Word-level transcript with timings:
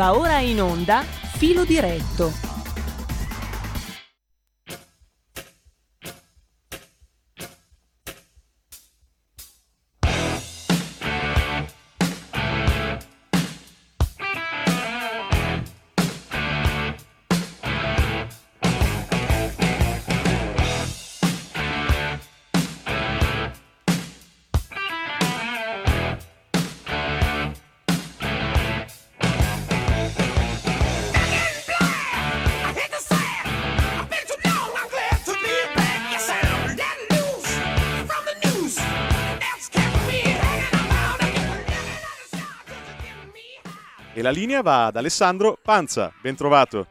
Va 0.00 0.16
ora 0.16 0.38
in 0.38 0.62
onda 0.62 1.04
Filo 1.36 1.66
diretto 1.66 2.32
la 44.30 44.36
linea 44.36 44.62
va 44.62 44.86
ad 44.86 44.96
Alessandro 44.96 45.58
Panza. 45.60 46.14
Ben 46.22 46.36
trovato. 46.36 46.86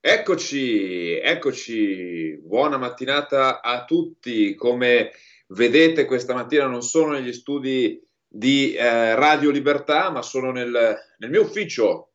Eccoci, 0.00 1.18
eccoci. 1.18 2.38
Buona 2.44 2.76
mattinata 2.76 3.60
a 3.60 3.84
tutti. 3.84 4.54
Come 4.54 5.10
vedete, 5.48 6.04
questa 6.04 6.32
mattina 6.32 6.66
non 6.66 6.82
sono 6.82 7.10
negli 7.10 7.32
studi 7.32 8.00
di 8.24 8.74
eh, 8.74 9.16
Radio 9.16 9.50
Libertà, 9.50 10.10
ma 10.10 10.22
sono 10.22 10.52
nel, 10.52 10.96
nel 11.18 11.30
mio 11.30 11.42
ufficio 11.42 12.12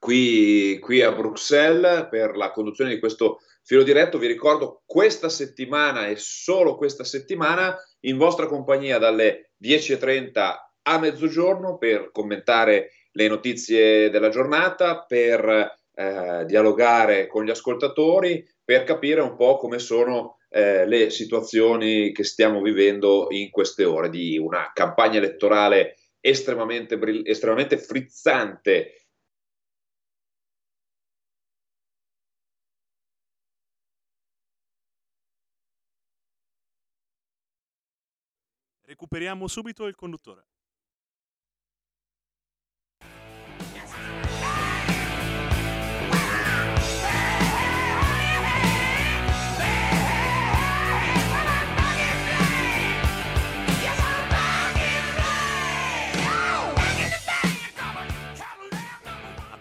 qui, 0.00 0.80
qui, 0.80 1.02
a 1.02 1.12
Bruxelles 1.12 2.08
per 2.10 2.36
la 2.36 2.50
conduzione 2.50 2.92
di 2.92 2.98
questo 2.98 3.38
filo 3.62 3.84
diretto. 3.84 4.18
Vi 4.18 4.26
ricordo 4.26 4.82
questa 4.84 5.28
settimana 5.28 6.08
e 6.08 6.16
solo 6.16 6.74
questa 6.74 7.04
settimana 7.04 7.76
in 8.00 8.16
vostra 8.16 8.48
compagnia 8.48 8.98
dalle 8.98 9.52
10.30 9.62 10.65
a 10.88 10.98
mezzogiorno 10.98 11.78
per 11.78 12.10
commentare 12.12 12.90
le 13.12 13.28
notizie 13.28 14.10
della 14.10 14.28
giornata, 14.28 15.04
per 15.06 15.76
eh, 15.94 16.44
dialogare 16.46 17.26
con 17.26 17.44
gli 17.44 17.50
ascoltatori, 17.50 18.46
per 18.64 18.84
capire 18.84 19.20
un 19.20 19.36
po' 19.36 19.56
come 19.56 19.78
sono 19.78 20.38
eh, 20.48 20.86
le 20.86 21.10
situazioni 21.10 22.12
che 22.12 22.24
stiamo 22.24 22.60
vivendo 22.60 23.26
in 23.30 23.50
queste 23.50 23.84
ore 23.84 24.10
di 24.10 24.38
una 24.38 24.70
campagna 24.72 25.18
elettorale 25.18 25.96
estremamente, 26.20 26.98
estremamente 27.24 27.78
frizzante 27.78 29.06
Recuperiamo 38.86 39.48
subito 39.48 39.86
il 39.86 39.96
conduttore. 39.96 40.44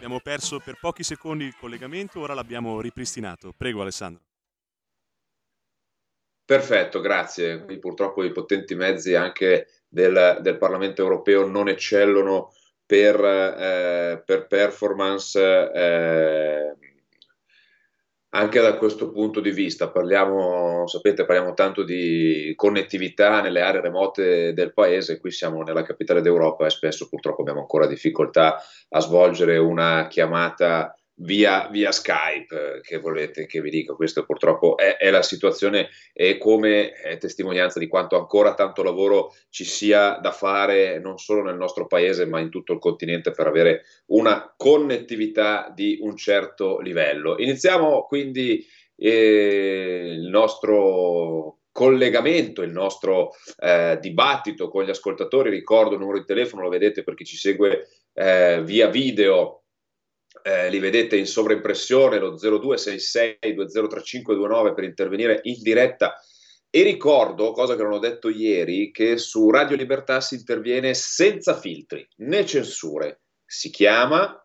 Abbiamo 0.06 0.22
perso 0.22 0.59
per 0.59 0.78
pochi 0.80 1.02
secondi 1.02 1.45
il 1.45 1.56
collegamento, 1.58 2.20
ora 2.20 2.36
l'abbiamo 2.36 2.80
ripristinato. 2.80 3.56
Prego 3.58 3.81
Alessandro. 3.81 4.22
Perfetto, 6.46 7.00
grazie. 7.00 7.66
Purtroppo 7.80 8.24
i 8.24 8.31
potenti 8.31 8.75
mezzi 8.75 9.16
anche 9.16 9.66
del, 9.88 10.38
del 10.41 10.59
Parlamento 10.59 11.02
europeo 11.02 11.47
non 11.47 11.69
eccellono 11.69 12.53
per, 12.85 13.19
eh, 13.19 14.22
per 14.24 14.46
performance 14.46 15.40
eh, 15.74 16.75
anche 18.35 18.59
da 18.59 18.78
questo 18.78 19.12
punto 19.12 19.40
di 19.40 19.51
vista. 19.51 19.90
Parliamo, 19.90 20.85
sapete, 20.88 21.25
parliamo 21.25 21.53
tanto 21.53 21.84
di 21.84 22.53
connettività 22.56 23.41
nelle 23.41 23.62
aree 23.62 23.81
remote 23.81 24.53
del 24.53 24.73
paese, 24.73 25.19
qui 25.19 25.31
siamo 25.31 25.63
nella 25.63 25.84
capitale 25.84 26.22
d'Europa 26.22 26.66
e 26.66 26.69
spesso 26.69 27.07
purtroppo 27.07 27.41
abbiamo 27.41 27.62
ancora 27.62 27.88
difficoltà 27.88 28.62
a 28.90 29.00
svolgere 29.00 29.57
una 29.57 30.07
chiamata 30.07 30.94
via, 31.16 31.68
via, 31.72 31.92
Skype, 31.92 32.81
che 32.81 32.98
volete 32.98 33.46
che 33.46 33.62
vi 33.62 33.70
dica, 33.70 33.94
questa 33.94 34.24
purtroppo 34.24 34.78
è, 34.78 34.98
è, 34.98 35.09
la 35.09 35.22
situazione 35.22 35.90
e 36.14 36.38
come 36.38 36.92
è 36.92 37.18
testimonianza 37.18 37.80
di 37.80 37.88
quanto 37.88 38.18
ancora 38.18 38.53
tanto 38.53 38.84
lavoro 38.84 39.34
ci 39.50 39.64
sia 39.64 40.20
da 40.22 40.31
fare 40.31 41.00
non 41.00 41.18
solo 41.18 41.44
nel 41.44 41.56
nostro 41.56 41.88
paese 41.88 42.25
ma 42.25 42.40
in 42.40 42.50
tutto 42.50 42.74
il 42.74 42.80
continente 42.80 43.31
per 43.31 43.48
avere 43.48 43.84
una 44.08 44.54
connettività 44.58 45.72
di 45.74 46.00
un 46.02 46.18
certo 46.18 46.80
livello. 46.80 47.38
Iniziamo 47.40 48.04
quindi 48.04 48.66
eh, 48.98 50.12
il 50.18 50.28
nostro 50.28 51.59
collegamento, 51.72 52.62
il 52.62 52.72
nostro 52.72 53.31
eh, 53.59 53.98
dibattito 54.00 54.70
con 54.70 54.84
gli 54.86 54.90
ascoltatori, 54.90 55.50
ricordo 55.50 55.96
il 55.96 56.00
numero 56.00 56.20
di 56.20 56.25
telefono, 56.25 56.64
lo 56.64 56.70
vedete 56.70 57.04
per 57.04 57.16
chi 57.16 57.25
ci 57.25 57.36
segue 57.36 57.90
eh, 58.14 58.62
via 58.64 58.88
video 58.88 59.65
eh, 60.47 60.69
li 60.69 60.78
vedete 60.78 61.17
in 61.17 61.25
sovraimpressione, 61.25 62.19
lo 62.19 62.35
0266203529 62.35 64.75
per 64.75 64.83
intervenire 64.83 65.39
in 65.44 65.59
diretta. 65.63 66.22
E 66.69 66.83
ricordo, 66.83 67.51
cosa 67.51 67.75
che 67.75 67.81
non 67.81 67.94
ho 67.94 68.00
detto 68.00 68.29
ieri, 68.29 68.91
che 68.91 69.17
su 69.17 69.50
Radio 69.50 69.75
Libertà 69.75 70.22
si 70.22 70.35
interviene 70.35 70.94
senza 70.94 71.57
filtri 71.57 72.07
né 72.17 72.45
censure. 72.45 73.22
Si 73.44 73.72
chiama, 73.72 74.39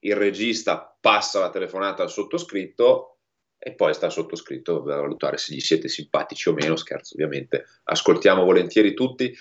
il 0.00 0.16
regista 0.16 0.98
passa 1.00 1.38
la 1.38 1.50
telefonata 1.50 2.02
al 2.02 2.10
sottoscritto 2.10 3.18
e 3.58 3.74
poi 3.74 3.94
sta 3.94 4.10
sottoscritto 4.10 4.78
a 4.78 4.80
valutare 4.80 5.38
se 5.38 5.54
gli 5.54 5.60
siete 5.60 5.86
simpatici 5.86 6.48
o 6.48 6.54
meno, 6.54 6.74
scherzo 6.74 7.14
ovviamente, 7.14 7.66
ascoltiamo 7.84 8.42
volentieri 8.42 8.94
tutti 8.94 9.32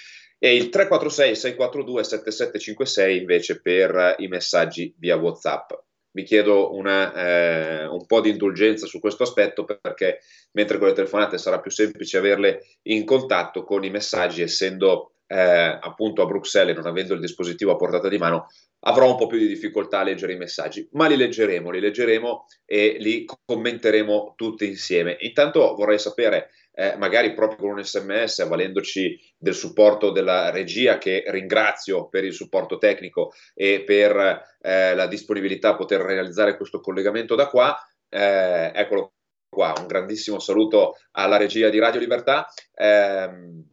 e 0.43 0.55
il 0.55 0.69
346 0.69 1.35
642 1.35 2.03
7756 2.03 3.17
invece 3.19 3.61
per 3.61 4.15
i 4.17 4.27
messaggi 4.27 4.91
via 4.97 5.15
WhatsApp. 5.15 5.69
Vi 6.09 6.23
chiedo 6.23 6.73
una, 6.73 7.13
eh, 7.13 7.85
un 7.85 8.03
po' 8.07 8.21
di 8.21 8.31
indulgenza 8.31 8.87
su 8.87 8.99
questo 8.99 9.21
aspetto 9.21 9.65
perché 9.65 10.21
mentre 10.53 10.79
con 10.79 10.87
le 10.87 10.93
telefonate 10.93 11.37
sarà 11.37 11.59
più 11.59 11.69
semplice 11.69 12.17
averle 12.17 12.63
in 12.87 13.05
contatto 13.05 13.63
con 13.63 13.83
i 13.83 13.91
messaggi, 13.91 14.41
essendo 14.41 15.13
eh, 15.27 15.77
appunto 15.79 16.23
a 16.23 16.25
Bruxelles 16.25 16.73
e 16.75 16.77
non 16.77 16.87
avendo 16.87 17.13
il 17.13 17.19
dispositivo 17.19 17.73
a 17.73 17.75
portata 17.75 18.09
di 18.09 18.17
mano, 18.17 18.47
avrò 18.79 19.11
un 19.11 19.17
po' 19.17 19.27
più 19.27 19.37
di 19.37 19.47
difficoltà 19.47 19.99
a 19.99 20.03
leggere 20.03 20.33
i 20.33 20.37
messaggi, 20.37 20.89
ma 20.93 21.07
li 21.07 21.17
leggeremo, 21.17 21.69
li 21.69 21.79
leggeremo 21.79 22.47
e 22.65 22.97
li 22.99 23.25
commenteremo 23.45 24.33
tutti 24.35 24.65
insieme. 24.65 25.17
Intanto 25.19 25.75
vorrei 25.75 25.99
sapere 25.99 26.49
eh, 26.73 26.95
magari 26.97 27.33
proprio 27.33 27.59
con 27.59 27.77
un 27.77 27.83
sms, 27.83 28.39
avvalendoci 28.39 29.19
del 29.37 29.55
supporto 29.55 30.11
della 30.11 30.49
regia, 30.49 30.97
che 30.97 31.23
ringrazio 31.27 32.07
per 32.09 32.23
il 32.23 32.33
supporto 32.33 32.77
tecnico 32.77 33.31
e 33.53 33.83
per 33.83 34.41
eh, 34.61 34.95
la 34.95 35.07
disponibilità 35.07 35.69
a 35.69 35.75
poter 35.75 36.01
realizzare 36.01 36.57
questo 36.57 36.79
collegamento 36.79 37.35
da 37.35 37.47
qua. 37.47 37.77
Eh, 38.09 38.71
eccolo 38.73 39.13
qua, 39.49 39.73
un 39.77 39.87
grandissimo 39.87 40.39
saluto 40.39 40.97
alla 41.11 41.37
regia 41.37 41.69
di 41.69 41.79
Radio 41.79 41.99
Libertà. 41.99 42.47
Ehm, 42.73 43.65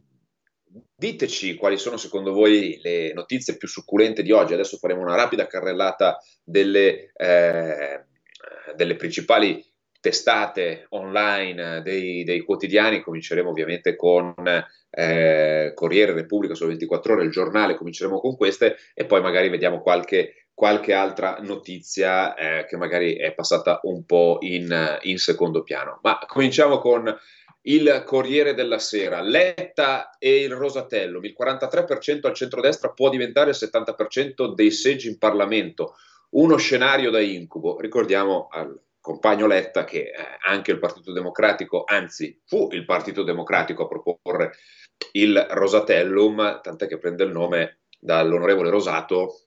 diteci 0.95 1.55
quali 1.55 1.77
sono 1.77 1.95
secondo 1.95 2.33
voi 2.33 2.79
le 2.83 3.13
notizie 3.13 3.55
più 3.55 3.67
succulente 3.67 4.21
di 4.21 4.31
oggi. 4.31 4.53
Adesso 4.53 4.77
faremo 4.77 5.01
una 5.01 5.15
rapida 5.15 5.47
carrellata 5.47 6.19
delle, 6.43 7.11
eh, 7.15 8.05
delle 8.75 8.95
principali 8.95 9.65
testate 9.99 10.85
online 10.89 11.81
dei, 11.81 12.23
dei, 12.23 12.41
quotidiani, 12.41 13.01
cominceremo 13.01 13.49
ovviamente 13.49 13.95
con 13.95 14.33
eh, 14.89 15.71
Corriere 15.75 16.13
Repubblica 16.13 16.55
solo 16.55 16.69
24 16.69 17.13
ore, 17.13 17.23
il 17.23 17.31
giornale, 17.31 17.75
cominceremo 17.75 18.19
con 18.19 18.35
queste 18.35 18.77
e 18.93 19.05
poi 19.05 19.21
magari 19.21 19.49
vediamo 19.49 19.81
qualche, 19.81 20.47
qualche 20.53 20.93
altra 20.93 21.37
notizia 21.41 22.33
eh, 22.35 22.65
che 22.65 22.77
magari 22.77 23.15
è 23.15 23.33
passata 23.33 23.79
un 23.83 24.05
po' 24.05 24.37
in, 24.41 24.99
in 25.03 25.17
secondo 25.17 25.63
piano. 25.63 25.99
Ma 26.01 26.19
cominciamo 26.27 26.79
con 26.79 27.13
il 27.63 28.03
Corriere 28.05 28.53
della 28.53 28.79
Sera, 28.79 29.21
Letta 29.21 30.11
e 30.17 30.43
il 30.43 30.53
Rosatellum, 30.53 31.23
il 31.25 31.35
43% 31.37 32.25
al 32.27 32.33
centrodestra 32.33 32.91
può 32.91 33.09
diventare 33.09 33.49
il 33.49 33.57
70% 33.59 34.53
dei 34.53 34.71
seggi 34.71 35.09
in 35.09 35.17
Parlamento, 35.17 35.95
uno 36.31 36.57
scenario 36.57 37.11
da 37.11 37.19
incubo. 37.19 37.79
Ricordiamo 37.79 38.47
al 38.49 38.79
compagno 39.09 39.47
Letta 39.47 39.85
che 39.85 40.01
eh, 40.01 40.13
anche 40.45 40.69
il 40.69 40.77
Partito 40.77 41.11
Democratico, 41.11 41.83
anzi 41.83 42.39
fu 42.45 42.67
il 42.73 42.85
Partito 42.85 43.23
Democratico 43.23 43.83
a 43.83 43.87
proporre 43.87 44.51
il 45.13 45.47
Rosatellum, 45.49 46.61
tant'è 46.61 46.87
che 46.87 46.99
prende 46.99 47.23
il 47.23 47.31
nome 47.31 47.79
dall'onorevole 47.99 48.69
Rosato, 48.69 49.45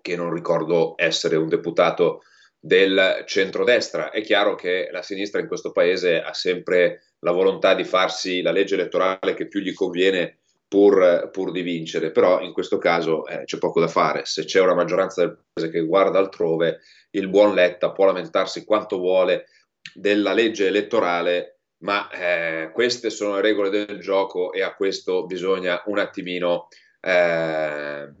che 0.00 0.14
non 0.14 0.32
ricordo 0.32 0.94
essere 0.96 1.34
un 1.34 1.48
deputato 1.48 2.22
del 2.60 3.24
centrodestra. 3.26 4.10
È 4.10 4.22
chiaro 4.22 4.54
che 4.54 4.88
la 4.92 5.02
sinistra 5.02 5.40
in 5.40 5.48
questo 5.48 5.72
paese 5.72 6.22
ha 6.22 6.32
sempre 6.32 7.14
la 7.20 7.32
volontà 7.32 7.74
di 7.74 7.82
farsi 7.82 8.40
la 8.40 8.52
legge 8.52 8.74
elettorale 8.74 9.34
che 9.34 9.48
più 9.48 9.58
gli 9.58 9.74
conviene 9.74 10.42
pur, 10.68 11.30
pur 11.32 11.52
di 11.52 11.62
vincere, 11.62 12.10
però 12.10 12.40
in 12.40 12.52
questo 12.52 12.78
caso 12.78 13.26
eh, 13.26 13.44
c'è 13.44 13.58
poco 13.58 13.80
da 13.80 13.88
fare. 13.88 14.24
Se 14.24 14.44
c'è 14.44 14.60
una 14.60 14.74
maggioranza 14.74 15.24
del 15.24 15.38
paese 15.52 15.70
che 15.70 15.84
guarda 15.84 16.18
altrove, 16.18 16.80
il 17.10 17.28
buon 17.28 17.54
Letta 17.54 17.92
può 17.92 18.06
lamentarsi 18.06 18.64
quanto 18.64 18.98
vuole 18.98 19.46
della 19.94 20.32
legge 20.32 20.66
elettorale, 20.66 21.60
ma 21.78 22.10
eh, 22.10 22.70
queste 22.72 23.10
sono 23.10 23.36
le 23.36 23.42
regole 23.42 23.70
del 23.70 24.00
gioco 24.00 24.52
e 24.52 24.62
a 24.62 24.74
questo 24.74 25.26
bisogna 25.26 25.82
un 25.86 25.98
attimino 25.98 26.68
eh, 27.00 28.12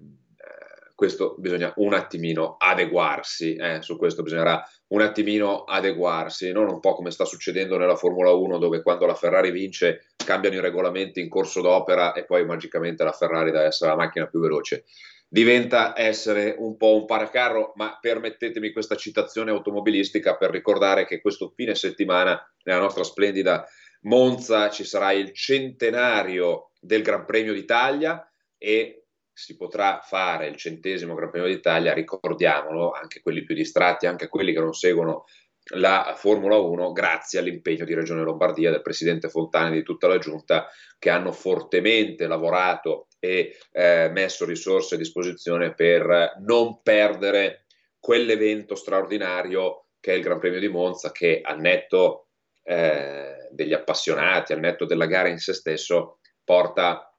questo 0.96 1.34
bisogna 1.36 1.72
un 1.76 1.92
attimino 1.92 2.56
adeguarsi, 2.58 3.54
eh, 3.54 3.82
su 3.82 3.98
questo 3.98 4.22
bisognerà 4.22 4.66
un 4.88 5.02
attimino 5.02 5.64
adeguarsi, 5.64 6.50
non 6.52 6.68
un 6.68 6.80
po' 6.80 6.94
come 6.94 7.10
sta 7.10 7.26
succedendo 7.26 7.76
nella 7.76 7.96
Formula 7.96 8.32
1 8.32 8.56
dove 8.56 8.82
quando 8.82 9.04
la 9.04 9.14
Ferrari 9.14 9.50
vince 9.50 10.06
cambiano 10.16 10.56
i 10.56 10.60
regolamenti 10.60 11.20
in 11.20 11.28
corso 11.28 11.60
d'opera 11.60 12.14
e 12.14 12.24
poi 12.24 12.46
magicamente 12.46 13.04
la 13.04 13.12
Ferrari 13.12 13.50
da 13.50 13.62
essere 13.62 13.90
la 13.90 13.96
macchina 13.96 14.26
più 14.26 14.40
veloce. 14.40 14.84
Diventa 15.28 15.92
essere 15.94 16.54
un 16.56 16.78
po' 16.78 16.96
un 16.96 17.04
paracarro, 17.04 17.72
ma 17.76 17.98
permettetemi 18.00 18.72
questa 18.72 18.96
citazione 18.96 19.50
automobilistica 19.50 20.36
per 20.36 20.50
ricordare 20.50 21.04
che 21.04 21.20
questo 21.20 21.52
fine 21.54 21.74
settimana 21.74 22.40
nella 22.62 22.80
nostra 22.80 23.04
splendida 23.04 23.66
Monza 24.02 24.70
ci 24.70 24.84
sarà 24.84 25.12
il 25.12 25.32
centenario 25.34 26.70
del 26.80 27.02
Gran 27.02 27.26
Premio 27.26 27.52
d'Italia 27.52 28.26
e 28.56 29.05
si 29.38 29.54
potrà 29.54 30.00
fare 30.02 30.46
il 30.46 30.56
centesimo 30.56 31.14
Gran 31.14 31.30
Premio 31.30 31.46
d'Italia, 31.46 31.92
ricordiamolo, 31.92 32.92
anche 32.92 33.20
quelli 33.20 33.44
più 33.44 33.54
distratti, 33.54 34.06
anche 34.06 34.28
quelli 34.28 34.54
che 34.54 34.60
non 34.60 34.72
seguono 34.72 35.26
la 35.74 36.14
Formula 36.16 36.56
1, 36.56 36.92
grazie 36.92 37.38
all'impegno 37.38 37.84
di 37.84 37.92
Regione 37.92 38.22
Lombardia, 38.22 38.70
del 38.70 38.80
Presidente 38.80 39.28
Fontana 39.28 39.68
e 39.68 39.72
di 39.72 39.82
tutta 39.82 40.08
la 40.08 40.16
Giunta, 40.16 40.68
che 40.98 41.10
hanno 41.10 41.32
fortemente 41.32 42.26
lavorato 42.26 43.08
e 43.18 43.58
eh, 43.72 44.08
messo 44.10 44.46
risorse 44.46 44.94
a 44.94 44.98
disposizione 44.98 45.74
per 45.74 46.36
non 46.46 46.80
perdere 46.80 47.66
quell'evento 48.00 48.74
straordinario 48.74 49.88
che 50.00 50.12
è 50.12 50.14
il 50.14 50.22
Gran 50.22 50.38
Premio 50.38 50.60
di 50.60 50.68
Monza, 50.68 51.12
che 51.12 51.42
al 51.44 51.60
netto 51.60 52.28
eh, 52.62 53.48
degli 53.50 53.74
appassionati, 53.74 54.54
al 54.54 54.60
netto 54.60 54.86
della 54.86 55.06
gara 55.06 55.28
in 55.28 55.38
se 55.38 55.52
stesso, 55.52 56.20
porta 56.42 57.14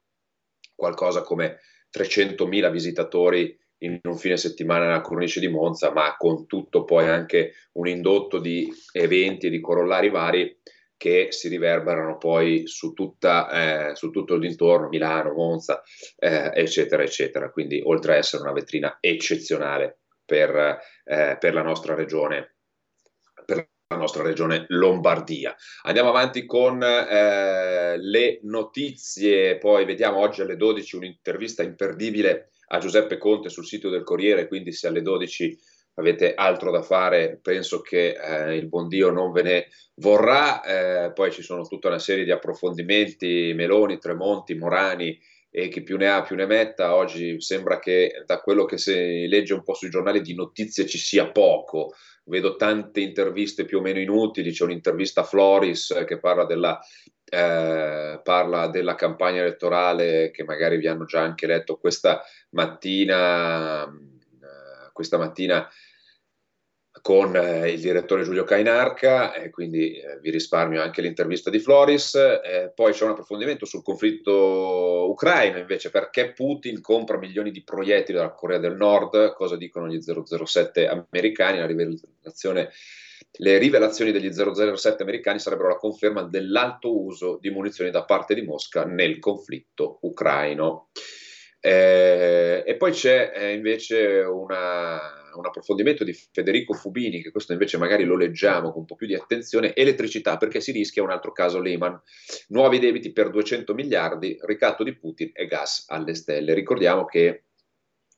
qualcosa 0.74 1.22
come 1.22 1.60
300.000 1.96 2.70
visitatori 2.70 3.56
in 3.78 4.00
un 4.02 4.16
fine 4.16 4.36
settimana 4.36 4.86
nella 4.86 5.00
cornice 5.00 5.40
di 5.40 5.48
Monza, 5.48 5.92
ma 5.92 6.16
con 6.16 6.46
tutto 6.46 6.84
poi 6.84 7.06
anche 7.08 7.52
un 7.72 7.86
indotto 7.86 8.38
di 8.38 8.68
eventi 8.92 9.46
e 9.46 9.50
di 9.50 9.60
corollari 9.60 10.10
vari 10.10 10.58
che 10.96 11.28
si 11.30 11.48
riverberano 11.48 12.18
poi 12.18 12.66
su, 12.66 12.92
tutta, 12.92 13.90
eh, 13.90 13.94
su 13.94 14.10
tutto 14.10 14.34
il 14.34 14.40
dintorno, 14.40 14.88
Milano, 14.88 15.32
Monza, 15.32 15.82
eh, 16.16 16.50
eccetera, 16.54 17.04
eccetera. 17.04 17.50
Quindi 17.50 17.80
oltre 17.84 18.14
a 18.14 18.16
essere 18.16 18.42
una 18.42 18.52
vetrina 18.52 18.98
eccezionale 19.00 20.00
per, 20.24 20.80
eh, 21.04 21.36
per 21.38 21.54
la 21.54 21.62
nostra 21.62 21.94
regione, 21.94 22.56
la 23.90 23.96
nostra 23.96 24.22
regione 24.22 24.66
Lombardia. 24.68 25.56
Andiamo 25.84 26.10
avanti 26.10 26.44
con 26.44 26.82
eh, 26.82 27.96
le 27.96 28.38
notizie, 28.42 29.56
poi 29.56 29.86
vediamo 29.86 30.18
oggi 30.18 30.42
alle 30.42 30.56
12 30.56 30.96
un'intervista 30.96 31.62
imperdibile 31.62 32.50
a 32.68 32.78
Giuseppe 32.78 33.16
Conte 33.16 33.48
sul 33.48 33.64
sito 33.64 33.88
del 33.88 34.02
Corriere, 34.02 34.46
quindi 34.46 34.72
se 34.72 34.88
alle 34.88 35.00
12 35.00 35.58
avete 35.94 36.34
altro 36.34 36.70
da 36.70 36.82
fare, 36.82 37.38
penso 37.40 37.80
che 37.80 38.10
eh, 38.10 38.56
il 38.56 38.68
buon 38.68 38.88
Dio 38.88 39.10
non 39.10 39.32
ve 39.32 39.42
ne 39.42 39.68
vorrà. 39.94 40.62
Eh, 40.62 41.12
poi 41.12 41.32
ci 41.32 41.42
sono 41.42 41.66
tutta 41.66 41.88
una 41.88 41.98
serie 41.98 42.24
di 42.24 42.30
approfondimenti, 42.30 43.52
Meloni, 43.54 43.96
Tremonti, 43.96 44.54
Morani 44.54 45.18
e 45.50 45.68
chi 45.68 45.82
più 45.82 45.96
ne 45.96 46.08
ha 46.08 46.22
più 46.22 46.36
ne 46.36 46.46
metta. 46.46 46.94
Oggi 46.94 47.40
sembra 47.40 47.78
che 47.78 48.22
da 48.26 48.40
quello 48.40 48.64
che 48.64 48.78
si 48.78 49.26
legge 49.28 49.54
un 49.54 49.62
po' 49.62 49.74
sui 49.74 49.90
giornali 49.90 50.20
di 50.20 50.34
notizie 50.34 50.86
ci 50.86 50.98
sia 50.98 51.30
poco 51.30 51.94
vedo 52.28 52.56
tante 52.56 53.00
interviste 53.00 53.64
più 53.64 53.78
o 53.78 53.80
meno 53.80 53.98
inutili, 53.98 54.52
c'è 54.52 54.64
un'intervista 54.64 55.22
a 55.22 55.24
Floris 55.24 56.04
che 56.06 56.18
parla 56.18 56.44
della, 56.44 56.78
eh, 57.24 58.20
parla 58.22 58.68
della 58.68 58.94
campagna 58.94 59.40
elettorale 59.40 60.30
che 60.30 60.44
magari 60.44 60.76
vi 60.76 60.86
hanno 60.86 61.04
già 61.04 61.20
anche 61.20 61.46
letto 61.46 61.78
questa 61.78 62.22
mattina, 62.50 63.84
eh, 63.84 64.90
questa 64.92 65.18
mattina 65.18 65.68
con 67.00 67.36
eh, 67.36 67.70
il 67.70 67.80
direttore 67.80 68.24
Giulio 68.24 68.44
Cainarca, 68.44 69.34
e 69.34 69.50
quindi 69.50 69.98
eh, 69.98 70.18
vi 70.20 70.30
risparmio 70.30 70.82
anche 70.82 71.02
l'intervista 71.02 71.50
di 71.50 71.58
Floris. 71.58 72.14
Eh, 72.14 72.72
poi 72.74 72.92
c'è 72.92 73.04
un 73.04 73.10
approfondimento 73.10 73.66
sul 73.66 73.82
conflitto 73.82 75.08
ucraino, 75.10 75.58
invece, 75.58 75.90
perché 75.90 76.32
Putin 76.32 76.80
compra 76.80 77.18
milioni 77.18 77.50
di 77.50 77.62
proiettili 77.62 78.18
dalla 78.18 78.32
Corea 78.32 78.58
del 78.58 78.76
Nord, 78.76 79.32
cosa 79.34 79.56
dicono 79.56 79.88
gli 79.88 80.00
007 80.00 80.88
americani, 80.88 81.58
le 83.40 83.58
rivelazioni 83.58 84.10
degli 84.10 84.32
007 84.32 85.02
americani 85.02 85.38
sarebbero 85.38 85.68
la 85.68 85.76
conferma 85.76 86.22
dell'alto 86.22 86.96
uso 86.98 87.38
di 87.40 87.50
munizioni 87.50 87.90
da 87.90 88.04
parte 88.04 88.34
di 88.34 88.42
Mosca 88.42 88.84
nel 88.84 89.18
conflitto 89.18 89.98
ucraino. 90.02 90.88
Eh, 91.60 92.62
e 92.64 92.76
poi 92.76 92.92
c'è 92.92 93.32
eh, 93.34 93.52
invece 93.52 94.20
una, 94.20 95.17
un 95.38 95.46
approfondimento 95.46 96.04
di 96.04 96.12
Federico 96.12 96.74
Fubini, 96.74 97.22
che 97.22 97.30
questo 97.30 97.52
invece 97.52 97.78
magari 97.78 98.04
lo 98.04 98.16
leggiamo 98.16 98.70
con 98.70 98.80
un 98.80 98.86
po' 98.86 98.94
più 98.94 99.06
di 99.06 99.14
attenzione, 99.14 99.74
elettricità, 99.74 100.36
perché 100.36 100.60
si 100.60 100.72
rischia 100.72 101.02
un 101.02 101.10
altro 101.10 101.32
caso 101.32 101.60
Lehman, 101.60 102.00
nuovi 102.48 102.78
debiti 102.78 103.12
per 103.12 103.30
200 103.30 103.74
miliardi, 103.74 104.36
ricatto 104.42 104.84
di 104.84 104.96
Putin 104.96 105.30
e 105.32 105.46
gas 105.46 105.84
alle 105.88 106.14
stelle. 106.14 106.54
Ricordiamo 106.54 107.04
che 107.04 107.44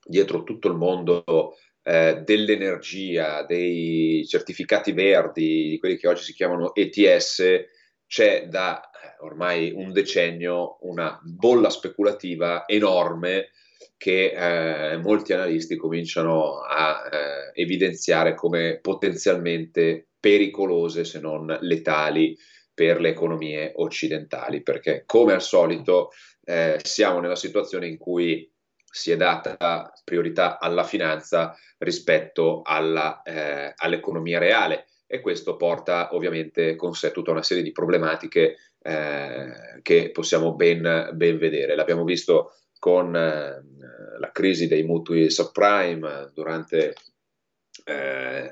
dietro 0.03 0.43
tutto 0.43 0.67
il 0.67 0.75
mondo 0.75 1.55
eh, 1.83 2.21
dell'energia, 2.23 3.43
dei 3.43 4.25
certificati 4.27 4.91
verdi, 4.91 5.77
quelli 5.79 5.97
che 5.97 6.07
oggi 6.07 6.23
si 6.23 6.33
chiamano 6.33 6.73
ETS, 6.75 7.43
c'è 8.07 8.47
da 8.47 8.81
eh, 8.81 9.23
ormai 9.23 9.71
un 9.71 9.91
decennio 9.91 10.77
una 10.81 11.19
bolla 11.23 11.69
speculativa 11.69 12.67
enorme 12.67 13.51
che 13.97 14.31
eh, 14.93 14.97
molti 14.97 15.33
analisti 15.33 15.75
cominciano 15.75 16.61
a 16.61 17.03
eh, 17.11 17.61
evidenziare 17.61 18.35
come 18.35 18.79
potenzialmente 18.81 20.07
pericolose, 20.19 21.03
se 21.03 21.19
non 21.19 21.57
letali, 21.61 22.37
per 22.73 22.99
le 22.99 23.09
economie 23.09 23.73
occidentali, 23.75 24.63
perché 24.63 25.03
come 25.05 25.33
al 25.33 25.41
solito 25.41 26.09
eh, 26.43 26.79
siamo 26.81 27.19
nella 27.19 27.35
situazione 27.35 27.87
in 27.87 27.97
cui 27.97 28.49
si 28.91 29.11
è 29.11 29.17
data 29.17 29.91
priorità 30.03 30.59
alla 30.59 30.83
finanza 30.83 31.55
rispetto 31.77 32.61
alla, 32.63 33.21
eh, 33.21 33.73
all'economia 33.75 34.39
reale 34.39 34.87
e 35.07 35.21
questo 35.21 35.57
porta 35.57 36.15
ovviamente 36.15 36.75
con 36.75 36.93
sé 36.93 37.11
tutta 37.11 37.31
una 37.31 37.43
serie 37.43 37.63
di 37.63 37.71
problematiche 37.71 38.55
eh, 38.81 39.79
che 39.81 40.11
possiamo 40.11 40.55
ben, 40.55 41.09
ben 41.13 41.37
vedere. 41.37 41.75
L'abbiamo 41.75 42.03
visto 42.03 42.55
con 42.81 43.15
eh, 43.15 43.61
la 44.17 44.31
crisi 44.31 44.67
dei 44.67 44.81
mutui 44.81 45.29
subprime 45.29 46.31
durante, 46.33 46.95
eh, 47.85 48.51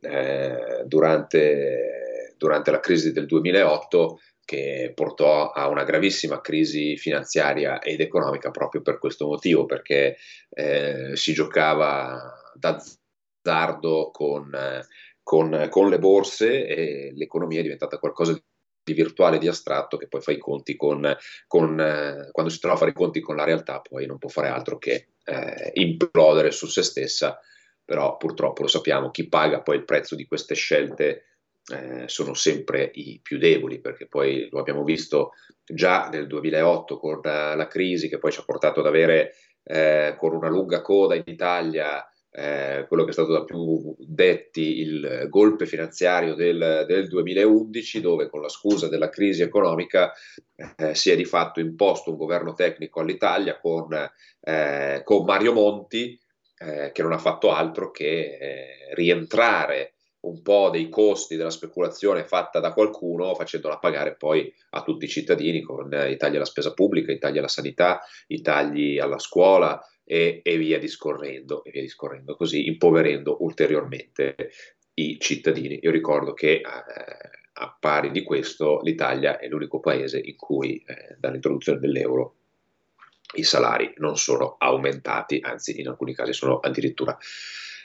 eh, 0.00 0.82
durante, 0.86 2.34
durante 2.38 2.70
la 2.70 2.80
crisi 2.80 3.12
del 3.12 3.26
2008 3.26 4.18
che 4.46 4.92
portò 4.94 5.50
a 5.50 5.68
una 5.68 5.84
gravissima 5.84 6.40
crisi 6.40 6.96
finanziaria 6.96 7.82
ed 7.82 8.00
economica 8.00 8.50
proprio 8.50 8.80
per 8.80 8.98
questo 8.98 9.26
motivo, 9.26 9.66
perché 9.66 10.16
eh, 10.48 11.10
si 11.14 11.34
giocava 11.34 12.32
d'azzardo 12.54 14.10
con, 14.10 14.56
con, 15.22 15.66
con, 15.68 15.90
le 15.90 15.98
borse 15.98 16.66
e 16.66 17.12
l'economia 17.14 17.58
è 17.58 17.62
diventata 17.62 17.98
qualcosa 17.98 18.32
di 18.32 18.42
di 18.86 18.92
virtuale, 18.92 19.38
di 19.38 19.48
astratto, 19.48 19.96
che 19.96 20.06
poi 20.06 20.20
fa 20.20 20.30
i 20.30 20.38
conti 20.38 20.76
con, 20.76 21.16
con 21.48 21.80
eh, 21.80 22.28
quando 22.30 22.52
si 22.52 22.60
trova 22.60 22.76
a 22.76 22.78
fare 22.78 22.92
i 22.92 22.94
conti 22.94 23.20
con 23.20 23.34
la 23.34 23.44
realtà, 23.44 23.80
poi 23.80 24.06
non 24.06 24.18
può 24.18 24.28
fare 24.28 24.48
altro 24.48 24.78
che 24.78 25.08
eh, 25.24 25.72
implodere 25.74 26.52
su 26.52 26.68
se 26.68 26.82
stessa, 26.82 27.40
però 27.84 28.16
purtroppo 28.16 28.62
lo 28.62 28.68
sappiamo, 28.68 29.10
chi 29.10 29.28
paga 29.28 29.60
poi 29.60 29.76
il 29.76 29.84
prezzo 29.84 30.14
di 30.14 30.24
queste 30.24 30.54
scelte 30.54 31.24
eh, 31.72 32.04
sono 32.06 32.34
sempre 32.34 32.92
i 32.94 33.18
più 33.20 33.38
deboli, 33.38 33.80
perché 33.80 34.06
poi 34.06 34.48
lo 34.52 34.60
abbiamo 34.60 34.84
visto 34.84 35.32
già 35.64 36.08
nel 36.08 36.28
2008 36.28 36.96
con 36.96 37.20
la, 37.24 37.56
la 37.56 37.66
crisi 37.66 38.08
che 38.08 38.18
poi 38.18 38.30
ci 38.30 38.38
ha 38.38 38.44
portato 38.44 38.78
ad 38.78 38.86
avere 38.86 39.34
eh, 39.64 40.14
con 40.16 40.32
una 40.32 40.48
lunga 40.48 40.80
coda 40.80 41.16
in 41.16 41.24
Italia 41.26 42.08
eh, 42.38 42.84
quello 42.86 43.04
che 43.04 43.10
è 43.10 43.12
stato 43.14 43.32
da 43.32 43.44
più 43.44 43.96
detti 43.98 44.80
il 44.80 45.26
golpe 45.30 45.64
finanziario 45.64 46.34
del, 46.34 46.84
del 46.86 47.08
2011, 47.08 48.00
dove 48.02 48.28
con 48.28 48.42
la 48.42 48.50
scusa 48.50 48.88
della 48.88 49.08
crisi 49.08 49.40
economica 49.40 50.12
eh, 50.76 50.94
si 50.94 51.10
è 51.10 51.16
di 51.16 51.24
fatto 51.24 51.60
imposto 51.60 52.10
un 52.10 52.18
governo 52.18 52.52
tecnico 52.52 53.00
all'Italia 53.00 53.58
con, 53.58 53.90
eh, 54.40 55.00
con 55.02 55.24
Mario 55.24 55.54
Monti, 55.54 56.20
eh, 56.58 56.90
che 56.92 57.02
non 57.02 57.12
ha 57.12 57.18
fatto 57.18 57.52
altro 57.52 57.90
che 57.90 58.36
eh, 58.38 58.94
rientrare 58.94 59.94
un 60.26 60.42
po' 60.42 60.68
dei 60.70 60.90
costi 60.90 61.36
della 61.36 61.50
speculazione 61.50 62.24
fatta 62.24 62.60
da 62.60 62.74
qualcuno, 62.74 63.34
facendola 63.34 63.78
pagare 63.78 64.14
poi 64.14 64.52
a 64.70 64.82
tutti 64.82 65.06
i 65.06 65.08
cittadini 65.08 65.62
con 65.62 65.88
i 66.06 66.16
tagli 66.16 66.36
alla 66.36 66.44
spesa 66.44 66.74
pubblica, 66.74 67.12
i 67.12 67.18
tagli 67.18 67.38
alla 67.38 67.48
sanità, 67.48 68.00
i 68.26 68.42
tagli 68.42 68.98
alla 68.98 69.18
scuola 69.18 69.80
e, 70.08 70.40
e 70.44 70.56
via 70.56 70.78
discorrendo, 70.78 71.64
e 71.64 71.72
via 71.72 71.82
discorrendo, 71.82 72.36
così 72.36 72.68
impoverendo 72.68 73.38
ulteriormente 73.40 74.52
i 74.94 75.18
cittadini. 75.18 75.80
Io 75.82 75.90
ricordo 75.90 76.32
che 76.32 76.52
eh, 76.52 76.62
a 77.58 77.76
pari 77.78 78.12
di 78.12 78.22
questo 78.22 78.80
l'Italia 78.82 79.38
è 79.38 79.48
l'unico 79.48 79.80
paese 79.80 80.20
in 80.22 80.36
cui 80.36 80.82
eh, 80.86 81.16
dall'introduzione 81.18 81.80
dell'euro 81.80 82.34
i 83.34 83.42
salari 83.42 83.92
non 83.96 84.16
sono 84.16 84.54
aumentati, 84.58 85.40
anzi 85.42 85.80
in 85.80 85.88
alcuni 85.88 86.14
casi 86.14 86.32
sono 86.32 86.60
addirittura 86.60 87.18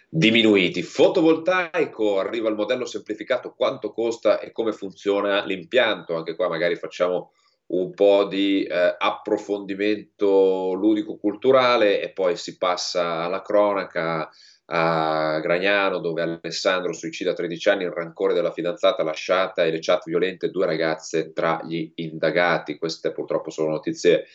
diminuiti. 0.08 0.84
Fotovoltaico, 0.84 2.20
arriva 2.20 2.50
il 2.50 2.56
modello 2.56 2.86
semplificato, 2.86 3.54
quanto 3.56 3.92
costa 3.92 4.40
e 4.40 4.52
come 4.52 4.72
funziona 4.72 5.44
l'impianto, 5.44 6.16
anche 6.16 6.36
qua 6.36 6.48
magari 6.48 6.76
facciamo 6.76 7.32
un 7.72 7.94
po' 7.94 8.26
di 8.26 8.64
eh, 8.64 8.96
approfondimento 8.98 10.74
ludico-culturale 10.74 12.02
e 12.02 12.12
poi 12.12 12.36
si 12.36 12.58
passa 12.58 13.24
alla 13.24 13.42
cronaca 13.42 14.30
a 14.74 15.40
Gragnano 15.40 16.00
dove 16.00 16.22
Alessandro 16.22 16.94
suicida 16.94 17.32
a 17.32 17.34
13 17.34 17.70
anni 17.70 17.84
il 17.84 17.92
rancore 17.92 18.34
della 18.34 18.52
fidanzata 18.52 19.04
lasciata 19.04 19.66
e 19.66 19.72
le 19.72 19.80
chat 19.80 20.04
violente 20.06 20.50
due 20.50 20.66
ragazze 20.66 21.34
tra 21.34 21.62
gli 21.64 21.92
indagati. 21.96 22.78
Queste 22.78 23.12
purtroppo 23.12 23.50
sono 23.50 23.72
notizie 23.72 24.26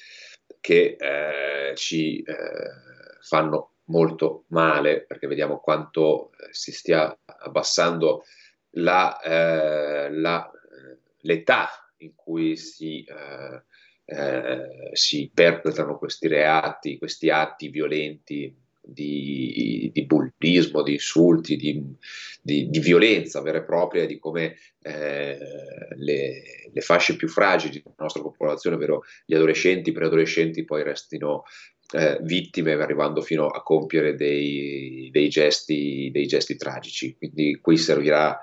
che 0.61 0.97
eh, 0.99 1.75
ci 1.75 2.23
eh, 2.23 2.35
fanno 3.23 3.71
molto 3.85 4.45
male 4.49 5.05
perché 5.05 5.27
vediamo 5.27 5.59
quanto 5.59 6.33
eh, 6.33 6.49
si 6.51 6.73
stia 6.73 7.17
abbassando 7.25 8.25
la, 8.73 9.19
eh, 9.21 10.11
la, 10.11 10.51
eh, 10.51 10.99
l'età 11.21 11.86
in 11.99 12.15
cui 12.15 12.57
si, 12.57 13.05
eh, 13.05 13.63
eh, 14.05 14.91
si, 14.93 15.31
perpetrano 15.33 15.99
questi 15.99 16.29
reati, 16.29 16.99
questi 16.99 17.31
atti 17.31 17.69
violenti 17.69 18.55
di, 18.87 19.91
di 19.93 20.07
bullismo, 20.07 20.83
di 20.83 20.93
insulti, 20.93 21.57
di, 21.57 21.83
di, 22.41 22.69
di, 22.69 22.79
violenza 22.79 23.41
vera 23.41 23.59
e 23.59 23.65
propria, 23.65 24.07
di 24.07 24.19
come 24.19 24.57
eh, 24.83 25.39
le, 25.97 26.43
le, 26.73 26.81
fasce 26.81 27.17
più 27.17 27.29
fragili 27.29 27.83
della 27.83 27.97
nostra 27.99 28.23
popolazione, 28.23 28.77
ovvero 28.77 29.03
gli 29.25 29.35
adolescenti, 29.35 29.91
i 29.91 29.93
preadolescenti, 29.93 30.65
poi 30.65 30.85
restino 30.85 31.43
eh, 31.93 32.19
vittime 32.23 32.73
arrivando 32.73 33.21
fino 33.21 33.47
a 33.49 33.63
compiere 33.63 34.15
dei, 34.15 35.09
dei, 35.13 35.29
gesti, 35.29 36.11
dei 36.13 36.27
gesti 36.27 36.57
tragici. 36.57 37.17
Quindi 37.17 37.59
qui 37.61 37.77
servirà 37.77 38.39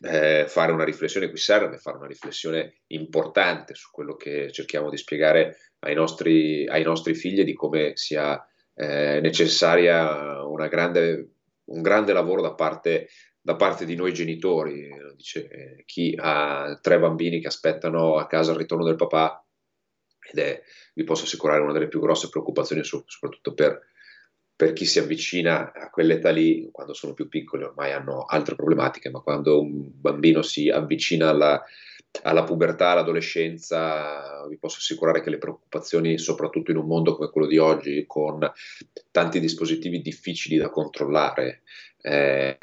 eh, 0.00 0.46
fare 0.48 0.72
una 0.72 0.84
riflessione, 0.84 1.28
qui 1.28 1.38
serve 1.38 1.78
fare 1.78 1.96
una 1.96 2.06
riflessione 2.06 2.80
importante 2.88 3.74
su 3.74 3.90
quello 3.90 4.16
che 4.16 4.50
cerchiamo 4.52 4.90
di 4.90 4.96
spiegare 4.96 5.56
ai 5.80 5.94
nostri, 5.94 6.66
ai 6.66 6.82
nostri 6.82 7.14
figli 7.14 7.44
di 7.44 7.54
come 7.54 7.92
sia 7.94 8.44
eh, 8.74 9.20
necessaria 9.20 10.42
grande, 10.68 11.28
un 11.66 11.82
grande 11.82 12.12
lavoro 12.12 12.42
da 12.42 12.54
parte, 12.54 13.08
da 13.40 13.56
parte 13.56 13.84
di 13.84 13.94
noi 13.94 14.12
genitori. 14.12 14.88
Dice, 15.16 15.48
eh, 15.48 15.82
chi 15.84 16.14
ha 16.18 16.78
tre 16.80 16.98
bambini 16.98 17.40
che 17.40 17.46
aspettano 17.46 18.16
a 18.16 18.26
casa 18.26 18.52
il 18.52 18.58
ritorno 18.58 18.84
del 18.84 18.96
papà 18.96 19.44
ed 20.30 20.38
è, 20.38 20.62
vi 20.94 21.04
posso 21.04 21.24
assicurare, 21.24 21.60
una 21.60 21.72
delle 21.72 21.88
più 21.88 22.00
grosse 22.00 22.28
preoccupazioni, 22.30 22.82
soprattutto 22.82 23.52
per, 23.52 23.80
per 24.56 24.72
chi 24.72 24.84
si 24.84 24.98
avvicina 24.98 25.72
a 25.72 25.90
quell'età 25.90 26.30
lì, 26.30 26.68
quando 26.70 26.94
sono 26.94 27.12
più 27.12 27.28
piccoli 27.28 27.64
ormai 27.64 27.92
hanno 27.92 28.24
altre 28.24 28.54
problematiche, 28.54 29.10
ma 29.10 29.20
quando 29.20 29.60
un 29.60 29.90
bambino 29.92 30.42
si 30.42 30.68
avvicina 30.68 31.28
alla, 31.30 31.62
alla 32.22 32.44
pubertà, 32.44 32.90
all'adolescenza, 32.90 34.46
vi 34.48 34.56
posso 34.56 34.78
assicurare 34.78 35.22
che 35.22 35.30
le 35.30 35.38
preoccupazioni, 35.38 36.18
soprattutto 36.18 36.70
in 36.70 36.76
un 36.76 36.86
mondo 36.86 37.16
come 37.16 37.30
quello 37.30 37.46
di 37.46 37.58
oggi, 37.58 38.04
con 38.06 38.50
tanti 39.10 39.40
dispositivi 39.40 40.00
difficili 40.00 40.56
da 40.56 40.70
controllare, 40.70 41.62
eh, 42.00 42.58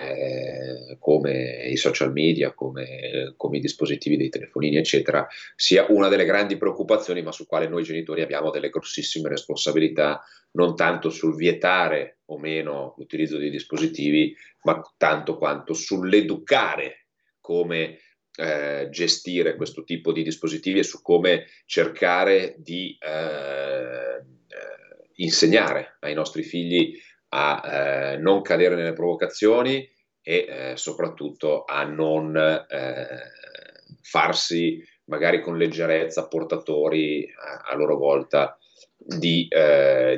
come 1.00 1.65
i 1.67 1.75
social 1.75 2.12
media, 2.12 2.53
come, 2.53 3.34
come, 3.38 3.58
i 3.58 3.62
dispositivi 3.62 4.15
dei 4.15 4.29
telefonini, 4.29 4.77
eccetera, 4.77 5.27
sia 5.55 5.88
una 5.89 6.08
delle 6.08 6.25
grandi 6.25 6.58
preoccupazioni, 6.58 7.22
ma 7.22 7.31
su 7.31 7.48
quale 7.48 7.67
noi 7.67 7.84
genitori 7.84 8.22
abbiamo 8.22 8.51
delle 8.51 8.70
grossissime 8.70 9.29
responsabilità, 9.29 10.24
non 10.51 10.75
tanto 10.75 11.10
sul 11.10 11.36
vietare 11.36 12.20
o 12.25 12.38
meno 12.38 12.93
l'utilizzo 12.98 13.38
dei 13.38 13.50
dispositivi, 13.50 14.36
ma 14.63 14.79
tanto 14.98 15.38
quanto 15.38 15.74
sull'educare 15.74 17.08
come 17.39 17.98
eh, 18.36 18.88
gestire 18.90 19.56
questo 19.56 19.84
tipo 19.84 20.12
di 20.12 20.24
dispositivi 20.24 20.80
e 20.80 20.84
su 20.84 21.02
come 21.02 21.48
cercare 21.66 22.56
di 22.58 22.98
eh, 23.00 23.10
eh 23.10 24.80
insegnare 25.16 25.98
ai 26.00 26.14
nostri 26.16 26.42
figli 26.42 26.98
a 27.30 27.62
eh, 27.64 28.18
non 28.18 28.42
cadere 28.42 28.76
nelle 28.76 28.94
provocazioni 28.94 29.88
e 30.22 30.46
eh, 30.48 30.78
soprattutto 30.78 31.64
a 31.64 31.84
non 31.84 32.36
eh, 32.36 33.08
farsi 34.02 34.84
magari 35.06 35.42
con 35.42 35.58
leggerezza 35.58 36.28
portatori 36.28 37.28
a, 37.38 37.70
a 37.72 37.76
loro 37.76 37.98
volta 37.98 38.58
di, 38.98 39.48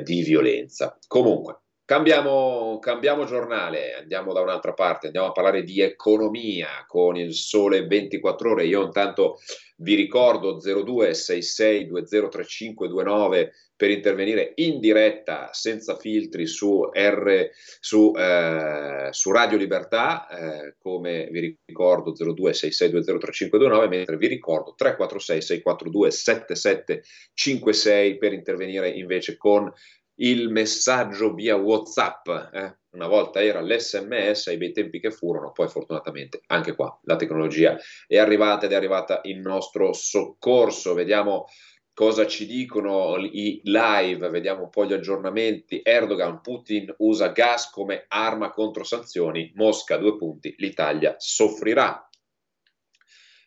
di 0.02 0.22
violenza. 0.22 0.98
Comunque, 1.06 1.63
Cambiamo, 1.86 2.78
cambiamo, 2.80 3.26
giornale, 3.26 3.92
andiamo 3.92 4.32
da 4.32 4.40
un'altra 4.40 4.72
parte, 4.72 5.08
andiamo 5.08 5.26
a 5.26 5.32
parlare 5.32 5.64
di 5.64 5.82
economia 5.82 6.82
con 6.86 7.14
il 7.14 7.34
sole 7.34 7.86
24 7.86 8.52
ore. 8.52 8.64
Io 8.64 8.82
intanto 8.82 9.38
vi 9.76 9.94
ricordo 9.94 10.56
0266203529 10.56 13.50
per 13.76 13.90
intervenire 13.90 14.52
in 14.54 14.80
diretta 14.80 15.50
senza 15.52 15.98
filtri 15.98 16.46
su, 16.46 16.88
R, 16.90 17.50
su, 17.80 18.14
eh, 18.16 19.08
su 19.10 19.30
Radio 19.30 19.58
Libertà, 19.58 20.26
eh, 20.28 20.76
come 20.78 21.28
vi 21.30 21.54
ricordo 21.66 22.12
0266203529, 22.12 23.88
mentre 23.88 24.16
vi 24.16 24.28
ricordo 24.28 24.72
346 24.74 25.42
642 25.42 26.10
7756 26.10 28.16
per 28.16 28.32
intervenire 28.32 28.88
invece 28.88 29.36
con 29.36 29.70
il 30.16 30.50
messaggio 30.50 31.34
via 31.34 31.56
WhatsApp. 31.56 32.28
Eh? 32.52 32.76
Una 32.90 33.08
volta 33.08 33.42
era 33.42 33.60
l'SMS 33.60 34.46
ai 34.48 34.56
bei 34.56 34.72
tempi 34.72 35.00
che 35.00 35.10
furono, 35.10 35.50
poi 35.52 35.68
fortunatamente 35.68 36.42
anche 36.46 36.74
qua 36.74 36.96
la 37.04 37.16
tecnologia 37.16 37.76
è 38.06 38.18
arrivata 38.18 38.66
ed 38.66 38.72
è 38.72 38.76
arrivata 38.76 39.20
in 39.24 39.40
nostro 39.40 39.92
soccorso. 39.92 40.94
Vediamo 40.94 41.46
cosa 41.92 42.26
ci 42.26 42.46
dicono 42.46 43.16
i 43.16 43.60
live, 43.64 44.28
vediamo 44.28 44.64
un 44.64 44.70
po' 44.70 44.84
gli 44.84 44.92
aggiornamenti. 44.92 45.80
Erdogan, 45.82 46.40
Putin 46.40 46.92
usa 46.98 47.28
gas 47.28 47.70
come 47.70 48.04
arma 48.08 48.50
contro 48.50 48.84
sanzioni, 48.84 49.52
Mosca 49.54 49.96
due 49.96 50.16
punti, 50.16 50.54
l'Italia 50.58 51.14
soffrirà 51.18 52.08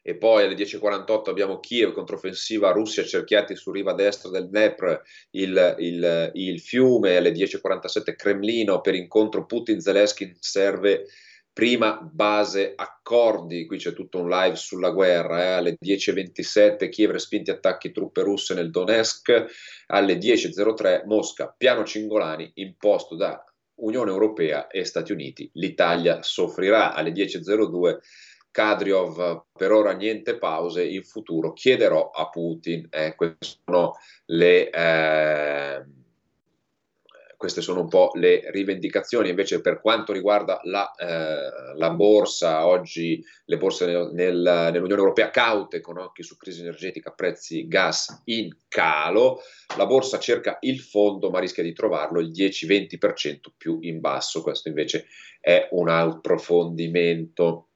e 0.07 0.15
poi 0.15 0.45
alle 0.45 0.55
10.48 0.55 1.29
abbiamo 1.29 1.59
Kiev, 1.59 1.91
controffensiva 1.91 2.71
Russia, 2.71 3.03
cerchiati 3.03 3.57
su 3.57 3.71
riva 3.71 3.91
destra 3.91 4.29
del 4.29 4.47
Dnepr, 4.47 5.01
il, 5.31 5.75
il, 5.79 6.31
il 6.33 6.61
fiume, 6.61 7.17
alle 7.17 7.33
10.47 7.33 8.15
Cremlino, 8.15 8.79
per 8.79 8.95
incontro 8.95 9.45
Putin-Zelensky 9.45 10.37
serve 10.39 11.07
prima 11.51 11.99
base 12.01 12.71
accordi, 12.73 13.65
qui 13.65 13.79
c'è 13.79 13.91
tutto 13.91 14.19
un 14.19 14.29
live 14.29 14.55
sulla 14.55 14.91
guerra, 14.91 15.43
eh? 15.43 15.47
alle 15.57 15.77
10.27 15.77 16.87
Kiev 16.87 17.11
respinti 17.11 17.51
attacchi 17.51 17.91
truppe 17.91 18.21
russe 18.21 18.53
nel 18.53 18.71
Donetsk, 18.71 19.45
alle 19.87 20.17
10.03 20.17 21.03
Mosca, 21.03 21.53
piano 21.57 21.83
Cingolani 21.83 22.49
imposto 22.53 23.17
da 23.17 23.43
Unione 23.79 24.11
Europea 24.11 24.67
e 24.67 24.85
Stati 24.85 25.11
Uniti, 25.11 25.49
l'Italia 25.55 26.23
soffrirà. 26.23 26.93
Alle 26.93 27.11
10.02 27.11 27.97
Kadriov 28.57 29.43
per 29.55 29.71
ora 29.71 29.91
niente 29.91 30.39
pause, 30.39 30.83
in 30.83 31.03
futuro 31.03 31.53
chiederò 31.53 32.09
a 32.09 32.27
Putin. 32.27 32.87
Eh, 32.89 33.13
queste, 33.13 33.59
sono 33.63 33.93
le, 34.25 34.71
eh, 34.71 35.85
queste 37.37 37.61
sono 37.61 37.81
un 37.81 37.87
po' 37.87 38.09
le 38.15 38.49
rivendicazioni. 38.49 39.29
Invece 39.29 39.61
per 39.61 39.79
quanto 39.79 40.11
riguarda 40.11 40.59
la, 40.63 40.91
eh, 40.95 41.75
la 41.75 41.91
borsa, 41.91 42.65
oggi 42.65 43.23
le 43.45 43.57
borse 43.57 43.85
nel, 43.85 44.09
nel, 44.13 44.41
nell'Unione 44.71 45.01
Europea 45.01 45.29
caute 45.29 45.79
con 45.79 45.99
occhi 45.99 46.23
su 46.23 46.35
crisi 46.35 46.61
energetica, 46.61 47.11
prezzi 47.11 47.67
gas 47.67 48.23
in 48.23 48.49
calo. 48.67 49.39
La 49.77 49.85
borsa 49.85 50.17
cerca 50.17 50.57
il 50.61 50.79
fondo 50.79 51.29
ma 51.29 51.37
rischia 51.37 51.61
di 51.61 51.73
trovarlo 51.73 52.19
il 52.21 52.31
10-20% 52.31 53.51
più 53.55 53.77
in 53.81 53.99
basso. 53.99 54.41
Questo 54.41 54.67
invece 54.67 55.05
è 55.39 55.67
un 55.73 55.89
approfondimento 55.89 57.66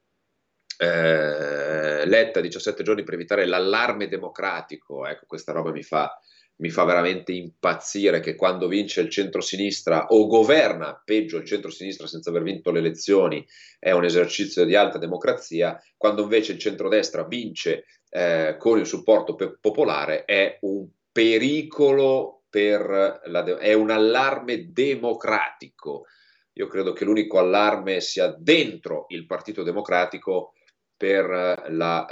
eh, 0.81 2.07
Letta 2.07 2.41
17 2.41 2.81
giorni 2.81 3.03
per 3.03 3.13
evitare 3.13 3.45
l'allarme 3.45 4.07
democratico, 4.07 5.05
ecco 5.05 5.25
questa 5.27 5.51
roba 5.51 5.69
mi 5.69 5.83
fa, 5.83 6.11
mi 6.55 6.71
fa 6.71 6.83
veramente 6.85 7.33
impazzire 7.33 8.19
che 8.19 8.33
quando 8.33 8.67
vince 8.67 9.01
il 9.01 9.09
centro-sinistra 9.09 10.07
o 10.07 10.25
governa, 10.25 10.99
peggio 11.05 11.37
il 11.37 11.45
centro-sinistra 11.45 12.07
senza 12.07 12.31
aver 12.31 12.41
vinto 12.41 12.71
le 12.71 12.79
elezioni, 12.79 13.45
è 13.77 13.91
un 13.91 14.05
esercizio 14.05 14.65
di 14.65 14.75
alta 14.75 14.97
democrazia, 14.97 15.79
quando 15.95 16.23
invece 16.23 16.53
il 16.53 16.57
centrodestra 16.59 17.25
vince 17.25 17.85
eh, 18.09 18.55
con 18.57 18.79
il 18.79 18.87
supporto 18.87 19.35
pe- 19.35 19.57
popolare 19.61 20.25
è 20.25 20.57
un 20.61 20.87
pericolo 21.11 22.41
per 22.49 23.21
la 23.25 23.41
de- 23.43 23.57
è 23.57 23.73
un 23.73 23.91
allarme 23.91 24.71
democratico. 24.71 26.05
Io 26.53 26.67
credo 26.67 26.91
che 26.91 27.05
l'unico 27.05 27.37
allarme 27.37 28.01
sia 28.01 28.35
dentro 28.37 29.05
il 29.09 29.27
Partito 29.27 29.61
Democratico 29.61 30.53
per 31.01 31.65
la 31.69 32.05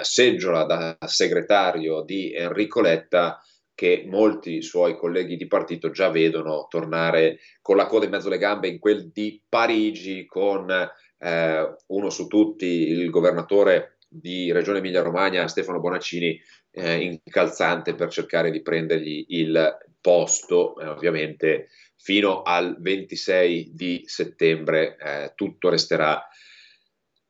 eh, 0.00 0.04
seggiola 0.04 0.64
da 0.64 0.98
segretario 1.06 2.02
di 2.02 2.34
Enrico 2.34 2.82
Letta 2.82 3.40
che 3.74 4.04
molti 4.06 4.60
suoi 4.60 4.94
colleghi 4.94 5.38
di 5.38 5.46
partito 5.46 5.88
già 5.88 6.10
vedono 6.10 6.66
tornare 6.68 7.38
con 7.62 7.76
la 7.76 7.86
coda 7.86 8.04
in 8.04 8.10
mezzo 8.10 8.26
alle 8.26 8.36
gambe 8.36 8.68
in 8.68 8.78
quel 8.78 9.10
di 9.10 9.42
Parigi 9.48 10.26
con 10.26 10.70
eh, 10.70 11.76
uno 11.86 12.10
su 12.10 12.26
tutti, 12.26 12.66
il 12.66 13.08
governatore 13.08 13.96
di 14.06 14.52
Regione 14.52 14.78
Emilia-Romagna, 14.78 15.48
Stefano 15.48 15.80
Bonaccini, 15.80 16.38
eh, 16.72 16.96
incalzante 17.24 17.94
per 17.94 18.10
cercare 18.10 18.50
di 18.50 18.60
prendergli 18.60 19.24
il 19.28 19.78
posto, 19.98 20.78
eh, 20.78 20.88
ovviamente. 20.88 21.68
Fino 21.96 22.42
al 22.42 22.76
26 22.78 23.70
di 23.72 24.02
settembre 24.04 24.96
eh, 24.98 25.32
tutto 25.34 25.70
resterà 25.70 26.22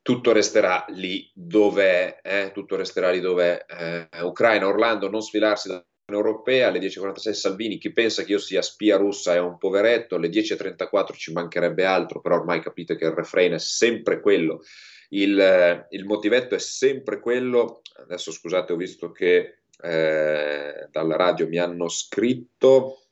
tutto 0.07 0.31
resterà 0.31 0.85
lì 0.91 1.29
dove 1.35 2.21
è, 2.21 2.53
tutto 2.55 2.77
resterà 2.77 3.11
lì 3.11 3.19
dove 3.19 3.67
è. 3.67 4.07
Ucraina, 4.21 4.69
Orlando, 4.69 5.11
non 5.11 5.21
sfilarsi 5.21 5.67
da 5.67 5.85
Europea 6.13 6.69
alle 6.69 6.79
10.46 6.79 7.33
Salvini, 7.33 7.79
chi 7.79 7.93
pensa 7.93 8.23
che 8.23 8.31
io 8.31 8.39
sia 8.39 8.63
spia 8.63 8.99
russa 8.99 9.35
è 9.35 9.41
un 9.41 9.59
poveretto, 9.59 10.15
alle 10.15 10.29
10.34 10.29 11.17
ci 11.17 11.33
mancherebbe 11.33 11.85
altro, 11.85 12.21
però 12.21 12.37
ormai 12.37 12.61
capite 12.61 12.95
che 12.95 13.07
il 13.07 13.11
refrain 13.11 13.55
è 13.55 13.59
sempre 13.59 14.21
quello, 14.21 14.63
il, 15.09 15.87
il 15.91 16.05
motivetto 16.05 16.55
è 16.55 16.61
sempre 16.61 17.19
quello, 17.19 17.81
adesso 17.97 18.31
scusate 18.31 18.75
ho 18.75 18.77
visto 18.77 19.11
che 19.11 19.63
eh, 19.83 20.87
dalla 20.89 21.17
radio 21.17 21.49
mi 21.49 21.59
hanno 21.59 21.89
scritto, 21.89 23.06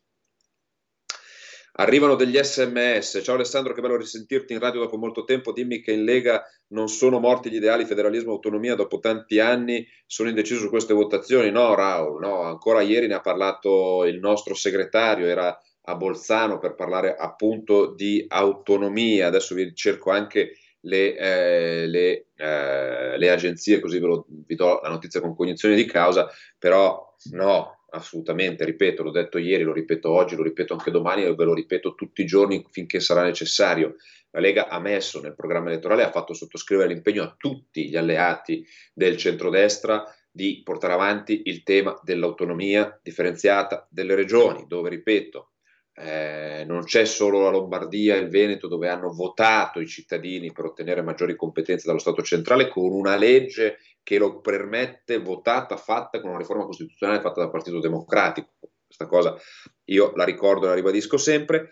Arrivano 1.77 2.15
degli 2.15 2.39
sms. 2.41 3.21
Ciao 3.25 3.35
Alessandro, 3.35 3.73
che 3.75 3.81
bello 3.81 3.97
risentirti 3.97 4.53
in 4.53 4.61
radio 4.61 4.83
dopo 4.83 4.97
molto 4.97 5.25
tempo. 5.25 5.51
Dimmi 5.51 5.81
che 5.81 5.91
in 5.91 6.05
Lega 6.05 6.45
non 6.69 6.87
sono 6.87 7.19
morti 7.19 7.51
gli 7.51 7.57
ideali 7.57 7.85
federalismo 7.85 8.31
e 8.31 8.35
autonomia 8.35 8.77
dopo 8.77 9.01
tanti 9.01 9.41
anni. 9.41 9.85
Sono 10.07 10.29
indeciso 10.29 10.61
su 10.61 10.69
queste 10.69 10.95
votazioni. 10.95 11.51
No, 11.51 11.75
Raul, 11.75 12.21
no. 12.21 12.43
Ancora 12.43 12.81
ieri 12.81 13.09
ne 13.09 13.15
ha 13.15 13.21
parlato 13.21 14.05
il 14.05 14.21
nostro 14.21 14.55
segretario, 14.55 15.27
era 15.27 15.59
a 15.87 15.97
Bolzano 15.97 16.59
per 16.59 16.77
parlare 16.77 17.17
appunto 17.17 17.93
di 17.93 18.25
autonomia. 18.29 19.27
Adesso 19.27 19.57
vi 19.57 19.75
cerco 19.75 20.13
anche 20.13 20.53
le, 20.83 21.17
eh, 21.17 21.87
le, 21.89 22.27
eh, 22.37 23.19
le 23.19 23.31
agenzie, 23.31 23.81
così 23.81 23.99
ve 23.99 24.07
lo, 24.07 24.27
vi 24.29 24.55
do 24.55 24.79
la 24.81 24.91
notizia 24.91 25.21
con 25.21 25.35
cognizione 25.35 25.75
di 25.75 25.87
causa. 25.87 26.31
Però 26.57 27.17
no, 27.33 27.74
assolutamente, 27.95 28.65
ripeto, 28.65 29.03
l'ho 29.03 29.11
detto 29.11 29.39
ieri, 29.39 29.63
lo 29.63 29.73
ripeto 29.73 30.11
oggi, 30.11 30.37
lo 30.37 30.43
ripeto 30.43 30.75
anche 30.75 30.91
domani 30.91 31.25
e 31.25 31.35
ve 31.35 31.45
lo 31.45 31.55
ripeto 31.55 31.95
tutti 31.95 32.23
i 32.23 32.27
giorni 32.27 32.65
finché 32.71 33.01
sarà 33.01 33.23
necessario. 33.23 33.97
La 34.31 34.41
Lega 34.41 34.69
ha 34.69 34.81
messo 34.81 35.21
nel 35.21 35.35
programma 35.35 35.71
elettorale, 35.71 36.03
ha 36.03 36.11
fatto 36.11 36.35
sottoscrivere 36.35 36.89
l'impegno 36.89 37.23
a 37.23 37.35
tutti 37.37 37.89
gli 37.89 37.97
alleati 37.97 38.67
del 38.93 39.17
centrodestra 39.17 40.05
di 40.31 40.63
portare 40.65 40.93
avanti 40.93 41.43
il 41.45 41.63
tema 41.63 41.99
dell'autonomia 42.03 42.99
differenziata 43.01 43.87
delle 43.89 44.17
regioni, 44.17 44.67
dove, 44.67 44.91
ripeto, 44.91 45.53
eh, 45.97 46.65
non 46.67 46.83
c'è 46.83 47.05
solo 47.05 47.41
la 47.41 47.51
Lombardia 47.51 48.17
e 48.17 48.19
il 48.19 48.29
Veneto 48.29 48.67
dove 48.67 48.89
hanno 48.89 49.13
votato 49.13 49.79
i 49.79 49.87
cittadini 49.87 50.51
per 50.51 50.65
ottenere 50.65 51.03
maggiori 51.03 51.37
competenze 51.37 51.87
dallo 51.87 52.01
Stato 52.01 52.23
centrale 52.23 52.67
con 52.67 52.91
una 52.91 53.15
legge 53.17 53.79
che 54.05 54.19
lo 54.19 54.41
permette, 54.41 55.19
votata, 55.19 55.77
fatta 55.77 56.21
con 56.21 56.31
una 56.31 56.39
riforma 56.39 56.67
costituzionale 56.67 57.21
fatta 57.21 57.41
dal 57.41 57.51
Partito 57.51 57.81
Democratico. 57.81 58.51
Questa 58.87 59.07
cosa 59.07 59.37
io 59.85 60.13
la 60.15 60.25
ricordo 60.25 60.67
e 60.67 60.69
la 60.69 60.75
ribadisco 60.75 61.17
sempre. 61.17 61.71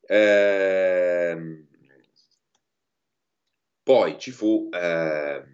Eh, 0.00 1.66
poi 3.82 4.18
ci 4.18 4.30
fu, 4.30 4.68
eh, 4.72 5.44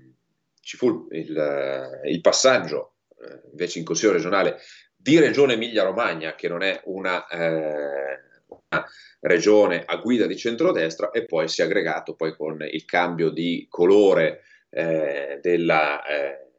ci 0.61 0.77
fu 0.77 1.09
il, 1.11 2.01
il 2.05 2.21
passaggio 2.21 2.95
eh, 3.21 3.49
invece 3.51 3.81
in 3.81 3.85
Consiglio 3.85 4.13
regionale 4.13 4.59
di 4.97 5.19
Regione 5.19 5.55
Emilia-Romagna, 5.55 6.35
che 6.35 6.49
non 6.49 6.63
è 6.63 6.81
una, 6.85 7.27
eh, 7.27 8.21
una, 8.47 8.87
regione 9.21 9.83
a 9.85 9.97
guida 9.97 10.27
di 10.27 10.37
centrodestra, 10.37 11.11
e 11.11 11.25
poi 11.25 11.49
si 11.49 11.61
è 11.61 11.65
aggregato 11.65 12.15
poi 12.15 12.37
con 12.37 12.63
il 12.63 12.85
cambio 12.85 13.31
di 13.31 13.67
colore 13.69 14.45
eh, 14.71 15.39
della, 15.43 16.05
eh, 16.05 16.51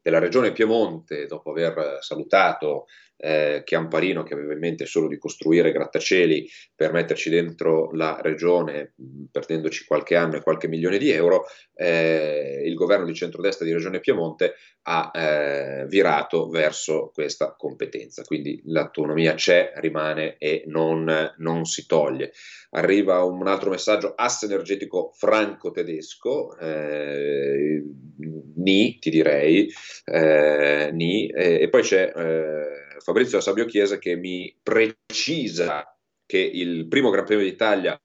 della, 0.00 0.18
regione 0.18 0.52
Piemonte, 0.52 1.26
dopo 1.26 1.50
aver 1.50 1.98
salutato 2.00 2.86
eh, 3.18 3.62
Chiamparino 3.64 4.22
che 4.22 4.34
aveva 4.34 4.52
in 4.52 4.60
mente 4.60 4.86
solo 4.86 5.08
di 5.08 5.18
costruire 5.18 5.72
grattacieli 5.72 6.48
per 6.74 6.92
metterci 6.92 7.28
dentro 7.30 7.90
la 7.92 8.18
regione, 8.22 8.94
perdendoci 9.30 9.84
qualche 9.84 10.14
anno 10.16 10.36
e 10.36 10.42
qualche 10.42 10.68
milione 10.68 10.98
di 10.98 11.10
euro, 11.10 11.44
eh, 11.74 12.62
il 12.64 12.74
governo 12.74 13.04
di 13.04 13.14
centrodestra 13.14 13.66
di 13.66 13.72
Regione 13.72 14.00
Piemonte 14.00 14.54
ha 14.82 15.10
eh, 15.12 15.86
virato 15.88 16.48
verso 16.48 17.10
questa 17.12 17.54
competenza. 17.56 18.22
Quindi 18.22 18.62
l'autonomia 18.66 19.34
c'è, 19.34 19.72
rimane 19.76 20.36
e 20.38 20.62
non, 20.66 21.34
non 21.38 21.64
si 21.64 21.86
toglie. 21.86 22.32
Arriva 22.70 23.24
un 23.24 23.46
altro 23.48 23.70
messaggio, 23.70 24.14
asse 24.14 24.46
energetico 24.46 25.12
franco-tedesco, 25.14 26.56
eh, 26.58 27.82
ni, 28.56 28.98
ti 28.98 29.10
direi, 29.10 29.68
eh, 30.04 30.90
ni, 30.92 31.28
e 31.28 31.68
poi 31.70 31.82
c'è 31.82 32.12
eh, 32.14 32.87
Fabrizio 33.00 33.40
Sabio 33.40 33.64
Chiesa 33.64 33.98
che 33.98 34.16
mi 34.16 34.56
precisa 34.62 35.84
che 36.26 36.38
il 36.38 36.86
primo 36.88 37.10
Gran 37.10 37.24
Premio 37.24 37.44
d'Italia 37.44 38.00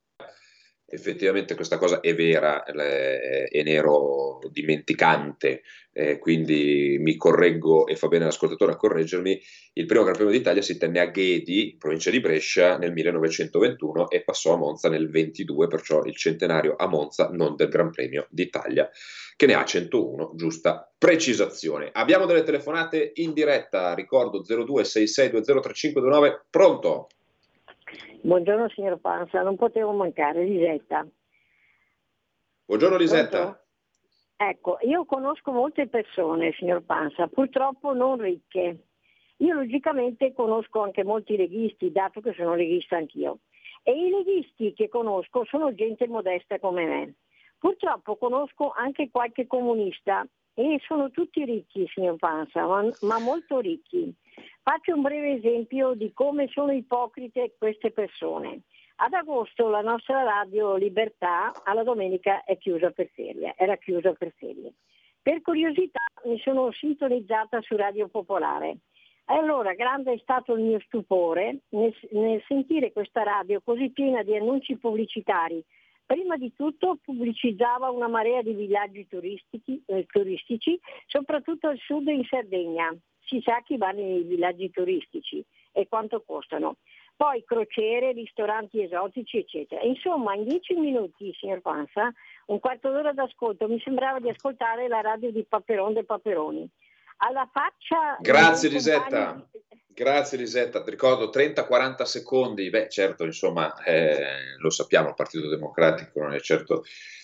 effettivamente 0.93 1.55
questa 1.55 1.77
cosa 1.77 1.99
è 1.99 2.13
vera, 2.13 2.63
è 2.63 3.63
nero 3.63 4.39
dimenticante, 4.51 5.63
eh, 5.91 6.19
quindi 6.19 6.97
mi 6.99 7.17
correggo 7.17 7.87
e 7.87 7.95
fa 7.95 8.07
bene 8.07 8.25
l'ascoltatore 8.25 8.73
a 8.73 8.75
correggermi. 8.77 9.41
Il 9.73 9.85
primo 9.85 10.03
Gran 10.03 10.15
Premio 10.15 10.31
d'Italia 10.31 10.61
si 10.61 10.77
tenne 10.77 10.99
a 10.99 11.07
Ghedi, 11.07 11.75
provincia 11.77 12.11
di 12.11 12.19
Brescia, 12.19 12.77
nel 12.77 12.93
1921 12.93 14.09
e 14.09 14.23
passò 14.23 14.53
a 14.53 14.57
Monza 14.57 14.89
nel 14.89 15.09
22, 15.09 15.67
perciò 15.67 16.03
il 16.03 16.15
centenario 16.15 16.75
a 16.77 16.87
Monza, 16.87 17.29
non 17.31 17.55
del 17.55 17.69
Gran 17.69 17.91
Premio 17.91 18.27
d'Italia 18.29 18.89
che 19.35 19.45
ne 19.47 19.55
ha 19.55 19.65
101, 19.65 20.33
giusta 20.35 20.91
precisazione. 20.97 21.89
Abbiamo 21.91 22.25
delle 22.25 22.43
telefonate 22.43 23.13
in 23.15 23.33
diretta, 23.33 23.93
ricordo 23.93 24.43
0266203529, 24.43 26.41
pronto? 26.49 27.07
Buongiorno 28.21 28.69
signor 28.69 28.99
Panza, 28.99 29.41
non 29.41 29.55
potevo 29.55 29.91
mancare, 29.91 30.43
Lisetta. 30.43 31.05
Buongiorno 32.65 32.97
Lisetta. 32.97 33.41
Pronto? 33.41 33.61
Ecco, 34.35 34.77
io 34.81 35.05
conosco 35.05 35.51
molte 35.51 35.87
persone, 35.87 36.53
signor 36.53 36.83
Panza, 36.83 37.27
purtroppo 37.27 37.93
non 37.93 38.17
ricche. 38.17 38.87
Io 39.37 39.53
logicamente 39.53 40.33
conosco 40.33 40.81
anche 40.81 41.03
molti 41.03 41.37
leghisti, 41.37 41.91
dato 41.91 42.21
che 42.21 42.33
sono 42.33 42.55
leghista 42.55 42.97
anch'io. 42.97 43.39
E 43.83 43.91
i 43.91 44.09
leghisti 44.09 44.73
che 44.73 44.89
conosco 44.89 45.45
sono 45.45 45.73
gente 45.73 46.07
modesta 46.07 46.59
come 46.59 46.85
me. 46.85 47.13
Purtroppo 47.57 48.17
conosco 48.17 48.71
anche 48.75 49.09
qualche 49.09 49.47
comunista 49.47 50.25
e 50.53 50.79
sono 50.85 51.09
tutti 51.11 51.43
ricchi, 51.45 51.87
signor 51.93 52.17
Panza, 52.17 52.65
ma, 52.65 52.83
ma 53.01 53.19
molto 53.19 53.59
ricchi. 53.59 54.13
Faccio 54.61 54.93
un 54.93 55.01
breve 55.01 55.33
esempio 55.33 55.93
di 55.93 56.11
come 56.13 56.47
sono 56.49 56.71
ipocrite 56.71 57.55
queste 57.57 57.91
persone. 57.91 58.61
Ad 58.97 59.13
agosto 59.13 59.69
la 59.69 59.81
nostra 59.81 60.23
radio 60.23 60.75
Libertà 60.75 61.51
alla 61.63 61.83
domenica 61.83 62.43
è 62.43 62.57
chiusa 62.57 62.91
per 62.91 63.09
ferie, 63.13 63.53
era 63.57 63.75
chiusa 63.77 64.13
per 64.13 64.33
ferie. 64.37 64.73
Per 65.21 65.41
curiosità 65.41 65.99
mi 66.25 66.37
sono 66.39 66.71
sintonizzata 66.71 67.61
su 67.61 67.75
Radio 67.75 68.07
Popolare. 68.07 68.77
E 69.25 69.33
allora 69.33 69.73
grande 69.73 70.13
è 70.13 70.17
stato 70.17 70.53
il 70.55 70.63
mio 70.63 70.79
stupore 70.81 71.59
nel, 71.69 71.95
nel 72.11 72.43
sentire 72.47 72.91
questa 72.91 73.23
radio 73.23 73.61
così 73.61 73.89
piena 73.89 74.21
di 74.21 74.35
annunci 74.35 74.77
pubblicitari 74.77 75.63
Prima 76.05 76.35
di 76.35 76.53
tutto 76.53 76.99
pubblicizzava 77.01 77.89
una 77.89 78.07
marea 78.07 78.41
di 78.41 78.53
villaggi 78.53 79.07
eh, 79.07 80.05
turistici, 80.05 80.79
soprattutto 81.07 81.69
al 81.69 81.79
sud 81.79 82.07
in 82.07 82.23
Sardegna. 82.25 82.93
Si 83.25 83.41
sa 83.43 83.61
chi 83.61 83.77
va 83.77 83.91
nei 83.91 84.23
villaggi 84.23 84.69
turistici 84.69 85.43
e 85.71 85.87
quanto 85.87 86.23
costano. 86.25 86.77
Poi 87.15 87.43
crociere, 87.45 88.11
ristoranti 88.11 88.81
esotici, 88.81 89.37
eccetera. 89.37 89.81
Insomma, 89.81 90.33
in 90.33 90.45
dieci 90.45 90.73
minuti, 90.73 91.33
signor 91.39 91.61
Panza, 91.61 92.11
un 92.47 92.59
quarto 92.59 92.91
d'ora 92.91 93.13
d'ascolto, 93.13 93.67
mi 93.67 93.79
sembrava 93.83 94.19
di 94.19 94.29
ascoltare 94.29 94.87
la 94.87 95.01
radio 95.01 95.31
di 95.31 95.43
Paperon 95.43 95.93
de 95.93 96.03
Paperoni. 96.03 96.67
Alla 97.17 97.47
faccia... 97.51 98.17
Grazie 98.19 98.69
Lisetta. 98.69 99.47
Grazie 99.93 100.39
Lisetta, 100.39 100.81
ti 100.81 100.89
ricordo 100.89 101.29
30-40 101.29 102.01
secondi, 102.01 102.67
beh 102.71 102.89
certo 102.89 103.25
insomma 103.25 103.75
eh, 103.83 104.57
lo 104.57 104.71
sappiamo 104.71 105.09
il 105.09 105.13
Partito 105.13 105.47
Democratico 105.47 106.19
non 106.19 106.33
è 106.33 106.39
certo 106.39 106.83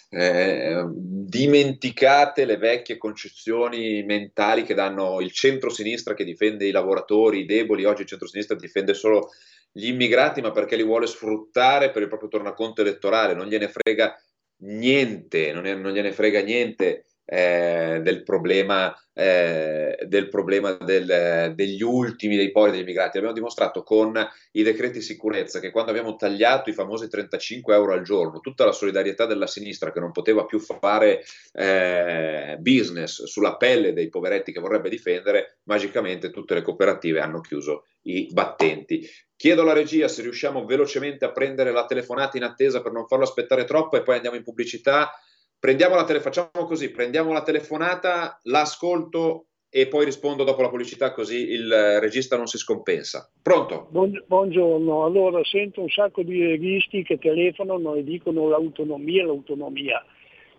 eh, 0.09 0.85
dimenticate 0.91 2.45
le 2.45 2.57
vecchie 2.57 2.97
concezioni 2.97 4.03
mentali 4.03 4.63
che 4.63 4.73
danno 4.73 5.21
il 5.21 5.31
centro-sinistra 5.31 6.15
che 6.15 6.23
difende 6.23 6.67
i 6.67 6.71
lavoratori, 6.71 7.41
i 7.41 7.45
deboli, 7.45 7.85
oggi 7.85 8.01
il 8.01 8.07
centro-sinistra 8.07 8.55
difende 8.55 8.93
solo 8.93 9.29
gli 9.71 9.87
immigrati 9.87 10.41
ma 10.41 10.51
perché 10.51 10.75
li 10.75 10.83
vuole 10.83 11.05
sfruttare 11.05 11.91
per 11.91 12.01
il 12.01 12.07
proprio 12.07 12.29
tornaconto 12.29 12.81
elettorale, 12.81 13.35
non 13.35 13.47
gliene 13.47 13.69
frega 13.69 14.19
niente, 14.61 15.53
non, 15.53 15.65
è, 15.65 15.75
non 15.75 15.91
gliene 15.91 16.11
frega 16.11 16.41
niente 16.41 17.05
eh, 17.31 17.99
del 18.01 18.23
problema, 18.23 18.91
eh, 19.13 19.99
del 20.07 20.29
problema 20.29 20.71
del, 20.73 21.53
degli 21.53 21.83
ultimi, 21.83 22.35
dei 22.35 22.49
poveri, 22.49 22.71
degli 22.71 22.81
immigrati. 22.81 23.17
Abbiamo 23.17 23.35
dimostrato 23.35 23.83
con 23.83 24.19
i 24.53 24.63
decreti 24.63 24.99
sicurezza 24.99 25.59
che 25.59 25.69
quando 25.69 25.91
abbiamo 25.91 26.15
tagliato 26.15 26.71
i 26.71 26.73
famosi 26.73 27.07
35 27.07 27.75
euro 27.75 27.93
al 27.93 28.01
giorno, 28.01 28.39
tutta 28.39 28.65
la 28.65 28.71
solidarietà 28.71 29.27
della 29.27 29.45
sinistra 29.45 29.91
che 29.91 29.99
non 29.99 30.11
poteva 30.11 30.45
più 30.45 30.57
fare 30.59 31.23
eh, 31.53 32.57
business 32.59 33.23
sulla 33.25 33.57
pelle 33.57 33.93
dei 33.93 34.09
poveretti 34.09 34.51
che 34.51 34.59
vorrebbe 34.59 34.89
difendere, 34.89 35.59
magicamente 35.65 36.31
tutte 36.31 36.55
le 36.55 36.63
cooperative 36.63 37.19
hanno 37.19 37.41
chiuso 37.41 37.85
i 38.03 38.27
battenti. 38.31 39.07
Chiedo 39.35 39.61
alla 39.61 39.73
regia 39.73 40.07
se 40.07 40.23
riusciamo 40.23 40.65
velocemente 40.65 41.25
a 41.25 41.31
prendere 41.31 41.71
la 41.71 41.85
telefonata 41.85 42.37
in 42.37 42.43
attesa 42.43 42.81
per 42.81 42.91
non 42.91 43.05
farlo 43.05 43.23
aspettare 43.23 43.65
troppo 43.65 43.97
e 43.97 44.01
poi 44.01 44.15
andiamo 44.15 44.35
in 44.35 44.43
pubblicità 44.43 45.11
prendiamo 45.59 45.95
la 45.95 46.05
tele, 46.05 46.21
facciamo 46.21 46.49
così, 46.65 46.89
prendiamo 46.89 47.33
la 47.33 47.43
telefonata, 47.43 48.39
l'ascolto 48.43 49.45
e 49.69 49.87
poi 49.87 50.05
rispondo 50.05 50.43
dopo 50.43 50.63
la 50.63 50.69
pubblicità 50.69 51.11
così 51.13 51.51
il 51.51 51.99
regista 51.99 52.37
non 52.37 52.47
si 52.47 52.57
scompensa. 52.57 53.29
Pronto? 53.41 53.87
Buongiorno, 53.91 55.03
allora 55.03 55.43
sento 55.43 55.81
un 55.81 55.89
sacco 55.89 56.23
di 56.23 56.43
registi 56.43 57.03
che 57.03 57.19
telefonano 57.19 57.93
e 57.93 58.03
dicono 58.03 58.47
l'autonomia, 58.47 59.25
l'autonomia, 59.25 60.03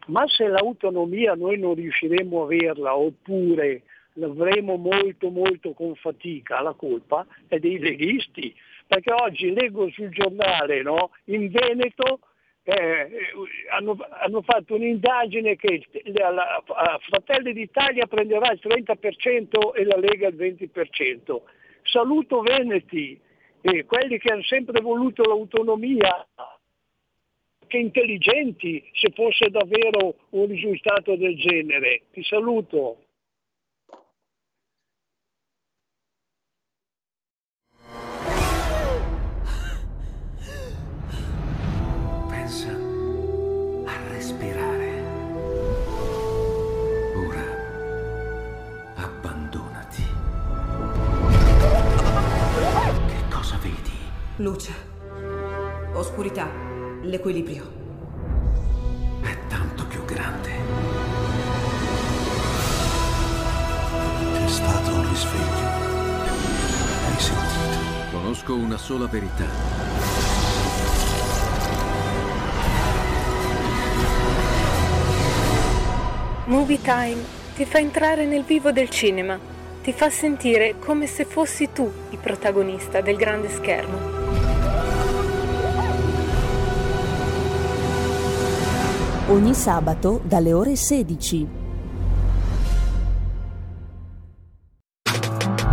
ma 0.07 0.27
se 0.29 0.47
l'autonomia 0.47 1.35
noi 1.35 1.59
non 1.59 1.75
riusciremo 1.75 2.43
a 2.43 2.45
averla 2.45 2.97
oppure 2.97 3.83
l'avremo 4.15 4.77
molto 4.77 5.31
molto 5.31 5.73
con 5.73 5.95
fatica, 5.97 6.61
la 6.61 6.75
colpa 6.75 7.27
è 7.49 7.59
dei 7.59 7.79
leghisti, 7.79 8.55
perché 8.87 9.13
oggi 9.13 9.53
leggo 9.53 9.89
sul 9.91 10.11
giornale 10.11 10.83
no? 10.83 11.11
in 11.27 11.51
Veneto 11.51 12.21
eh, 12.71 13.11
hanno, 13.71 13.97
hanno, 14.11 14.43
fatto 14.43 14.77
un'indagine 14.77 15.57
che 15.57 15.85
la, 16.05 16.31
la, 16.31 16.63
la, 16.67 17.01
Fratelli 17.03 17.53
d'Italia 17.53 18.07
prenderà 18.07 18.53
il 18.53 18.61
30% 18.63 19.75
e 19.75 19.85
la 19.85 19.97
Lega 19.97 20.29
il 20.29 20.37
20%. 20.37 21.41
Saluto 21.83 22.43
Veneti, 22.43 23.21
eh, 23.63 23.85
quelli 23.87 24.19
che 24.19 24.31
hanno 24.31 24.45
sempre 24.45 24.81
voluto 24.81 25.23
l'autonomia, 25.23 26.25
che 27.67 27.77
intelligenti 27.77 28.89
se 28.95 29.11
fosse 29.15 29.49
davvero 29.51 30.15
un 30.31 30.47
risultato 30.47 31.17
del 31.17 31.37
genere. 31.37 32.03
Ti 32.13 32.23
saluto. 32.23 32.99
Luce. 54.41 54.73
Oscurità. 55.93 56.49
L'equilibrio. 57.03 57.71
È 59.21 59.37
tanto 59.49 59.85
più 59.85 60.03
grande. 60.07 60.49
C'è 64.33 64.49
stato 64.49 64.95
un 64.95 65.09
risveglio. 65.11 65.69
Hai 67.07 67.21
sentito? 67.21 68.13
Conosco 68.13 68.55
una 68.55 68.79
sola 68.79 69.07
verità. 69.09 69.45
Movie 76.47 76.81
Time 76.81 77.23
ti 77.57 77.67
fa 77.67 77.79
entrare 77.79 78.25
nel 78.25 78.45
vivo 78.45 78.73
del 78.73 78.89
cinema, 78.89 79.39
ti 79.83 79.93
fa 79.93 80.09
sentire 80.09 80.77
come 80.79 81.07
se 81.07 81.27
fossi 81.27 81.73
tu 81.75 81.93
il 82.09 82.19
protagonista 82.19 83.03
del 83.03 83.17
grande 83.17 83.51
schermo. 83.51 84.30
Ogni 89.31 89.55
sabato 89.55 90.21
dalle 90.25 90.53
ore 90.53 90.77
16. 90.77 91.59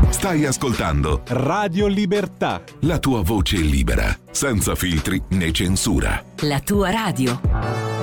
Stai 0.10 0.46
ascoltando 0.46 1.22
Radio 1.28 1.88
Libertà. 1.88 2.62
La 2.82 3.00
tua 3.00 3.22
voce 3.22 3.58
libera, 3.58 4.15
senza 4.32 4.76
filtri 4.76 5.22
né 5.30 5.52
censura. 5.52 6.24
La 6.41 6.60
tua 6.60 6.89
radio. 6.91 7.97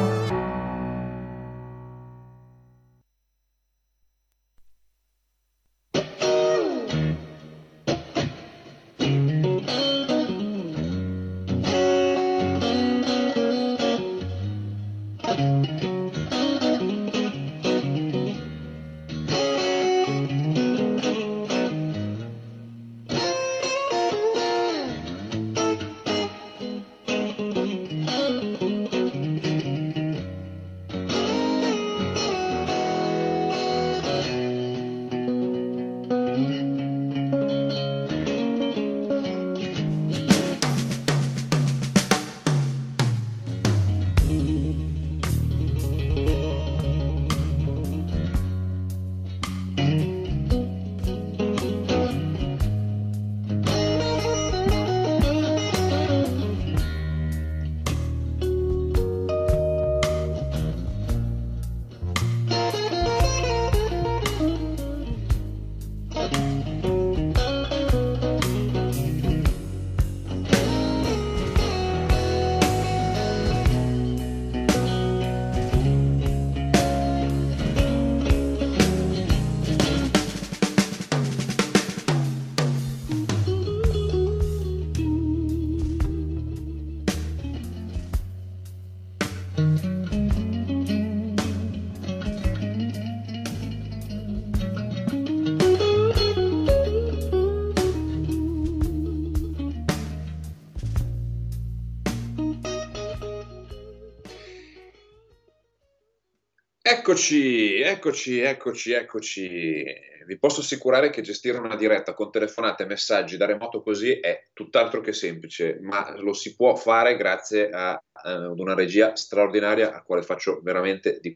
Eccoci, 106.86 107.80
eccoci, 107.80 108.40
eccoci, 108.40 108.92
eccoci. 108.92 109.84
Vi 110.26 110.38
posso 110.38 110.60
assicurare 110.60 111.08
che 111.08 111.22
gestire 111.22 111.56
una 111.56 111.76
diretta 111.76 112.12
con 112.12 112.30
telefonate 112.30 112.82
e 112.82 112.86
messaggi 112.86 113.38
da 113.38 113.46
remoto 113.46 113.80
così 113.80 114.20
è 114.20 114.48
tutt'altro 114.52 115.00
che 115.00 115.14
semplice, 115.14 115.78
ma 115.80 116.14
lo 116.18 116.34
si 116.34 116.54
può 116.54 116.74
fare 116.74 117.16
grazie 117.16 117.70
a, 117.70 117.98
ad 118.12 118.58
una 118.58 118.74
regia 118.74 119.16
straordinaria 119.16 119.94
a 119.94 120.02
quale 120.02 120.20
faccio 120.20 120.60
veramente 120.62 121.20
di 121.22 121.34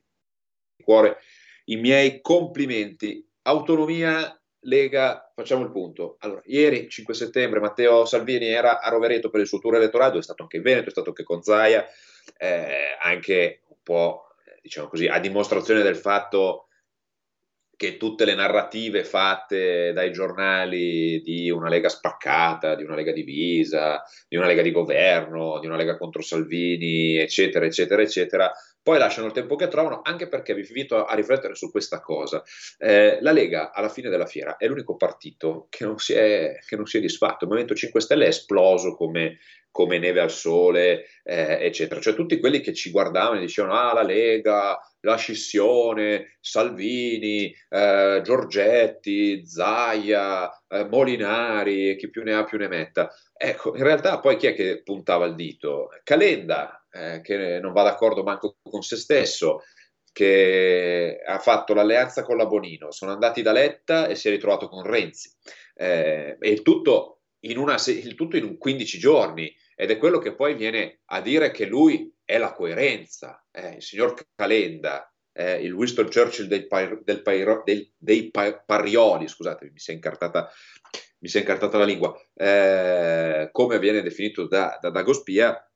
cuore 0.84 1.16
i 1.64 1.76
miei 1.76 2.20
complimenti. 2.20 3.26
Autonomia 3.44 4.38
Lega, 4.64 5.32
facciamo 5.34 5.64
il 5.64 5.70
punto. 5.70 6.16
Allora, 6.18 6.42
ieri, 6.44 6.90
5 6.90 7.14
settembre, 7.14 7.58
Matteo 7.58 8.04
Salvini 8.04 8.48
era 8.48 8.80
a 8.80 8.90
Rovereto 8.90 9.30
per 9.30 9.40
il 9.40 9.46
suo 9.46 9.60
tour 9.60 9.76
elettorale, 9.76 10.18
è 10.18 10.22
stato 10.22 10.42
anche 10.42 10.58
in 10.58 10.62
Veneto, 10.62 10.88
è 10.88 10.92
stato 10.92 11.08
anche 11.08 11.24
con 11.24 11.40
Zaia, 11.40 11.86
eh, 12.36 12.98
anche 13.00 13.62
un 13.66 13.76
po', 13.82 14.27
diciamo 14.68 14.88
così, 14.88 15.06
a 15.06 15.18
dimostrazione 15.18 15.82
del 15.82 15.96
fatto 15.96 16.66
che 17.74 17.96
tutte 17.96 18.24
le 18.24 18.34
narrative 18.34 19.04
fatte 19.04 19.92
dai 19.92 20.12
giornali 20.12 21.20
di 21.22 21.48
una 21.48 21.68
Lega 21.68 21.88
spaccata, 21.88 22.74
di 22.74 22.82
una 22.82 22.96
Lega 22.96 23.12
divisa, 23.12 24.02
di 24.28 24.36
una 24.36 24.46
Lega 24.46 24.62
di 24.62 24.72
governo, 24.72 25.58
di 25.60 25.66
una 25.66 25.76
Lega 25.76 25.96
contro 25.96 26.20
Salvini, 26.20 27.16
eccetera, 27.16 27.64
eccetera, 27.64 28.02
eccetera, 28.02 28.52
poi 28.82 28.98
lasciano 28.98 29.26
il 29.26 29.32
tempo 29.32 29.56
che 29.56 29.68
trovano, 29.68 30.00
anche 30.02 30.28
perché 30.28 30.54
vi 30.54 30.64
invito 30.66 31.04
a 31.04 31.14
riflettere 31.14 31.54
su 31.54 31.70
questa 31.70 32.00
cosa. 32.00 32.42
Eh, 32.78 33.18
la 33.20 33.32
Lega, 33.32 33.72
alla 33.72 33.88
fine 33.88 34.08
della 34.08 34.26
fiera, 34.26 34.56
è 34.56 34.66
l'unico 34.66 34.96
partito 34.96 35.66
che 35.68 35.84
non 35.84 35.98
si 35.98 36.14
è, 36.14 36.58
non 36.70 36.86
si 36.86 36.96
è 36.96 37.00
disfatto. 37.00 37.44
Il 37.44 37.50
Movimento 37.50 37.74
5 37.74 38.00
Stelle 38.00 38.24
è 38.24 38.28
esploso 38.28 38.94
come, 38.94 39.38
come 39.70 39.98
neve 39.98 40.20
al 40.20 40.30
sole, 40.30 41.04
eh, 41.22 41.58
eccetera. 41.60 42.00
Cioè 42.00 42.14
tutti 42.14 42.40
quelli 42.40 42.60
che 42.60 42.72
ci 42.72 42.90
guardavano 42.90 43.36
e 43.38 43.40
dicevano, 43.40 43.74
ah, 43.74 43.92
la 43.92 44.02
Lega, 44.02 44.78
la 45.00 45.16
scissione, 45.16 46.36
Salvini, 46.40 47.54
eh, 47.68 48.20
Giorgetti, 48.22 49.46
Zaia, 49.46 50.50
eh, 50.68 50.84
Molinari, 50.86 51.96
chi 51.96 52.10
più 52.10 52.22
ne 52.22 52.34
ha 52.34 52.44
più 52.44 52.58
ne 52.58 52.68
metta. 52.68 53.10
Ecco, 53.36 53.76
in 53.76 53.82
realtà 53.82 54.20
poi 54.20 54.36
chi 54.36 54.46
è 54.46 54.54
che 54.54 54.82
puntava 54.82 55.26
il 55.26 55.34
dito? 55.34 55.88
Calenda, 56.02 56.86
eh, 56.90 57.20
che 57.22 57.60
non 57.60 57.72
va 57.72 57.82
d'accordo 57.82 58.22
manco 58.22 58.56
con 58.62 58.82
se 58.82 58.96
stesso, 58.96 59.62
che 60.12 61.20
ha 61.24 61.38
fatto 61.38 61.74
l'alleanza 61.74 62.24
con 62.24 62.36
la 62.36 62.46
Bonino, 62.46 62.90
sono 62.90 63.12
andati 63.12 63.40
da 63.40 63.52
Letta 63.52 64.08
e 64.08 64.16
si 64.16 64.26
è 64.28 64.30
ritrovato 64.30 64.68
con 64.68 64.82
Renzi. 64.82 65.30
Eh, 65.74 66.36
e 66.40 66.50
il 66.50 66.62
tutto, 66.62 67.20
una, 67.40 67.76
il 67.86 68.14
tutto 68.16 68.36
in 68.36 68.58
15 68.58 68.98
giorni 68.98 69.54
ed 69.76 69.92
è 69.92 69.96
quello 69.96 70.18
che 70.18 70.34
poi 70.34 70.54
viene 70.56 71.02
a 71.06 71.20
dire 71.20 71.52
che 71.52 71.66
lui 71.66 72.12
è 72.28 72.36
la 72.36 72.52
coerenza, 72.52 73.42
eh, 73.50 73.76
il 73.76 73.82
signor 73.82 74.14
Calenda, 74.34 75.10
eh, 75.32 75.62
il 75.62 75.72
Winston 75.72 76.10
Churchill 76.10 76.44
dei, 76.44 76.66
par, 76.66 77.00
del 77.02 77.22
pairo, 77.22 77.62
del, 77.64 77.90
dei 77.96 78.30
pa, 78.30 78.52
Parioli, 78.52 79.26
scusate, 79.26 79.70
mi 79.72 79.78
si 79.78 79.92
è 79.92 79.94
incartata, 79.94 80.52
mi 81.20 81.28
si 81.28 81.38
è 81.38 81.40
incartata 81.40 81.78
la 81.78 81.86
lingua, 81.86 82.14
eh, 82.34 83.48
come 83.50 83.78
viene 83.78 84.02
definito 84.02 84.46
da, 84.46 84.76
da 84.78 84.90
Dagospia, 84.90 85.72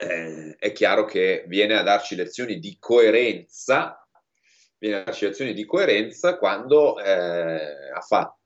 eh, 0.00 0.56
è 0.58 0.72
chiaro 0.72 1.04
che 1.04 1.44
viene 1.46 1.78
a 1.78 1.84
darci 1.84 2.16
lezioni 2.16 2.58
di 2.58 2.76
coerenza, 2.80 4.04
viene 4.78 4.96
a 4.96 5.04
darci 5.04 5.26
lezioni 5.26 5.52
di 5.54 5.64
coerenza 5.64 6.38
quando 6.38 6.98
eh, 6.98 7.92
ha 7.94 8.00
fatto, 8.00 8.37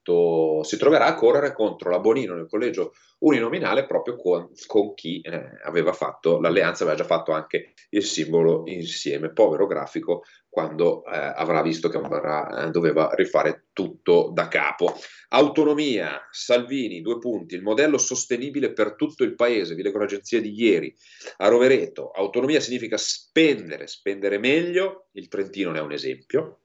si 0.62 0.76
troverà 0.76 1.06
a 1.06 1.14
correre 1.14 1.52
contro 1.52 1.90
la 1.90 2.00
Bonino 2.00 2.34
nel 2.34 2.48
collegio 2.48 2.92
uninominale 3.18 3.86
proprio 3.86 4.16
con, 4.16 4.50
con 4.66 4.94
chi 4.94 5.20
eh, 5.20 5.60
aveva 5.62 5.92
fatto 5.92 6.40
l'alleanza, 6.40 6.82
aveva 6.82 6.98
già 6.98 7.04
fatto 7.04 7.32
anche 7.32 7.74
il 7.90 8.04
simbolo 8.04 8.62
insieme. 8.66 9.32
Povero 9.32 9.66
grafico 9.66 10.22
quando 10.48 11.04
eh, 11.04 11.16
avrà 11.16 11.62
visto 11.62 11.88
che 11.88 11.96
avrà, 11.96 12.64
eh, 12.66 12.70
doveva 12.70 13.10
rifare 13.14 13.68
tutto 13.72 14.30
da 14.34 14.48
capo. 14.48 14.92
Autonomia, 15.28 16.28
Salvini, 16.30 17.00
due 17.00 17.18
punti, 17.18 17.54
il 17.54 17.62
modello 17.62 17.96
sostenibile 17.96 18.72
per 18.72 18.96
tutto 18.96 19.24
il 19.24 19.34
paese, 19.34 19.74
vi 19.74 19.82
leggo 19.82 19.98
l'agenzia 19.98 20.40
di 20.40 20.52
ieri, 20.52 20.94
a 21.38 21.48
Rovereto, 21.48 22.10
autonomia 22.10 22.60
significa 22.60 22.98
spendere, 22.98 23.86
spendere 23.86 24.38
meglio, 24.38 25.06
il 25.12 25.28
Trentino 25.28 25.70
ne 25.70 25.78
è 25.78 25.82
un 25.82 25.92
esempio, 25.92 26.61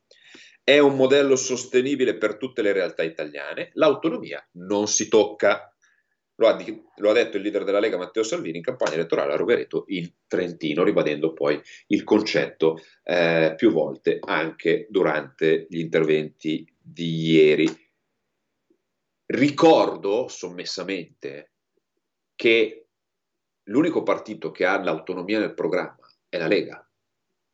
è 0.68 0.80
un 0.80 0.98
modello 0.98 1.38
sostenibile 1.38 2.18
per 2.18 2.36
tutte 2.36 2.62
le 2.62 2.74
realtà 2.74 3.02
italiane, 3.02 3.70
l'autonomia 3.76 4.46
non 4.56 4.90
si 4.90 5.08
tocca, 5.08 5.74
lo 6.36 6.48
ha, 6.50 6.58
di, 6.58 6.84
lo 6.98 7.10
ha, 7.10 7.14
detto 7.14 7.38
il 7.38 7.44
leader 7.44 7.64
della 7.64 7.80
Lega 7.80 7.96
Matteo 7.96 8.22
Salvini 8.22 8.58
in 8.58 8.64
campagna 8.64 8.96
elettorale 8.96 9.32
a 9.32 9.38
Rovereto 9.38 9.86
in 9.88 10.12
Trentino, 10.28 10.84
ribadendo 10.84 11.32
poi 11.32 11.58
il 11.88 12.04
concetto 12.04 12.82
eh, 13.04 13.54
più 13.56 13.72
volte 13.72 14.20
anche 14.20 14.88
durante 14.90 15.68
gli 15.70 15.80
interventi 15.80 16.70
di 16.78 17.32
ieri. 17.32 17.90
Ricordo 19.28 20.28
sommessamente 20.28 21.54
che 22.36 22.88
l'unico 23.70 24.04
partito 24.04 24.52
che 24.52 24.66
ha 24.66 24.84
l'autonomia 24.84 25.40
nel 25.40 25.54
programma 25.54 26.06
è 26.28 26.38
la 26.38 26.48
Lega. 26.48 26.86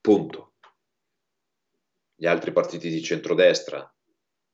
Punto. 0.02 0.53
Gli 2.24 2.28
altri 2.28 2.54
partiti 2.54 2.90
di 2.90 3.04
centrodestra 3.04 3.86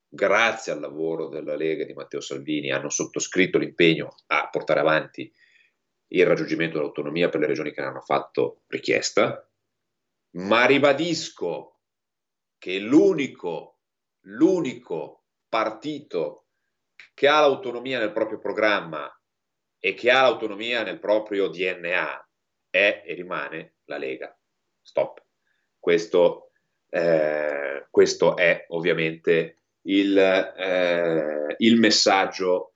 grazie 0.08 0.72
al 0.72 0.80
lavoro 0.80 1.28
della 1.28 1.56
Lega 1.56 1.86
di 1.86 1.94
Matteo 1.94 2.20
Salvini, 2.20 2.72
hanno 2.72 2.90
sottoscritto 2.90 3.60
l'impegno 3.60 4.16
a 4.26 4.50
portare 4.50 4.80
avanti 4.80 5.32
il 6.08 6.26
raggiungimento 6.26 6.78
dell'autonomia 6.78 7.30
per 7.30 7.42
le 7.42 7.46
regioni 7.46 7.72
che 7.72 7.82
ne 7.82 7.86
hanno 7.86 8.02
fatto 8.02 8.64
richiesta, 8.70 9.48
ma 10.38 10.66
ribadisco 10.66 11.82
che 12.58 12.80
l'unico, 12.80 13.82
l'unico 14.22 15.26
partito 15.48 16.48
che 17.14 17.28
ha 17.28 17.40
l'autonomia 17.42 18.00
nel 18.00 18.14
proprio 18.14 18.40
programma 18.40 19.08
e 19.78 19.94
che 19.94 20.10
ha 20.10 20.24
l'autonomia 20.24 20.82
nel 20.82 20.98
proprio 20.98 21.50
DNA 21.50 22.30
è 22.72 23.04
e 23.06 23.14
rimane 23.14 23.76
la 23.84 24.00
Lega. 24.00 24.36
Stop. 24.82 25.24
Questo, 25.78 26.49
eh, 26.90 27.88
questo 27.90 28.36
è 28.36 28.66
ovviamente 28.70 29.58
il, 29.84 30.18
eh, 30.18 31.56
il 31.58 31.80
messaggio 31.80 32.74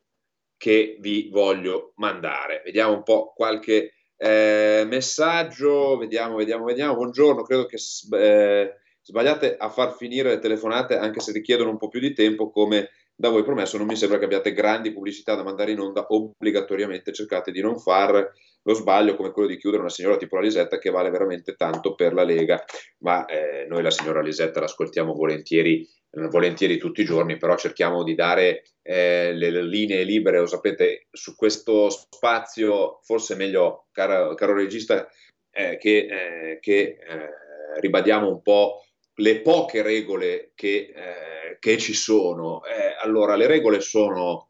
che 0.57 0.97
vi 0.99 1.29
voglio 1.31 1.93
mandare. 1.97 2.61
Vediamo 2.63 2.93
un 2.93 3.03
po' 3.03 3.33
qualche 3.35 3.93
eh, 4.15 4.83
messaggio, 4.87 5.97
vediamo, 5.97 6.37
vediamo, 6.37 6.65
vediamo. 6.65 6.95
Buongiorno, 6.95 7.41
credo 7.43 7.65
che 7.65 7.77
eh, 8.11 8.73
sbagliate 9.01 9.57
a 9.57 9.69
far 9.69 9.95
finire 9.95 10.29
le 10.29 10.39
telefonate 10.39 10.95
anche 10.95 11.19
se 11.19 11.33
richiedono 11.33 11.71
un 11.71 11.77
po' 11.77 11.89
più 11.89 11.99
di 11.99 12.13
tempo 12.13 12.49
come 12.49 12.89
da 13.23 13.29
voi 13.29 13.43
promesso, 13.43 13.77
non 13.77 13.87
mi 13.87 13.95
sembra 13.95 14.17
che 14.17 14.25
abbiate 14.25 14.51
grandi 14.51 14.91
pubblicità 14.91 15.33
da 15.33 15.43
mandare 15.43 15.71
in 15.71 15.79
onda, 15.79 16.07
obbligatoriamente 16.09 17.13
cercate 17.13 17.53
di 17.53 17.61
non 17.61 17.79
fare 17.79 18.33
lo 18.63 18.73
sbaglio 18.73 19.15
come 19.15 19.31
quello 19.31 19.47
di 19.47 19.55
chiudere 19.55 19.81
una 19.81 19.89
signora 19.89 20.17
tipo 20.17 20.35
la 20.35 20.41
Lisetta 20.41 20.77
che 20.77 20.89
vale 20.89 21.09
veramente 21.09 21.55
tanto 21.55 21.95
per 21.95 22.13
la 22.13 22.25
Lega, 22.25 22.61
ma 22.97 23.23
eh, 23.23 23.65
noi 23.69 23.81
la 23.81 23.91
signora 23.91 24.21
Lisetta 24.21 24.59
l'ascoltiamo 24.59 25.13
volentieri 25.13 25.87
eh, 26.09 26.27
volentieri 26.27 26.77
tutti 26.77 26.99
i 26.99 27.05
giorni, 27.05 27.37
però 27.37 27.55
cerchiamo 27.55 28.03
di 28.03 28.13
dare 28.13 28.63
eh, 28.81 29.31
le, 29.31 29.51
le, 29.51 29.63
linee 29.63 30.03
libere, 30.03 30.39
lo 30.39 30.45
sapete, 30.45 31.07
su 31.09 31.33
questo 31.37 31.89
spazio, 31.89 32.99
forse 33.03 33.35
meglio, 33.35 33.87
caro, 33.93 34.33
caro 34.33 34.53
regista, 34.53 35.07
eh, 35.49 35.77
che, 35.77 36.07
eh, 36.09 36.59
che 36.59 36.81
eh, 36.81 37.79
ribadiamo 37.79 38.27
un 38.27 38.41
po' 38.41 38.83
le 39.15 39.41
poche 39.41 39.81
regole 39.81 40.51
che, 40.55 40.93
eh, 40.95 41.57
che 41.59 41.77
ci 41.77 41.93
sono. 41.93 42.61
allora, 43.01 43.35
le 43.35 43.47
regole 43.47 43.79
sono 43.79 44.49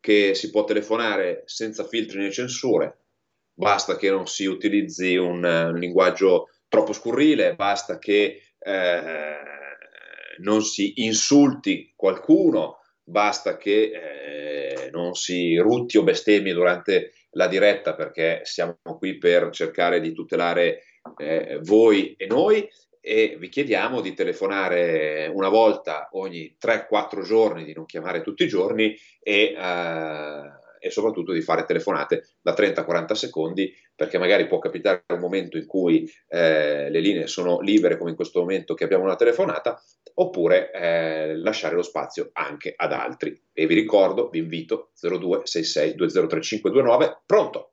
che 0.00 0.34
si 0.34 0.50
può 0.50 0.64
telefonare 0.64 1.42
senza 1.46 1.84
filtri 1.84 2.20
né 2.20 2.30
censure, 2.30 3.04
basta 3.52 3.96
che 3.96 4.10
non 4.10 4.26
si 4.26 4.46
utilizzi 4.46 5.16
un, 5.16 5.42
un 5.44 5.78
linguaggio 5.78 6.48
troppo 6.68 6.92
scurrile, 6.92 7.54
basta 7.54 7.98
che 7.98 8.42
eh, 8.58 9.36
non 10.38 10.62
si 10.62 11.02
insulti 11.02 11.92
qualcuno, 11.96 12.78
basta 13.02 13.56
che 13.56 13.90
eh, 13.90 14.90
non 14.90 15.14
si 15.14 15.56
rutti 15.56 15.98
o 15.98 16.02
bestemmi 16.02 16.52
durante 16.52 17.12
la 17.32 17.48
diretta 17.48 17.94
perché 17.94 18.40
siamo 18.44 18.78
qui 18.82 19.18
per 19.18 19.50
cercare 19.50 20.00
di 20.00 20.12
tutelare 20.12 20.82
eh, 21.16 21.58
voi 21.62 22.14
e 22.14 22.26
noi 22.26 22.68
e 23.08 23.36
vi 23.38 23.48
chiediamo 23.48 24.02
di 24.02 24.12
telefonare 24.12 25.30
una 25.32 25.48
volta 25.48 26.10
ogni 26.12 26.54
3-4 26.62 27.22
giorni, 27.22 27.64
di 27.64 27.72
non 27.72 27.86
chiamare 27.86 28.20
tutti 28.20 28.44
i 28.44 28.48
giorni 28.48 28.94
e 29.22 29.54
eh, 29.56 30.66
e 30.80 30.90
soprattutto 30.90 31.32
di 31.32 31.40
fare 31.40 31.64
telefonate 31.64 32.28
da 32.40 32.52
30-40 32.52 33.12
secondi 33.12 33.72
perché 33.94 34.18
magari 34.18 34.46
può 34.46 34.58
capitare 34.58 35.02
un 35.08 35.18
momento 35.18 35.56
in 35.56 35.66
cui 35.66 36.08
eh, 36.28 36.88
le 36.88 37.00
linee 37.00 37.26
sono 37.26 37.60
libere 37.60 37.98
come 37.98 38.10
in 38.10 38.16
questo 38.16 38.40
momento 38.40 38.74
che 38.74 38.84
abbiamo 38.84 39.04
una 39.04 39.16
telefonata 39.16 39.80
oppure 40.14 40.70
eh, 40.70 41.36
lasciare 41.36 41.74
lo 41.74 41.82
spazio 41.82 42.30
anche 42.32 42.72
ad 42.76 42.92
altri. 42.92 43.40
E 43.52 43.66
vi 43.66 43.74
ricordo, 43.74 44.28
vi 44.28 44.38
invito 44.38 44.90
0266 45.00 45.94
203529, 45.94 47.22
pronto? 47.26 47.70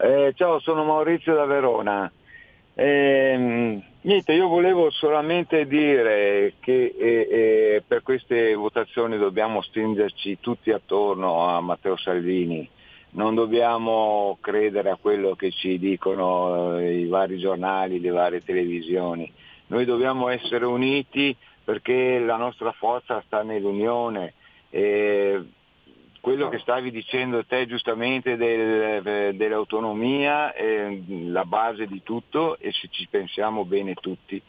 Eh, 0.00 0.32
ciao, 0.36 0.60
sono 0.60 0.84
Maurizio 0.84 1.34
da 1.34 1.44
Verona. 1.44 2.10
Eh, 2.74 3.82
niente, 4.02 4.32
io 4.32 4.48
volevo 4.48 4.90
solamente 4.90 5.66
dire 5.66 6.54
che 6.60 6.94
eh, 6.98 7.28
eh, 7.30 7.82
per 7.86 8.02
queste 8.02 8.54
votazioni 8.54 9.18
dobbiamo 9.18 9.62
stringerci 9.62 10.38
tutti 10.40 10.70
attorno 10.70 11.46
a 11.46 11.60
Matteo 11.60 11.96
Salvini, 11.96 12.68
non 13.10 13.34
dobbiamo 13.34 14.38
credere 14.40 14.90
a 14.90 14.98
quello 15.00 15.34
che 15.34 15.50
ci 15.50 15.78
dicono 15.78 16.78
eh, 16.78 16.98
i 16.98 17.06
vari 17.06 17.38
giornali, 17.38 18.00
le 18.00 18.10
varie 18.10 18.42
televisioni, 18.42 19.32
noi 19.68 19.84
dobbiamo 19.84 20.28
essere 20.28 20.64
uniti 20.64 21.36
perché 21.64 22.18
la 22.18 22.36
nostra 22.36 22.72
forza 22.72 23.22
sta 23.26 23.42
nell'unione. 23.42 24.32
Eh, 24.70 25.42
quello 26.28 26.50
che 26.50 26.58
stavi 26.58 26.90
dicendo 26.90 27.42
te 27.46 27.66
giustamente 27.66 28.36
del, 28.36 29.34
dell'autonomia 29.34 30.52
è 30.52 30.94
la 31.06 31.46
base 31.46 31.86
di 31.86 32.02
tutto 32.02 32.58
e 32.58 32.70
se 32.70 32.88
ci 32.90 33.06
pensiamo 33.08 33.64
bene 33.64 33.94
tutti 33.94 34.40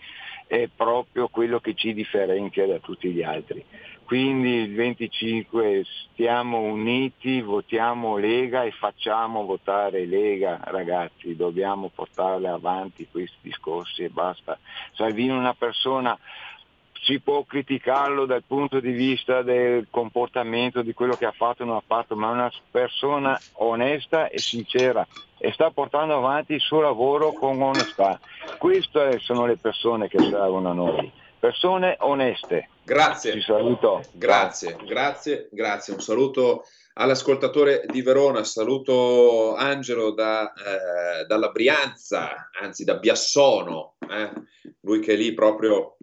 è 0.45 0.67
proprio 0.75 1.29
quello 1.29 1.59
che 1.59 1.75
ci 1.75 1.93
differenzia 1.93 2.65
da 2.65 2.79
tutti 2.79 3.11
gli 3.11 3.21
altri. 3.23 3.63
Quindi 4.03 4.55
il 4.55 4.73
25 4.73 5.85
stiamo 6.11 6.61
uniti, 6.61 7.41
votiamo 7.41 8.17
Lega 8.17 8.63
e 8.63 8.71
facciamo 8.71 9.45
votare 9.45 10.05
Lega, 10.05 10.59
ragazzi, 10.63 11.35
dobbiamo 11.35 11.91
portare 11.93 12.47
avanti 12.47 13.07
questi 13.09 13.37
discorsi 13.41 14.03
e 14.03 14.09
basta. 14.09 14.57
Salvini 14.93 15.29
è 15.29 15.33
una 15.33 15.53
persona 15.53 16.17
si 17.03 17.19
può 17.19 17.43
criticarlo 17.43 18.25
dal 18.25 18.43
punto 18.45 18.79
di 18.79 18.91
vista 18.91 19.41
del 19.41 19.87
comportamento, 19.89 20.81
di 20.81 20.93
quello 20.93 21.15
che 21.15 21.25
ha 21.25 21.31
fatto 21.31 21.63
o 21.63 21.65
non 21.65 21.77
ha 21.77 21.83
fatto, 21.85 22.15
ma 22.15 22.29
è 22.29 22.33
una 22.33 22.51
persona 22.71 23.39
onesta 23.53 24.29
e 24.29 24.39
sincera 24.39 25.05
e 25.37 25.51
sta 25.53 25.71
portando 25.71 26.15
avanti 26.15 26.53
il 26.53 26.59
suo 26.59 26.81
lavoro 26.81 27.31
con 27.31 27.61
onestà. 27.61 28.19
Queste 28.57 29.19
sono 29.19 29.45
le 29.45 29.57
persone 29.57 30.07
che 30.07 30.19
servono 30.19 30.69
a 30.69 30.73
noi, 30.73 31.11
persone 31.39 31.95
oneste. 31.99 32.69
Grazie. 32.83 33.33
Ci 33.33 33.41
saluto. 33.41 34.01
Grazie, 34.13 34.75
grazie, 34.83 35.47
grazie. 35.51 35.93
Un 35.93 36.01
saluto 36.01 36.63
all'ascoltatore 36.95 37.85
di 37.87 38.01
Verona, 38.01 38.43
saluto 38.43 39.55
Angelo 39.55 40.11
da, 40.11 40.51
eh, 40.51 41.25
dalla 41.25 41.49
Brianza, 41.49 42.49
anzi 42.59 42.83
da 42.83 42.95
Biassono, 42.95 43.95
eh? 44.09 44.31
lui 44.81 44.99
che 44.99 45.13
è 45.13 45.15
lì 45.15 45.33
proprio 45.33 45.97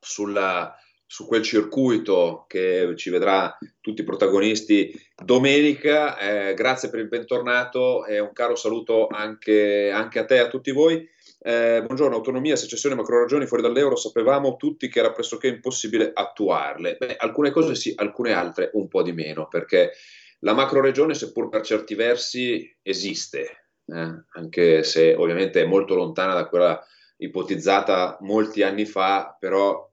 sulla, 0.00 0.76
su 1.06 1.26
quel 1.26 1.42
circuito 1.42 2.44
che 2.46 2.92
ci 2.96 3.10
vedrà 3.10 3.56
tutti 3.80 4.02
i 4.02 4.04
protagonisti 4.04 4.92
domenica. 5.24 6.18
Eh, 6.18 6.54
grazie 6.54 6.90
per 6.90 7.00
il 7.00 7.08
bentornato 7.08 8.04
e 8.04 8.18
un 8.18 8.32
caro 8.32 8.56
saluto 8.56 9.06
anche, 9.06 9.90
anche 9.90 10.18
a 10.18 10.24
te 10.24 10.36
e 10.36 10.40
a 10.40 10.48
tutti 10.48 10.70
voi. 10.70 11.08
Eh, 11.40 11.82
buongiorno, 11.84 12.16
autonomia, 12.16 12.56
secessione, 12.56 12.96
macroragioni 12.96 13.46
fuori 13.46 13.62
dall'euro, 13.62 13.96
sapevamo 13.96 14.56
tutti 14.56 14.88
che 14.88 14.98
era 14.98 15.12
pressoché 15.12 15.46
impossibile 15.46 16.10
attuarle. 16.12 16.96
Beh, 16.98 17.16
alcune 17.16 17.50
cose 17.52 17.74
sì, 17.74 17.92
alcune 17.96 18.32
altre 18.32 18.70
un 18.74 18.88
po' 18.88 19.02
di 19.02 19.12
meno, 19.12 19.46
perché 19.46 19.92
la 20.40 20.52
macroregione, 20.52 21.14
seppur 21.14 21.48
per 21.48 21.62
certi 21.62 21.94
versi, 21.94 22.76
esiste, 22.82 23.70
eh? 23.86 24.24
anche 24.32 24.82
se 24.82 25.14
ovviamente 25.14 25.62
è 25.62 25.66
molto 25.66 25.94
lontana 25.94 26.34
da 26.34 26.48
quella 26.48 26.84
ipotizzata 27.18 28.18
molti 28.20 28.62
anni 28.62 28.84
fa, 28.84 29.36
però 29.38 29.87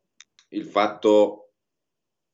il 0.55 0.65
fatto 0.65 1.51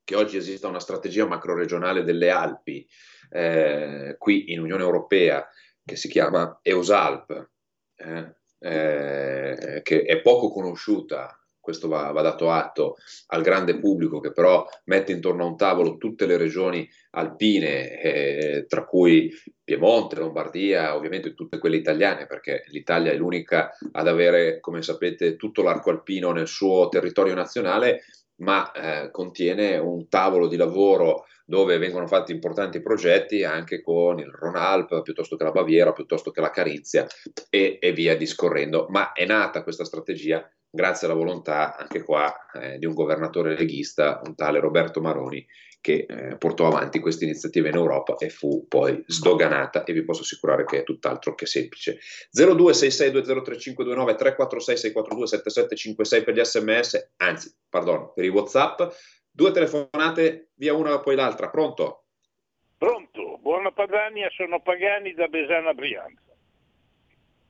che 0.04 0.16
oggi 0.16 0.38
esista 0.38 0.68
una 0.68 0.80
strategia 0.80 1.26
macroregionale 1.26 2.04
delle 2.04 2.30
Alpi 2.30 2.88
eh, 3.30 4.16
qui 4.18 4.52
in 4.52 4.60
Unione 4.60 4.84
Europea 4.84 5.48
che 5.84 5.96
si 5.96 6.08
chiama 6.08 6.60
EUSALP, 6.62 7.50
eh, 7.96 8.36
eh, 8.60 9.82
che 9.84 10.04
è 10.04 10.22
poco 10.22 10.52
conosciuta, 10.52 11.41
questo 11.62 11.88
va, 11.88 12.12
va, 12.12 12.22
dato 12.22 12.52
atto 12.52 12.98
al 13.28 13.42
grande 13.42 13.80
pubblico 13.80 14.20
che 14.20 14.34
però 14.34 14.68
mette 14.86 15.14
intorno 15.14 15.44
a 15.44 15.48
un 15.48 15.56
tavolo 15.56 15.98
tutte 15.98 16.26
le 16.26 16.38
regioni 16.38 16.90
alpine, 17.12 18.02
eh, 18.02 18.66
tra 18.68 18.86
cui 18.86 19.32
Piemonte, 19.64 20.18
Lombardia, 20.18 20.96
ovviamente 20.96 21.34
tutte 21.34 21.60
quelle 21.60 21.78
italiane, 21.78 22.26
perché 22.26 22.64
l'Italia 22.68 23.12
è 23.12 23.16
l'unica 23.16 23.72
ad 23.92 24.08
avere, 24.08 24.60
come 24.60 24.82
sapete, 24.82 25.38
tutto 25.38 25.62
l'arco 25.62 25.92
alpino 25.92 26.32
nel 26.32 26.48
suo 26.48 26.90
territorio 26.90 27.36
nazionale, 27.36 28.02
ma 28.42 28.72
eh, 28.72 29.12
contiene 29.12 29.78
un 29.78 30.10
tavolo 30.10 30.48
di 30.48 30.58
lavoro 30.58 31.26
dove 31.46 31.78
vengono 31.78 32.08
fatti 32.08 32.32
importanti 32.32 32.82
progetti 32.82 33.44
anche 33.44 33.82
con 33.82 34.20
il 34.20 34.32
Ronalp, 34.32 35.02
piuttosto 35.02 35.36
che 35.36 35.44
la 35.44 35.52
Baviera, 35.52 35.92
piuttosto 35.92 36.32
che 36.32 36.40
la 36.40 36.50
Carizia 36.50 37.06
e, 37.50 37.78
e 37.80 37.92
via 37.92 38.16
discorrendo. 38.16 38.88
Ma 38.90 39.12
è 39.12 39.26
nata 39.26 39.64
questa 39.64 39.84
strategia 39.84 40.50
grazie 40.72 41.08
alla 41.08 41.18
volontà 41.18 41.76
anche 41.76 42.02
qua 42.02 42.34
eh, 42.54 42.78
di 42.78 42.86
un 42.86 42.94
governatore 42.94 43.56
leghista, 43.58 44.22
un 44.26 44.36
tale 44.36 44.60
Roberto 44.60 45.02
Maroni, 45.02 45.46
che 45.82 46.06
eh, 46.08 46.38
portò 46.38 46.68
avanti 46.68 47.00
questa 47.00 47.26
iniziativa 47.26 47.68
in 47.68 47.76
Europa 47.76 48.16
e 48.16 48.30
fu 48.30 48.68
poi 48.68 49.04
sdoganata 49.08 49.84
e 49.84 49.94
vi 49.94 50.04
posso 50.04 50.22
assicurare 50.22 50.64
che 50.64 50.80
è 50.80 50.84
tutt'altro 50.84 51.36
che 51.36 51.46
semplice. 51.48 52.00
0266203529 52.38 54.16
346 54.16 54.78
642 54.78 55.28
7756 55.28 56.24
per 56.24 56.36
gli 56.36 56.44
sms, 56.44 57.14
anzi, 57.18 57.54
pardon, 57.68 58.14
per 58.14 58.24
i 58.24 58.30
whatsapp, 58.30 58.82
due 59.30 59.52
telefonate 59.52 60.52
via 60.54 60.74
una 60.74 61.00
poi 61.00 61.16
l'altra, 61.16 61.50
pronto? 61.50 62.06
Pronto, 62.78 63.40
buona 63.42 63.72
Padania, 63.72 64.30
sono 64.30 64.62
Pagani 64.62 65.14
da 65.14 65.28
Besana 65.28 65.74
Brianza. 65.74 66.30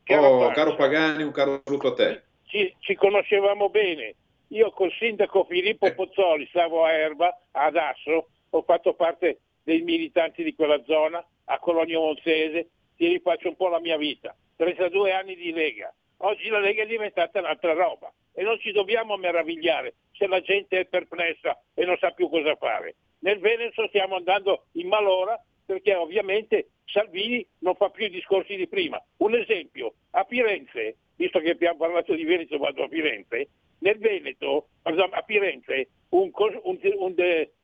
Caro 0.04 0.28
oh, 0.28 0.52
caro 0.52 0.76
Pagani, 0.76 1.24
un 1.24 1.32
caro 1.32 1.62
saluto 1.64 1.88
a 1.90 1.94
te. 1.94 2.24
Ci, 2.52 2.76
ci 2.80 2.96
conoscevamo 2.96 3.70
bene, 3.70 4.16
io 4.50 4.72
col 4.72 4.92
sindaco 5.00 5.46
Filippo 5.46 5.86
eh. 5.86 5.94
Pozzoli 5.94 6.46
stavo 6.48 6.84
a 6.84 6.92
Erba, 6.92 7.34
ad 7.52 7.78
Asso, 7.78 8.28
ho 8.50 8.62
fatto 8.64 8.94
parte 8.94 9.40
dei 9.64 9.80
militanti 9.84 10.44
di 10.44 10.54
quella 10.54 10.84
zona, 10.84 11.26
a 11.46 11.60
Colonia 11.60 11.98
Monzese, 11.98 12.68
ti 12.98 13.08
rifaccio 13.08 13.48
un 13.48 13.56
po' 13.56 13.70
la 13.70 13.80
mia 13.80 13.96
vita. 13.96 14.36
32 14.58 15.14
anni 15.14 15.36
di 15.36 15.54
Lega. 15.54 15.94
Oggi 16.18 16.50
la 16.50 16.60
Lega 16.60 16.84
è 16.84 16.88
diventata 16.88 17.40
un'altra 17.40 17.72
roba 17.72 18.12
e 18.34 18.44
non 18.44 18.60
ci 18.60 18.74
dobbiamo 18.74 19.16
meravigliare 19.16 19.94
se 20.12 20.28
la 20.28 20.42
gente 20.42 20.80
è 20.80 20.86
perplessa 20.86 21.58
e 21.74 21.86
non 21.86 21.98
sa 22.00 22.12
più 22.12 22.28
cosa 22.28 22.58
fare. 22.58 22.96
Nel 23.20 23.40
Veneto 23.40 23.88
stiamo 23.88 24.18
andando 24.18 24.66
in 24.74 24.90
malora 24.90 25.42
perché 25.65 25.95
ovviamente 25.95 26.71
Salvini 26.86 27.45
non 27.60 27.76
fa 27.76 27.89
più 27.89 28.06
i 28.06 28.10
discorsi 28.10 28.56
di 28.56 28.67
prima. 28.67 29.02
Un 29.17 29.36
esempio, 29.36 29.93
a 30.12 30.24
Firenze, 30.26 30.97
visto 31.15 31.39
che 31.39 31.52
abbiamo 31.52 31.78
parlato 31.78 32.13
di 32.13 32.24
Veneto, 32.24 32.58
vado 32.58 32.84
a 32.84 32.88
Firenze, 32.88 33.50
nel 33.80 33.97
Veneto, 33.97 34.67
a 34.84 35.24
Firenze, 35.26 35.89
un, 36.10 36.32
un, 36.63 36.80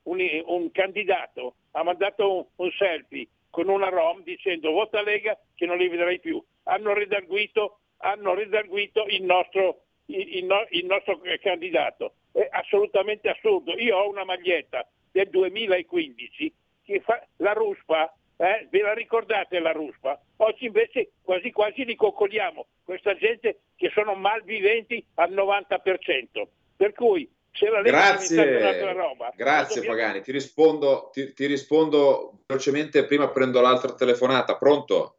un, 0.02 0.42
un 0.46 0.70
candidato 0.70 1.54
ha 1.72 1.82
mandato 1.82 2.48
un, 2.56 2.70
selfie 2.72 3.28
con 3.50 3.68
una 3.68 3.88
Rom 3.88 4.22
dicendo 4.22 4.72
vota 4.72 5.02
Lega 5.02 5.38
che 5.54 5.66
non 5.66 5.78
li 5.78 5.88
vedrai 5.88 6.18
più. 6.18 6.42
Hanno 6.64 6.92
redarguito, 6.92 7.80
hanno 7.98 8.34
redarguito 8.34 9.06
il, 9.06 9.22
nostro, 9.22 9.82
il, 10.06 10.36
il, 10.38 10.66
il 10.70 10.86
nostro 10.86 11.20
candidato. 11.40 12.14
È 12.32 12.46
assolutamente 12.50 13.28
assurdo. 13.28 13.72
Io 13.78 13.96
ho 13.96 14.08
una 14.08 14.24
maglietta 14.24 14.86
del 15.10 15.28
2015 15.28 16.52
che 16.88 17.00
fa 17.00 17.22
la 17.36 17.52
ruspa 17.52 18.10
eh? 18.40 18.68
Ve 18.70 18.82
la 18.82 18.94
ricordate 18.94 19.58
la 19.58 19.72
ruspa? 19.72 20.18
Oggi 20.36 20.66
invece 20.66 21.10
quasi 21.22 21.50
quasi 21.50 21.84
li 21.84 21.96
coccoliamo, 21.96 22.66
questa 22.84 23.16
gente 23.16 23.62
che 23.74 23.90
sono 23.92 24.14
malviventi 24.14 25.04
al 25.14 25.32
90%. 25.32 26.46
Per 26.76 26.92
cui 26.92 27.28
se 27.50 27.68
la 27.68 27.80
Lega 27.80 28.12
Grazie, 28.12 28.92
roba, 28.92 29.32
Grazie 29.34 29.80
dobbiamo... 29.80 29.96
Pagani, 29.96 30.22
ti 30.22 30.30
rispondo, 30.30 31.10
ti, 31.12 31.32
ti 31.34 31.46
rispondo 31.46 32.38
velocemente, 32.46 33.06
prima 33.06 33.28
prendo 33.28 33.60
l'altra 33.60 33.92
telefonata. 33.94 34.56
Pronto? 34.56 35.16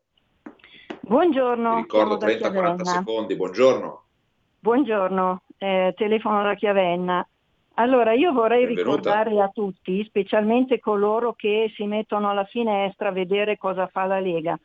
Buongiorno. 1.01 1.75
Ti 1.75 1.81
ricordo 1.81 2.25
30-40 2.25 2.81
secondi, 2.83 3.35
buongiorno. 3.35 4.03
Buongiorno, 4.61 5.41
eh, 5.57 5.93
telefono 5.97 6.41
da 6.41 6.55
Chiavenna. 6.55 7.27
Allora, 7.79 8.11
io 8.11 8.33
vorrei 8.33 8.65
Benvenuta. 8.65 8.97
ricordare 8.97 9.41
a 9.41 9.47
tutti, 9.47 10.03
specialmente 10.03 10.79
coloro 10.79 11.31
che 11.33 11.71
si 11.75 11.85
mettono 11.85 12.29
alla 12.29 12.43
finestra 12.43 13.07
a 13.07 13.13
vedere 13.13 13.57
cosa 13.57 13.87
fa 13.87 14.03
la 14.03 14.19
Lega, 14.19 14.59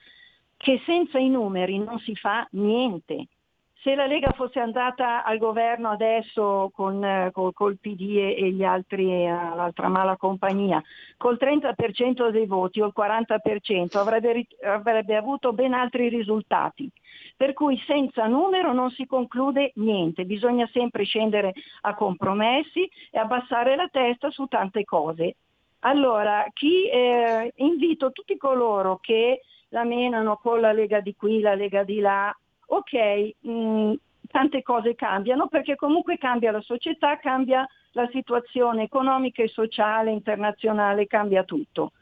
che 0.57 0.83
senza 0.85 1.21
i 1.21 1.29
numeri 1.29 1.79
non 1.79 2.01
si 2.01 2.17
fa 2.17 2.45
niente. 2.53 3.29
Se 3.73 3.95
la 3.95 4.07
Lega 4.07 4.33
fosse 4.33 4.59
andata 4.59 5.23
al 5.23 5.39
governo 5.39 5.91
adesso 5.91 6.73
con, 6.75 7.31
col, 7.33 7.53
col 7.53 7.79
PD 7.79 8.35
e 8.37 8.51
gli 8.51 8.65
altri, 8.65 9.09
eh, 9.09 9.29
l'altra 9.29 9.89
mala 9.89 10.17
compagnia, 10.17 10.83
col 11.17 11.39
30% 11.39 12.31
dei 12.31 12.47
voti 12.47 12.81
o 12.81 12.87
il 12.87 12.93
40% 12.97 13.97
avrebbe, 13.97 14.47
avrebbe 14.65 15.15
avuto 15.15 15.53
ben 15.53 15.73
altri 15.73 16.09
risultati. 16.09 16.91
Per 17.37 17.53
cui 17.53 17.77
senza 17.87 18.27
numero 18.27 18.73
non 18.73 18.91
si 18.91 19.07
conclude 19.07 19.73
niente, 19.77 20.25
bisogna 20.25 20.69
sempre 20.73 21.05
scendere 21.05 21.53
a 21.83 21.95
compromessi 21.95 22.89
e 23.11 23.19
abbassare 23.19 23.75
la 23.75 23.89
testa 23.91 24.31
su 24.31 24.47
tante 24.47 24.85
cose. 24.85 25.37
Allora, 25.81 26.47
chi, 26.53 26.89
eh, 26.89 27.53
invito 27.57 28.13
tutti 28.13 28.37
coloro 28.37 28.99
che 29.01 29.43
la 29.71 29.85
menano 29.85 30.37
con 30.37 30.61
la 30.61 30.73
Lega 30.73 31.01
di 31.01 31.15
qui, 31.15 31.41
la 31.41 31.55
Lega 31.55 31.83
di 31.83 31.99
là, 31.99 32.35
ok, 32.67 33.35
mh, 33.41 33.51
mm, 33.51 33.93
tante 34.31 34.63
cose 34.63 34.95
cambiano 34.95 35.49
perché 35.49 35.75
comunque 35.75 36.17
cambia 36.17 36.53
la 36.53 36.61
società, 36.61 37.19
cambia 37.19 37.67
la 37.93 38.09
situazione 38.13 38.85
economica 38.85 39.43
e 39.43 39.49
sociale, 39.49 40.11
internazionale, 40.11 41.07
cambia 41.07 41.45
tutto. 41.45 41.93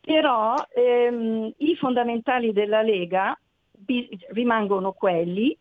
Però 0.00 0.54
ehm, 0.74 1.52
i 1.56 1.76
fondamentali 1.76 2.52
della 2.52 2.82
Lega 2.82 3.36
rimangono 4.32 4.92
quelli 4.92 5.56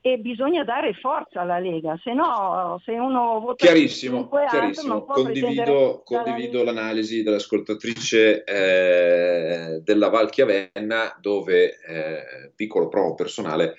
e 0.00 0.18
bisogna 0.18 0.62
dare 0.64 0.94
forza 0.94 1.40
alla 1.40 1.58
Lega, 1.58 1.98
se 2.02 2.12
no 2.12 2.80
se 2.84 2.92
uno 2.92 3.40
vota 3.40 3.66
chiarissimo, 3.66 4.28
chiarissimo. 4.28 5.04
condivido, 5.04 6.02
condivido 6.04 6.62
l'analisi 6.62 7.22
dell'ascoltatrice 7.22 8.44
eh, 8.44 9.80
della 9.82 10.08
Val 10.08 10.30
Chiavenna 10.30 11.16
dove, 11.20 11.78
eh, 11.80 12.52
piccolo 12.54 12.88
provo 12.88 13.14
personale, 13.14 13.74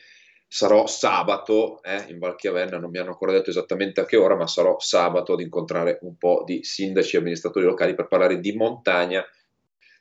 sarò 0.46 0.88
sabato 0.88 1.82
eh, 1.84 2.06
in 2.10 2.20
Val 2.20 2.36
Chiavenna, 2.36 2.78
non 2.78 2.90
mi 2.90 2.98
hanno 2.98 3.12
ancora 3.12 3.32
detto 3.32 3.50
esattamente 3.50 4.02
a 4.02 4.06
che 4.06 4.18
ora, 4.18 4.36
ma 4.36 4.46
sarò 4.46 4.78
sabato 4.80 5.34
ad 5.34 5.40
incontrare 5.40 6.00
un 6.02 6.18
po' 6.18 6.44
di 6.46 6.64
sindaci 6.64 7.16
e 7.16 7.20
amministratori 7.20 7.66
locali 7.66 7.96
per 7.96 8.08
parlare 8.08 8.40
di 8.40 8.52
montagna 8.54 9.24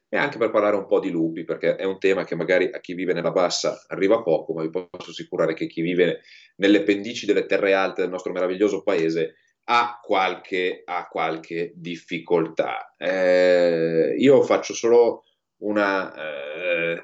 e 0.09 0.17
anche 0.17 0.39
per 0.39 0.51
parlare 0.51 0.77
un 0.77 0.87
po' 0.87 1.01
di 1.01 1.11
lupi, 1.11 1.45
perché 1.45 1.77
è 1.77 1.85
un 1.85 1.99
tema 1.99 2.25
che 2.25 2.35
magari 2.35 2.71
a 2.73 2.81
chi 2.81 2.95
vive 2.95 3.13
nella 3.13 3.31
bassa 3.31 3.85
arriva 3.89 4.23
poco, 4.23 4.55
ma 4.55 4.63
vi 4.63 4.71
posso 4.71 5.11
assicurare 5.11 5.55
che 5.55 5.67
chi 5.67 5.83
vive 5.83 6.23
nelle 6.57 6.83
pendici 6.83 7.27
delle 7.27 7.47
terre 7.47 7.75
alte 7.75 8.03
del 8.03 8.11
nostro 8.11 8.33
meraviglioso 8.33 8.83
paese 8.83 9.35
ha 9.71 10.01
qualche, 10.03 10.83
ha 10.85 11.07
qualche 11.09 11.73
difficoltà. 11.75 12.95
Eh, 12.97 14.15
io 14.17 14.43
faccio 14.43 14.73
solo 14.73 15.25
una 15.59 16.15
eh, 16.15 17.03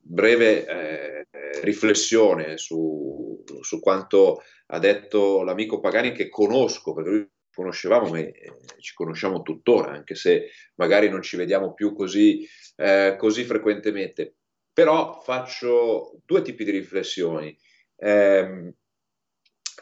breve 0.00 0.66
eh, 0.66 1.26
riflessione 1.62 2.56
su, 2.56 3.44
su, 3.60 3.80
quanto 3.80 4.42
ha 4.68 4.78
detto 4.78 5.42
l'amico 5.42 5.80
Pagani 5.80 6.12
che 6.12 6.30
conosco, 6.30 6.94
perché 6.94 7.10
lui 7.10 7.28
conoscevamo 7.58 8.14
e 8.14 8.20
eh, 8.20 8.52
ci 8.78 8.94
conosciamo 8.94 9.42
tuttora, 9.42 9.90
anche 9.90 10.14
se 10.14 10.50
magari 10.76 11.08
non 11.08 11.22
ci 11.22 11.36
vediamo 11.36 11.74
più 11.74 11.92
così, 11.92 12.48
eh, 12.76 13.16
così 13.18 13.42
frequentemente. 13.42 14.36
Però 14.72 15.20
faccio 15.20 16.20
due 16.24 16.42
tipi 16.42 16.62
di 16.62 16.70
riflessioni. 16.70 17.56
Eh, 17.96 18.72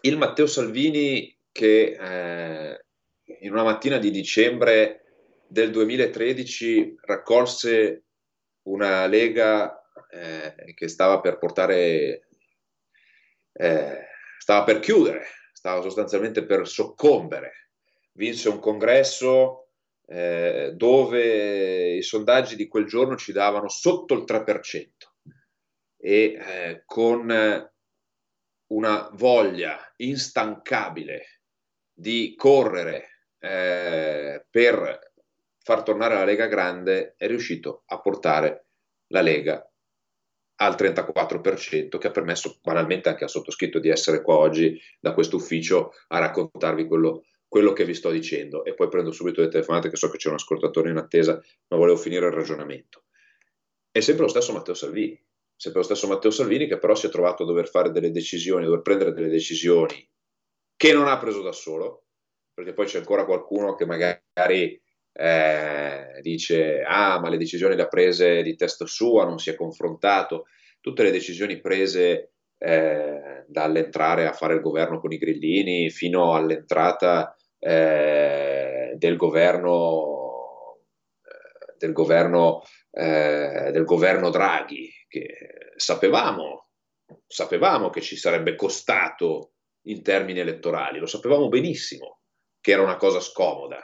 il 0.01 0.17
Matteo 0.17 0.47
Salvini 0.47 1.39
che 1.53 1.97
eh, 2.01 2.85
in 3.41 3.53
una 3.53 3.65
mattina 3.65 3.99
di 3.99 4.11
dicembre 4.11 5.03
del 5.47 5.71
2013 5.71 6.97
raccolse 7.03 8.05
una 8.69 9.07
lega 9.07 9.83
eh, 10.09 10.73
che 10.75 10.89
stava 10.89 11.21
per 11.21 11.37
portare, 11.37 12.29
eh, 13.53 13.99
stava 14.39 14.65
per 14.65 14.79
chiudere, 14.79 15.27
stava 15.53 15.83
sostanzialmente 15.83 16.47
per 16.47 16.67
soccombere 16.67 17.66
vinse 18.17 18.49
un 18.49 18.59
congresso 18.59 19.69
eh, 20.09 20.73
dove 20.75 21.95
i 21.95 22.03
sondaggi 22.03 22.57
di 22.57 22.69
quel 22.69 22.87
giorno 22.87 23.17
ci 23.17 23.33
davano 23.33 23.69
sotto 23.69 24.15
il 24.15 24.25
3% 24.27 24.89
e 25.99 26.39
eh, 26.39 26.83
con 26.85 27.71
una 28.69 29.11
voglia 29.13 29.93
instancabile 29.97 31.41
di 31.93 32.35
correre 32.37 33.29
eh, 33.39 34.47
per 34.51 35.13
far 35.59 35.83
tornare 35.83 36.15
la 36.15 36.25
Lega 36.25 36.47
Grande 36.47 37.15
è 37.17 37.27
riuscito 37.27 37.83
a 37.87 38.01
portare 38.01 38.67
la 39.09 39.21
Lega 39.21 39.69
al 40.59 40.75
34% 40.75 41.99
che 41.99 42.07
ha 42.07 42.11
permesso 42.11 42.59
banalmente 42.63 43.09
anche 43.09 43.25
al 43.25 43.31
sottoscritto 43.31 43.79
di 43.79 43.89
essere 43.89 44.23
qua 44.23 44.37
oggi 44.37 44.81
da 45.01 45.13
questo 45.13 45.37
ufficio 45.37 45.93
a 46.09 46.19
raccontarvi 46.19 46.87
quello 46.87 47.25
quello 47.49 47.73
che 47.73 47.85
vi 47.85 47.95
sto 47.95 48.11
dicendo. 48.11 48.65
E 48.65 48.75
poi 48.75 48.89
prendo 48.89 49.13
subito 49.13 49.41
le 49.41 49.49
telefonate 49.49 49.89
che 49.89 49.97
so 49.97 50.11
che 50.11 50.19
c'è 50.19 50.29
un 50.29 50.35
ascoltatore 50.35 50.91
in 50.91 50.97
attesa, 50.97 51.43
ma 51.69 51.77
volevo 51.77 51.97
finire 51.97 52.27
il 52.27 52.33
ragionamento. 52.33 53.05
È 53.91 54.01
sempre 54.01 54.25
lo 54.25 54.31
stesso 54.31 54.53
Matteo 54.53 54.75
Salvini, 54.75 55.19
sempre 55.57 55.81
lo 55.81 55.87
stesso 55.87 56.07
Matteo 56.07 56.31
Salvini 56.31 56.67
che 56.67 56.79
però 56.79 56.95
si 56.95 57.07
è 57.07 57.11
trovato 57.11 57.43
a 57.43 57.47
dover 57.47 57.69
fare 57.69 57.91
delle 57.91 58.11
decisioni, 58.11 58.65
a 58.65 58.67
dover 58.67 58.83
prendere 58.83 59.13
delle 59.13 59.29
decisioni 59.29 60.07
che 60.77 60.93
non 60.93 61.09
ha 61.09 61.19
preso 61.19 61.41
da 61.41 61.53
solo, 61.53 62.09
perché 62.53 62.75
poi 62.75 62.87
c'è 62.87 62.99
ancora 62.99 63.25
qualcuno 63.25 63.75
che 63.75 63.87
magari 63.87 64.81
eh, 65.19 66.19
dice 66.21 66.83
ah 66.83 67.19
ma 67.19 67.31
le 67.31 67.39
decisioni 67.39 67.75
le 67.75 67.83
ha 67.83 67.89
prese 67.89 68.43
di 68.43 68.55
testa 68.55 68.85
sua, 68.85 69.25
non 69.25 69.39
si 69.39 69.49
è 69.49 69.55
confrontato, 69.55 70.47
tutte 70.81 71.03
le 71.03 71.11
decisioni 71.11 71.59
prese 71.61 72.35
eh, 72.59 73.45
dall'entrare 73.47 74.27
a 74.27 74.33
fare 74.33 74.55
il 74.55 74.61
governo 74.61 74.99
con 74.99 75.13
i 75.13 75.19
grillini 75.19 75.91
fino 75.91 76.35
all'entrata 76.35 77.37
eh, 77.59 78.95
del 78.97 79.17
governo, 79.17 80.79
eh, 81.23 81.77
del, 81.79 81.93
governo 81.93 82.63
eh, 82.91 83.71
del 83.73 83.85
governo 83.85 84.31
Draghi, 84.31 84.91
che 85.09 85.73
sapevamo, 85.77 86.71
sapevamo 87.27 87.91
che 87.91 88.01
ci 88.01 88.17
sarebbe 88.17 88.55
costato 88.55 89.53
in 89.87 90.03
termini 90.03 90.41
elettorali, 90.41 90.99
lo 90.99 91.07
sapevamo 91.07 91.49
benissimo 91.49 92.21
che 92.61 92.73
era 92.73 92.83
una 92.83 92.97
cosa 92.97 93.21
scomoda. 93.21 93.81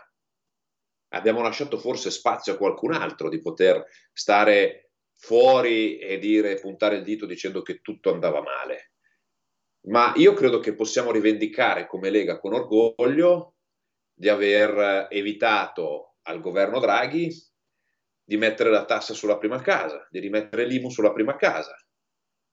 Abbiamo 1.14 1.43
lasciato 1.43 1.79
forse 1.79 2.11
spazio 2.11 2.55
a 2.55 2.57
qualcun 2.57 2.95
altro 2.95 3.29
di 3.29 3.41
poter 3.41 3.85
stare 4.12 4.91
fuori 5.23 5.99
e 5.99 6.18
dire, 6.18 6.59
puntare 6.59 6.97
il 6.97 7.05
dito 7.05 7.27
dicendo 7.27 7.62
che 7.62 7.81
tutto 7.81 8.12
andava 8.12 8.43
male. 8.43 8.91
Ma 9.87 10.12
io 10.16 10.33
credo 10.33 10.59
che 10.59 10.75
possiamo 10.75 11.12
rivendicare 11.12 11.87
come 11.87 12.11
Lega 12.11 12.41
con 12.41 12.55
orgoglio 12.55 13.55
di 14.12 14.29
aver 14.29 15.07
evitato 15.11 16.16
al 16.23 16.41
governo 16.41 16.81
Draghi 16.81 17.33
di 18.25 18.37
mettere 18.37 18.70
la 18.70 18.85
tassa 18.85 19.14
sulla 19.14 19.39
prima 19.39 19.61
casa, 19.61 20.07
di 20.11 20.18
rimettere 20.18 20.66
l'IMU 20.66 20.91
sulla 20.91 21.12
prima 21.12 21.37
casa, 21.37 21.77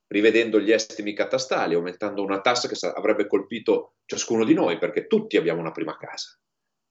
rivedendo 0.08 0.60
gli 0.60 0.72
estimi 0.72 1.14
catastali, 1.14 1.74
aumentando 1.74 2.24
una 2.24 2.42
tassa 2.42 2.68
che 2.68 2.78
avrebbe 2.88 3.26
colpito 3.26 3.96
ciascuno 4.06 4.46
di 4.46 4.54
noi, 4.54 4.78
perché 4.78 5.08
tutti 5.08 5.38
abbiamo 5.38 5.60
una 5.60 5.72
prima 5.72 5.98
casa. 5.98 6.40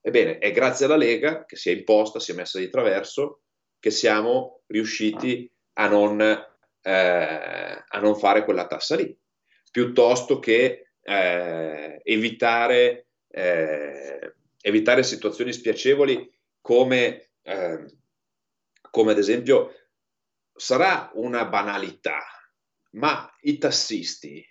Ebbene, 0.00 0.38
è 0.38 0.50
grazie 0.50 0.86
alla 0.86 0.96
Lega 0.96 1.44
che 1.44 1.54
si 1.54 1.70
è 1.70 1.72
imposta, 1.72 2.18
si 2.18 2.32
è 2.32 2.34
messa 2.34 2.58
di 2.58 2.68
traverso, 2.68 3.42
che 3.78 3.90
siamo 3.90 4.62
riusciti 4.66 5.48
a 5.78 5.86
non, 5.86 6.20
eh, 6.20 7.84
a 7.88 7.98
non 8.00 8.16
fare 8.16 8.44
quella 8.44 8.66
tassa 8.66 8.96
lì, 8.96 9.16
piuttosto 9.70 10.38
che 10.38 10.90
eh, 11.00 12.00
evitare, 12.02 13.06
eh, 13.28 14.34
evitare 14.60 15.02
situazioni 15.02 15.52
spiacevoli 15.52 16.30
come, 16.60 17.30
ehm, 17.42 17.86
come 18.90 19.12
ad 19.12 19.18
esempio 19.18 19.72
sarà 20.54 21.10
una 21.14 21.46
banalità, 21.46 22.20
ma 22.92 23.32
i 23.42 23.58
tassisti 23.58 24.44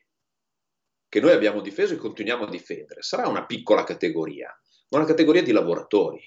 che 1.09 1.19
noi 1.19 1.31
abbiamo 1.31 1.61
difeso 1.61 1.93
e 1.93 1.97
continuiamo 1.97 2.45
a 2.45 2.49
difendere 2.49 3.01
sarà 3.01 3.27
una 3.27 3.45
piccola 3.45 3.83
categoria, 3.83 4.47
ma 4.89 4.99
una 4.99 5.07
categoria 5.07 5.43
di 5.43 5.51
lavoratori. 5.51 6.23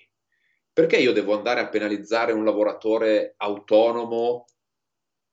Perché 0.72 0.98
io 0.98 1.12
devo 1.12 1.34
andare 1.34 1.60
a 1.60 1.68
penalizzare 1.68 2.32
un 2.32 2.44
lavoratore 2.44 3.34
autonomo 3.38 4.44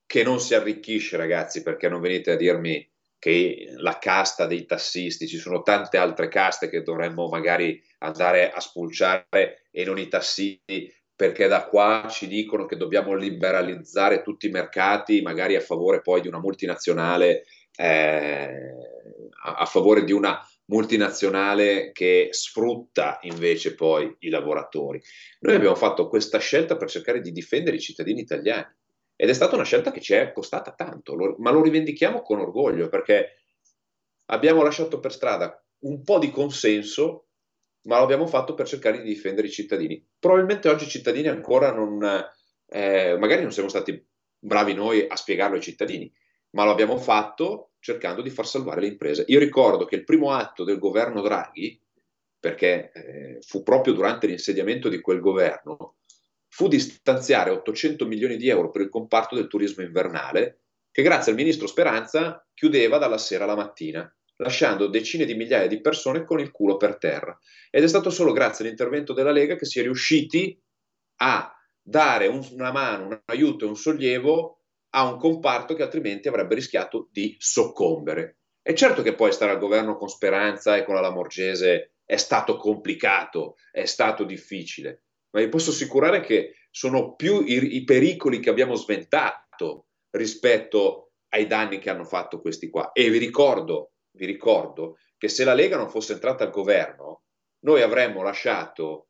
che 0.07 0.23
non 0.23 0.39
si 0.39 0.55
arricchisce, 0.55 1.17
ragazzi, 1.17 1.61
perché 1.61 1.89
non 1.89 1.99
venite 1.99 2.31
a 2.31 2.35
dirmi 2.37 2.89
che 3.19 3.73
la 3.77 3.97
casta 3.99 4.45
dei 4.45 4.65
tassisti, 4.65 5.27
ci 5.27 5.37
sono 5.37 5.61
tante 5.61 5.97
altre 5.97 6.29
caste 6.29 6.69
che 6.69 6.81
dovremmo 6.81 7.27
magari 7.27 7.81
andare 7.99 8.51
a 8.51 8.59
spulciare 8.59 9.65
e 9.69 9.83
non 9.83 9.99
i 9.99 10.07
tassisti, 10.07 10.91
perché 11.13 11.47
da 11.47 11.65
qua 11.65 12.07
ci 12.09 12.27
dicono 12.27 12.65
che 12.65 12.77
dobbiamo 12.77 13.15
liberalizzare 13.15 14.21
tutti 14.21 14.47
i 14.47 14.51
mercati, 14.51 15.21
magari 15.21 15.55
a 15.55 15.61
favore 15.61 16.01
poi 16.01 16.21
di 16.21 16.27
una 16.27 16.39
multinazionale, 16.39 17.43
eh, 17.75 18.49
a 19.43 19.65
favore 19.65 20.03
di 20.05 20.13
una 20.13 20.39
multinazionale 20.67 21.91
che 21.91 22.29
sfrutta 22.31 23.19
invece 23.23 23.75
poi 23.75 24.15
i 24.19 24.29
lavoratori. 24.29 25.01
Noi 25.39 25.55
abbiamo 25.55 25.75
fatto 25.75 26.07
questa 26.07 26.37
scelta 26.39 26.77
per 26.77 26.89
cercare 26.89 27.19
di 27.19 27.31
difendere 27.31 27.77
i 27.77 27.81
cittadini 27.81 28.21
italiani 28.21 28.67
ed 29.19 29.29
è 29.29 29.33
stata 29.33 29.55
una 29.55 29.63
scelta 29.63 29.91
che 29.91 29.99
ci 29.99 30.13
è 30.13 30.31
costata 30.31 30.71
tanto, 30.73 31.15
lo, 31.15 31.35
ma 31.39 31.49
lo 31.49 31.63
rivendichiamo 31.63 32.21
con 32.21 32.39
orgoglio 32.39 32.87
perché 32.87 33.41
abbiamo 34.25 34.61
lasciato 34.61 34.99
per 34.99 35.11
strada 35.11 35.61
un 35.79 36.03
po' 36.03 36.19
di 36.19 36.29
consenso, 36.29 37.25
ma 37.87 37.97
lo 37.97 38.03
abbiamo 38.03 38.27
fatto 38.27 38.53
per 38.53 38.67
cercare 38.67 39.01
di 39.01 39.07
difendere 39.07 39.47
i 39.47 39.51
cittadini. 39.51 40.07
Probabilmente 40.19 40.69
oggi 40.69 40.85
i 40.85 40.89
cittadini 40.89 41.27
ancora 41.27 41.71
non, 41.71 42.03
eh, 42.67 43.17
magari 43.17 43.41
non 43.41 43.51
siamo 43.51 43.69
stati 43.69 44.05
bravi 44.37 44.73
noi 44.73 45.07
a 45.07 45.15
spiegarlo 45.15 45.55
ai 45.55 45.63
cittadini, 45.63 46.13
ma 46.51 46.63
lo 46.63 46.71
abbiamo 46.71 46.97
fatto 46.97 47.71
cercando 47.79 48.21
di 48.21 48.29
far 48.29 48.45
salvare 48.45 48.81
le 48.81 48.87
imprese. 48.87 49.23
Io 49.27 49.39
ricordo 49.39 49.85
che 49.85 49.95
il 49.95 50.03
primo 50.03 50.31
atto 50.31 50.63
del 50.63 50.77
governo 50.77 51.21
Draghi, 51.21 51.81
perché 52.39 52.91
eh, 52.91 53.37
fu 53.41 53.63
proprio 53.63 53.93
durante 53.93 54.27
l'insediamento 54.27 54.89
di 54.89 55.01
quel 55.01 55.19
governo, 55.19 55.95
fu 56.57 56.67
di 56.67 56.79
stanziare 56.79 57.51
800 57.51 58.07
milioni 58.07 58.35
di 58.35 58.49
euro 58.49 58.71
per 58.71 58.81
il 58.81 58.89
comparto 58.89 59.35
del 59.35 59.45
turismo 59.45 59.83
invernale, 59.83 60.61
che 60.89 61.03
grazie 61.03 61.31
al 61.31 61.37
ministro 61.37 61.67
Speranza 61.67 62.43
chiudeva 62.51 62.97
dalla 62.97 63.19
sera 63.19 63.43
alla 63.43 63.55
mattina, 63.55 64.11
lasciando 64.37 64.87
decine 64.87 65.25
di 65.25 65.35
migliaia 65.35 65.67
di 65.67 65.81
persone 65.81 66.23
con 66.23 66.39
il 66.39 66.49
culo 66.49 66.75
per 66.75 66.97
terra. 66.97 67.37
Ed 67.69 67.83
è 67.83 67.87
stato 67.87 68.09
solo 68.09 68.31
grazie 68.31 68.65
all'intervento 68.65 69.13
della 69.13 69.29
Lega 69.29 69.55
che 69.55 69.65
si 69.65 69.77
è 69.77 69.83
riusciti 69.83 70.59
a 71.17 71.55
dare 71.79 72.25
un, 72.25 72.43
una 72.53 72.71
mano, 72.71 73.05
un 73.05 73.21
aiuto 73.25 73.65
e 73.65 73.67
un 73.67 73.75
sollievo 73.75 74.61
a 74.95 75.07
un 75.07 75.19
comparto 75.19 75.75
che 75.75 75.83
altrimenti 75.83 76.27
avrebbe 76.27 76.55
rischiato 76.55 77.07
di 77.11 77.35
soccombere. 77.37 78.39
E 78.63 78.73
certo 78.73 79.03
che 79.03 79.13
poi 79.13 79.31
stare 79.31 79.51
al 79.51 79.59
governo 79.59 79.95
con 79.95 80.07
Speranza 80.07 80.75
e 80.75 80.83
con 80.83 80.95
la 80.95 81.01
Lamorgese 81.01 81.97
è 82.03 82.17
stato 82.17 82.57
complicato, 82.57 83.57
è 83.69 83.85
stato 83.85 84.23
difficile, 84.23 85.03
ma 85.31 85.41
vi 85.41 85.49
posso 85.49 85.71
assicurare 85.71 86.21
che 86.21 86.53
sono 86.69 87.15
più 87.15 87.41
i, 87.41 87.75
i 87.75 87.83
pericoli 87.83 88.39
che 88.39 88.49
abbiamo 88.49 88.75
sventato 88.75 89.87
rispetto 90.11 91.11
ai 91.29 91.47
danni 91.47 91.79
che 91.79 91.89
hanno 91.89 92.05
fatto 92.05 92.39
questi 92.39 92.69
qua. 92.69 92.91
E 92.91 93.09
vi 93.09 93.17
ricordo, 93.17 93.93
vi 94.11 94.25
ricordo 94.25 94.97
che 95.17 95.27
se 95.27 95.43
la 95.43 95.53
Lega 95.53 95.77
non 95.77 95.89
fosse 95.89 96.13
entrata 96.13 96.43
al 96.43 96.51
governo, 96.51 97.23
noi 97.59 97.81
avremmo 97.81 98.21
lasciato, 98.21 99.09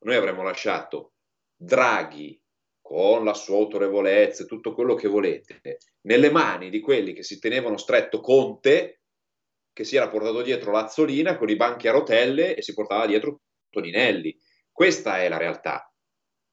noi 0.00 0.14
avremmo 0.14 0.42
lasciato 0.42 1.14
Draghi 1.56 2.40
con 2.80 3.24
la 3.24 3.34
sua 3.34 3.56
autorevolezza 3.56 4.44
e 4.44 4.46
tutto 4.46 4.72
quello 4.72 4.94
che 4.94 5.08
volete, 5.08 5.78
nelle 6.02 6.30
mani 6.30 6.70
di 6.70 6.78
quelli 6.80 7.14
che 7.14 7.24
si 7.24 7.40
tenevano 7.40 7.78
stretto 7.78 8.20
Conte, 8.20 9.00
che 9.72 9.84
si 9.84 9.96
era 9.96 10.08
portato 10.08 10.42
dietro 10.42 10.70
l'Azzolina 10.70 11.36
con 11.36 11.48
i 11.48 11.56
banchi 11.56 11.88
a 11.88 11.92
rotelle 11.92 12.54
e 12.54 12.62
si 12.62 12.74
portava 12.74 13.06
dietro 13.06 13.40
Toninelli. 13.70 14.38
Questa 14.76 15.22
è 15.22 15.28
la 15.30 15.38
realtà. 15.38 15.90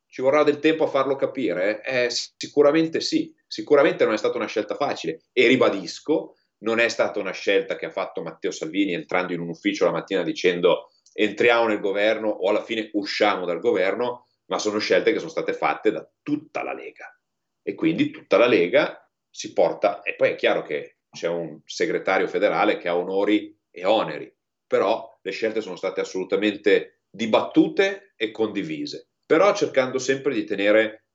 Ci 0.05 0.21
vorrà 0.21 0.43
del 0.43 0.59
tempo 0.59 0.85
a 0.85 0.87
farlo 0.87 1.17
capire? 1.17 1.83
Eh, 1.83 2.07
sicuramente 2.09 3.01
sì, 3.01 3.35
sicuramente 3.45 4.05
non 4.05 4.13
è 4.13 4.17
stata 4.17 4.37
una 4.37 4.47
scelta 4.47 4.75
facile 4.75 5.23
e 5.33 5.45
ribadisco, 5.47 6.37
non 6.59 6.79
è 6.79 6.87
stata 6.87 7.19
una 7.19 7.33
scelta 7.33 7.75
che 7.75 7.87
ha 7.87 7.91
fatto 7.91 8.21
Matteo 8.21 8.51
Salvini 8.51 8.93
entrando 8.93 9.33
in 9.33 9.41
un 9.41 9.49
ufficio 9.49 9.83
la 9.83 9.91
mattina 9.91 10.23
dicendo 10.23 10.91
entriamo 11.11 11.67
nel 11.67 11.81
governo 11.81 12.29
o 12.29 12.47
alla 12.47 12.63
fine 12.63 12.91
usciamo 12.93 13.45
dal 13.45 13.59
governo, 13.59 14.29
ma 14.45 14.57
sono 14.57 14.79
scelte 14.79 15.11
che 15.11 15.19
sono 15.19 15.29
state 15.29 15.51
fatte 15.51 15.91
da 15.91 16.09
tutta 16.21 16.63
la 16.63 16.71
Lega. 16.71 17.13
E 17.61 17.75
quindi 17.75 18.09
tutta 18.09 18.37
la 18.37 18.47
Lega 18.47 19.05
si 19.29 19.51
porta, 19.51 20.01
e 20.01 20.15
poi 20.15 20.29
è 20.29 20.35
chiaro 20.35 20.61
che 20.61 20.99
c'è 21.11 21.27
un 21.27 21.59
segretario 21.65 22.29
federale 22.29 22.77
che 22.77 22.87
ha 22.87 22.95
onori 22.95 23.53
e 23.69 23.83
oneri, 23.83 24.33
però 24.65 25.19
le 25.21 25.31
scelte 25.31 25.59
sono 25.59 25.75
state 25.75 25.99
assolutamente 25.99 27.02
dibattute 27.13 28.13
e 28.15 28.31
condivise 28.31 29.09
però 29.25 29.53
cercando 29.55 29.99
sempre 29.99 30.33
di 30.33 30.43
tenere 30.43 31.05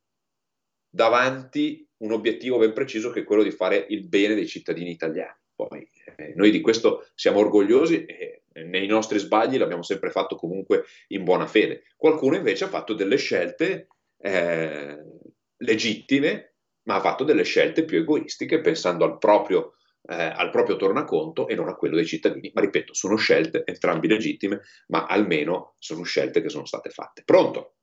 davanti 0.90 1.86
un 1.98 2.12
obiettivo 2.12 2.58
ben 2.58 2.72
preciso 2.72 3.10
che 3.10 3.20
è 3.20 3.24
quello 3.24 3.42
di 3.42 3.50
fare 3.50 3.86
il 3.90 4.08
bene 4.08 4.34
dei 4.34 4.46
cittadini 4.46 4.90
italiani. 4.90 5.36
Poi 5.54 5.88
eh, 6.16 6.32
noi 6.34 6.50
di 6.50 6.60
questo 6.60 7.08
siamo 7.14 7.40
orgogliosi 7.40 8.04
e 8.06 8.42
nei 8.64 8.86
nostri 8.86 9.18
sbagli 9.18 9.56
l'abbiamo 9.56 9.82
sempre 9.82 10.10
fatto 10.10 10.36
comunque 10.36 10.84
in 11.08 11.24
buona 11.24 11.46
fede. 11.46 11.84
Qualcuno 11.96 12.36
invece 12.36 12.64
ha 12.64 12.68
fatto 12.68 12.94
delle 12.94 13.16
scelte 13.16 13.88
eh, 14.20 15.04
legittime, 15.58 16.54
ma 16.84 16.96
ha 16.96 17.00
fatto 17.00 17.24
delle 17.24 17.44
scelte 17.44 17.84
più 17.84 17.98
egoistiche 17.98 18.60
pensando 18.60 19.04
al 19.04 19.18
proprio, 19.18 19.74
eh, 20.08 20.32
al 20.34 20.50
proprio 20.50 20.76
tornaconto 20.76 21.48
e 21.48 21.54
non 21.54 21.68
a 21.68 21.74
quello 21.74 21.96
dei 21.96 22.06
cittadini. 22.06 22.50
Ma 22.54 22.62
ripeto, 22.62 22.94
sono 22.94 23.16
scelte 23.16 23.62
entrambi 23.66 24.08
legittime, 24.08 24.62
ma 24.88 25.06
almeno 25.06 25.74
sono 25.78 26.02
scelte 26.02 26.40
che 26.40 26.48
sono 26.48 26.64
state 26.64 26.88
fatte. 26.88 27.22
Pronto? 27.24 27.74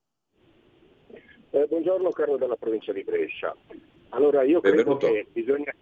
Eh, 1.51 1.65
buongiorno 1.67 2.09
Carlo 2.09 2.37
della 2.37 2.55
provincia 2.55 2.91
di 2.91 3.03
Brescia. 3.03 3.55
Allora 4.09 4.43
io 4.43 4.59
credo 4.59 4.75
Benvenuto. 4.75 5.11
che 5.11 5.27
bisogna, 5.31 5.73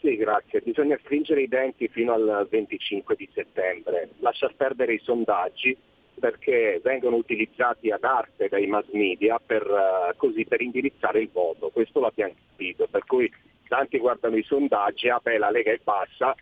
sì, 0.00 0.16
grazie, 0.16 0.60
bisogna 0.60 0.98
stringere 1.02 1.42
i 1.42 1.48
denti 1.48 1.88
fino 1.88 2.12
al 2.12 2.46
25 2.48 3.14
di 3.14 3.28
settembre, 3.32 4.10
lasciar 4.20 4.54
perdere 4.56 4.94
i 4.94 5.00
sondaggi 5.02 5.76
perché 6.18 6.80
vengono 6.82 7.16
utilizzati 7.16 7.90
ad 7.90 8.04
arte 8.04 8.48
dai 8.48 8.66
mass 8.66 8.86
media 8.92 9.40
per, 9.44 9.66
uh, 9.66 10.16
così, 10.16 10.44
per 10.44 10.60
indirizzare 10.60 11.20
il 11.20 11.30
voto, 11.32 11.70
questo 11.70 12.00
l'abbiamo 12.00 12.34
capito, 12.50 12.86
per 12.88 13.04
cui 13.04 13.30
tanti 13.72 13.96
guardano 13.96 14.36
i 14.36 14.42
sondaggi, 14.42 15.08
ah 15.08 15.18
beh 15.22 15.38
la 15.38 15.48
Lega 15.48 15.72
è 15.72 15.80
bassa, 15.82 16.36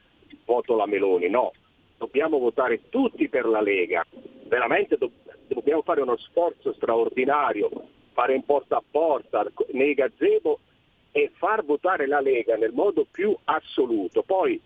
voto 0.44 0.74
la 0.74 0.86
Meloni, 0.86 1.28
no, 1.28 1.52
dobbiamo 1.96 2.40
votare 2.40 2.88
tutti 2.88 3.28
per 3.28 3.46
la 3.46 3.60
Lega, 3.60 4.04
veramente 4.48 4.96
do- 4.96 5.12
dobbiamo 5.46 5.82
fare 5.82 6.00
uno 6.00 6.16
sforzo 6.16 6.72
straordinario 6.72 7.70
fare 8.12 8.34
in 8.34 8.44
porta 8.44 8.78
a 8.78 8.82
porta 8.90 9.46
nei 9.74 9.94
gazebo 9.94 10.58
e 11.12 11.30
far 11.36 11.64
votare 11.64 12.08
la 12.08 12.18
Lega 12.18 12.56
nel 12.56 12.72
modo 12.72 13.06
più 13.08 13.36
assoluto. 13.44 14.24
Poi 14.24 14.60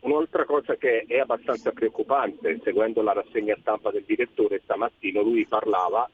un'altra 0.00 0.46
cosa 0.46 0.74
che 0.76 1.04
è 1.06 1.18
abbastanza 1.18 1.70
preoccupante, 1.72 2.58
seguendo 2.64 3.02
la 3.02 3.12
rassegna 3.12 3.54
stampa 3.60 3.90
del 3.90 4.04
direttore 4.06 4.62
stamattina, 4.64 5.20
lui 5.20 5.44
parlava, 5.44 6.08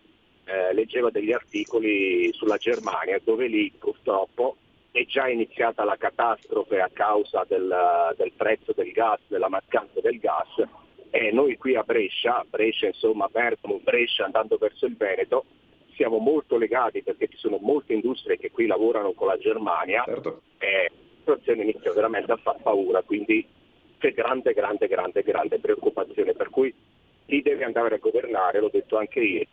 eh, 0.47 0.75
leggeva 0.75 1.11
degli 1.11 1.31
articoli 1.31 2.33
sulla 2.33 2.57
Germania 2.57 3.21
dove 3.23 3.47
lì 3.47 3.73
purtroppo 3.79 4.57
è 4.93 5.07
già 5.07 5.26
iniziata 5.26 5.84
la 5.84 5.97
catastrofe 5.97 6.80
a 6.80 6.90
causa 6.93 7.45
del, 7.49 8.14
del 8.16 8.32
prezzo 8.36 8.72
del 8.72 8.93
gas, 8.93 9.20
della 9.26 9.49
mancanza 9.49 10.01
del 10.01 10.18
gas. 10.18 10.62
E 11.11 11.32
noi 11.32 11.57
qui 11.57 11.74
a 11.74 11.82
Brescia, 11.82 12.45
Brescia 12.49 12.86
insomma 12.86 13.26
Bergamo, 13.28 13.80
Brescia 13.82 14.26
andando 14.26 14.59
verso 14.59 14.86
il 14.86 14.97
Veneto, 14.97 15.45
siamo 15.95 16.18
molto 16.18 16.57
legati 16.57 17.03
perché 17.03 17.28
ci 17.28 17.36
sono 17.38 17.59
molte 17.61 17.95
industrie 17.95 18.36
che 18.36 18.51
qui 18.51 18.66
lavorano 18.66 19.12
con 19.12 19.28
la 19.28 19.38
Germania. 19.38 20.05
Certo. 20.05 20.43
e 20.59 20.90
la 20.90 21.18
situazione 21.18 21.62
inizia 21.62 21.93
veramente 21.93 22.32
a 22.32 22.36
far 22.36 22.61
paura, 22.62 23.03
quindi 23.03 23.47
c'è 23.99 24.12
grande, 24.12 24.53
grande, 24.53 24.88
grande, 24.88 25.22
grande 25.22 25.59
preoccupazione, 25.59 26.32
per 26.32 26.51
cui 26.51 26.74
chi 27.26 27.40
deve 27.40 27.64
andare 27.64 27.95
a 27.95 27.99
governare, 27.99 28.59
l'ho 28.61 28.70
detto 28.70 28.99
anche 28.99 29.20
ieri, 29.20 29.49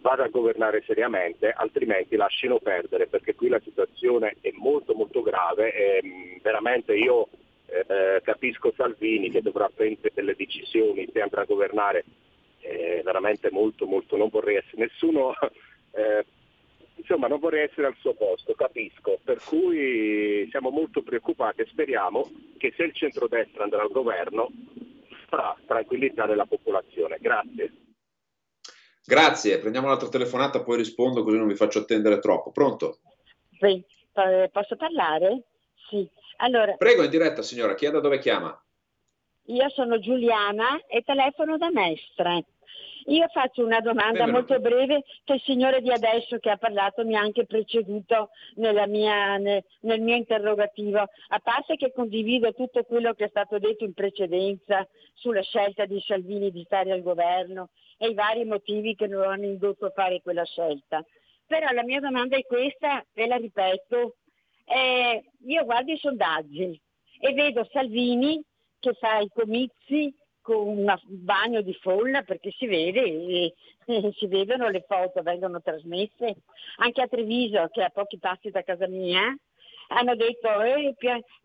vada 0.00 0.24
a 0.24 0.28
governare 0.28 0.82
seriamente, 0.86 1.50
altrimenti 1.50 2.16
lasciano 2.16 2.58
perdere 2.58 3.06
perché 3.06 3.34
qui 3.34 3.48
la 3.48 3.60
situazione 3.60 4.36
è 4.40 4.50
molto 4.54 4.94
molto 4.94 5.22
grave 5.22 5.72
e 5.72 6.00
mm, 6.04 6.36
veramente 6.42 6.94
io 6.94 7.28
eh, 7.66 8.20
capisco 8.22 8.72
Salvini 8.76 9.30
che 9.30 9.42
dovrà 9.42 9.70
prendere 9.72 10.10
delle 10.14 10.34
decisioni 10.36 11.08
se 11.12 11.20
andrà 11.20 11.42
a 11.42 11.46
governare 11.46 12.04
eh, 12.60 13.00
veramente 13.04 13.50
molto 13.50 13.86
molto 13.86 14.16
non 14.16 14.28
vorrei 14.28 14.56
essere 14.56 14.82
nessuno 14.82 15.32
eh, 15.92 16.24
insomma 17.00 17.28
non 17.28 17.38
vorrei 17.38 17.64
essere 17.64 17.86
al 17.86 17.96
suo 17.98 18.14
posto, 18.14 18.54
capisco, 18.54 19.18
per 19.24 19.38
cui 19.44 20.46
siamo 20.50 20.70
molto 20.70 21.02
preoccupati 21.02 21.62
e 21.62 21.66
speriamo 21.66 22.30
che 22.58 22.72
se 22.76 22.84
il 22.84 22.92
centrodestra 22.92 23.64
andrà 23.64 23.82
al 23.82 23.90
governo 23.90 24.50
farà 25.28 25.56
tranquillizzare 25.66 26.34
la 26.34 26.46
popolazione. 26.46 27.18
Grazie. 27.20 27.89
Grazie, 29.04 29.58
prendiamo 29.58 29.86
un'altra 29.86 30.08
telefonata, 30.08 30.62
poi 30.62 30.76
rispondo 30.76 31.22
così 31.22 31.36
non 31.36 31.48
vi 31.48 31.56
faccio 31.56 31.80
attendere 31.80 32.18
troppo. 32.18 32.50
Pronto? 32.50 32.98
Sì, 33.58 33.82
posso 34.50 34.76
parlare? 34.76 35.42
Sì. 35.88 36.08
Allora, 36.36 36.74
Prego 36.74 37.02
in 37.02 37.10
diretta 37.10 37.42
signora, 37.42 37.74
chi 37.74 37.86
è 37.86 37.90
da 37.90 38.00
dove 38.00 38.18
chiama? 38.18 38.58
Io 39.46 39.68
sono 39.70 39.98
Giuliana 39.98 40.80
e 40.86 41.02
telefono 41.02 41.58
da 41.58 41.70
Mestre. 41.70 42.44
Io 43.06 43.26
faccio 43.28 43.64
una 43.64 43.80
domanda 43.80 44.24
Benvenuto. 44.24 44.52
molto 44.52 44.60
breve 44.60 45.04
che 45.24 45.34
il 45.34 45.40
signore 45.40 45.80
di 45.80 45.90
adesso 45.90 46.38
che 46.38 46.50
ha 46.50 46.56
parlato 46.56 47.04
mi 47.04 47.16
ha 47.16 47.20
anche 47.20 47.46
preceduto 47.46 48.30
mia, 48.56 49.36
nel, 49.38 49.64
nel 49.80 50.00
mio 50.00 50.14
interrogativo. 50.14 50.98
A 50.98 51.38
parte 51.42 51.76
che 51.76 51.92
condivido 51.92 52.52
tutto 52.52 52.84
quello 52.84 53.14
che 53.14 53.24
è 53.24 53.28
stato 53.28 53.58
detto 53.58 53.84
in 53.84 53.94
precedenza 53.94 54.86
sulla 55.14 55.42
scelta 55.42 55.86
di 55.86 56.00
Salvini 56.06 56.50
di 56.50 56.62
stare 56.64 56.92
al 56.92 57.02
governo 57.02 57.70
e 58.02 58.08
i 58.08 58.14
vari 58.14 58.46
motivi 58.46 58.94
che 58.94 59.06
lo 59.06 59.28
hanno 59.28 59.44
indotto 59.44 59.84
a 59.86 59.90
fare 59.90 60.22
quella 60.22 60.44
scelta. 60.44 61.04
Però 61.46 61.70
la 61.72 61.84
mia 61.84 62.00
domanda 62.00 62.34
è 62.36 62.46
questa, 62.46 63.04
e 63.12 63.26
la 63.26 63.36
ripeto, 63.36 64.16
eh, 64.64 65.22
io 65.44 65.64
guardo 65.64 65.92
i 65.92 65.98
sondaggi 65.98 66.80
e 67.20 67.32
vedo 67.34 67.68
Salvini 67.70 68.42
che 68.78 68.94
fa 68.94 69.18
i 69.18 69.28
comizi 69.28 70.14
con 70.40 70.66
un 70.66 70.98
bagno 71.08 71.60
di 71.60 71.74
folla 71.74 72.22
perché 72.22 72.50
si 72.52 72.66
vede, 72.66 73.02
e, 73.02 73.54
e 73.84 74.12
si 74.16 74.26
vedono 74.28 74.70
le 74.70 74.82
foto, 74.88 75.20
vengono 75.20 75.60
trasmesse. 75.60 76.36
Anche 76.76 77.02
a 77.02 77.06
Treviso, 77.06 77.68
che 77.70 77.82
è 77.82 77.84
a 77.84 77.90
pochi 77.90 78.18
passi 78.18 78.48
da 78.48 78.62
casa 78.62 78.88
mia, 78.88 79.36
hanno 79.92 80.14
detto 80.14 80.48
eh, 80.62 80.94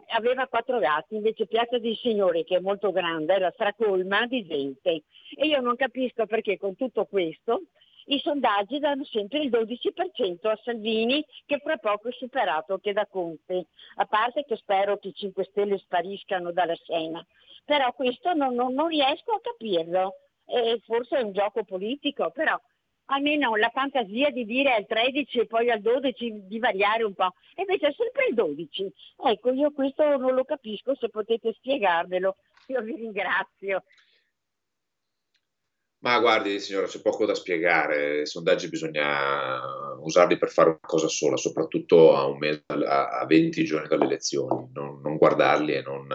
aveva 0.10 0.48
quattro 0.48 0.80
gatti, 0.80 1.16
invece 1.16 1.48
Piazza 1.48 1.78
dei 1.80 1.96
Signori, 1.96 2.44
che 2.44 2.58
è 2.58 2.60
molto 2.60 2.92
grande, 2.92 3.34
era 3.34 3.52
stracolma 3.52 4.26
di 4.28 4.46
gente. 4.46 5.04
E 5.36 5.48
io 5.48 5.62
non 5.62 5.76
capisco 5.76 6.26
perché 6.26 6.58
con 6.58 6.76
tutto 6.76 7.06
questo 7.06 7.62
i 8.08 8.20
sondaggi 8.20 8.78
danno 8.78 9.04
sempre 9.06 9.40
il 9.40 9.50
12% 9.50 10.48
a 10.48 10.60
Salvini 10.64 11.26
che 11.46 11.58
fra 11.58 11.78
poco 11.78 12.10
è 12.10 12.12
superato 12.12 12.78
che 12.78 12.94
da 12.94 13.08
Conte, 13.08 13.66
a 13.96 14.06
parte 14.06 14.46
che 14.46 14.58
spero 14.58 14.98
che 14.98 15.08
i 15.08 15.14
5 15.14 15.44
Stelle 15.46 15.78
spariscano 15.80 16.52
dalla 16.52 16.76
scena, 16.76 17.26
però 17.64 17.92
questo 17.94 18.34
non, 18.34 18.54
non, 18.54 18.74
non 18.74 18.90
riesco 18.90 19.32
a 19.32 19.42
capirlo, 19.42 20.18
eh, 20.46 20.80
forse 20.86 21.18
è 21.18 21.24
un 21.24 21.32
gioco 21.32 21.64
politico, 21.64 22.30
però 22.30 22.60
almeno 23.06 23.56
la 23.56 23.70
fantasia 23.74 24.30
di 24.30 24.46
dire 24.46 24.74
al 24.74 24.86
13 24.86 25.40
e 25.40 25.46
poi 25.48 25.70
al 25.70 25.82
12 25.82 26.48
di 26.48 26.60
variare 26.60 27.04
un 27.04 27.14
po', 27.14 27.34
e 27.56 27.62
invece 27.62 27.88
è 27.88 27.96
sempre 27.96 28.28
il 28.28 28.36
12. 28.36 28.94
Ecco, 29.26 29.52
io 29.52 29.72
questo 29.72 30.18
non 30.18 30.34
lo 30.34 30.44
capisco, 30.44 30.96
se 30.96 31.10
potete 31.10 31.54
spiegarmelo, 31.54 32.36
io 32.68 32.82
vi 32.82 32.96
ringrazio. 32.96 33.84
Ma 36.00 36.20
guardi, 36.20 36.60
signora, 36.60 36.86
c'è 36.86 37.02
poco 37.02 37.26
da 37.26 37.34
spiegare. 37.34 38.22
I 38.22 38.26
sondaggi 38.28 38.70
bisogna 38.70 39.60
usarli 40.02 40.38
per 40.38 40.52
fare 40.52 40.70
una 40.70 40.80
cosa 40.80 41.08
sola, 41.08 41.36
soprattutto 41.36 42.16
a, 42.16 42.28
un 42.28 42.38
mese, 42.38 42.64
a 42.68 43.26
20 43.26 43.64
giorni 43.64 43.88
dalle 43.88 44.06
elezioni, 44.06 44.70
non, 44.72 45.02
non 45.02 45.18
guardarli 45.18 45.74
e 45.74 45.82
non, 45.82 46.08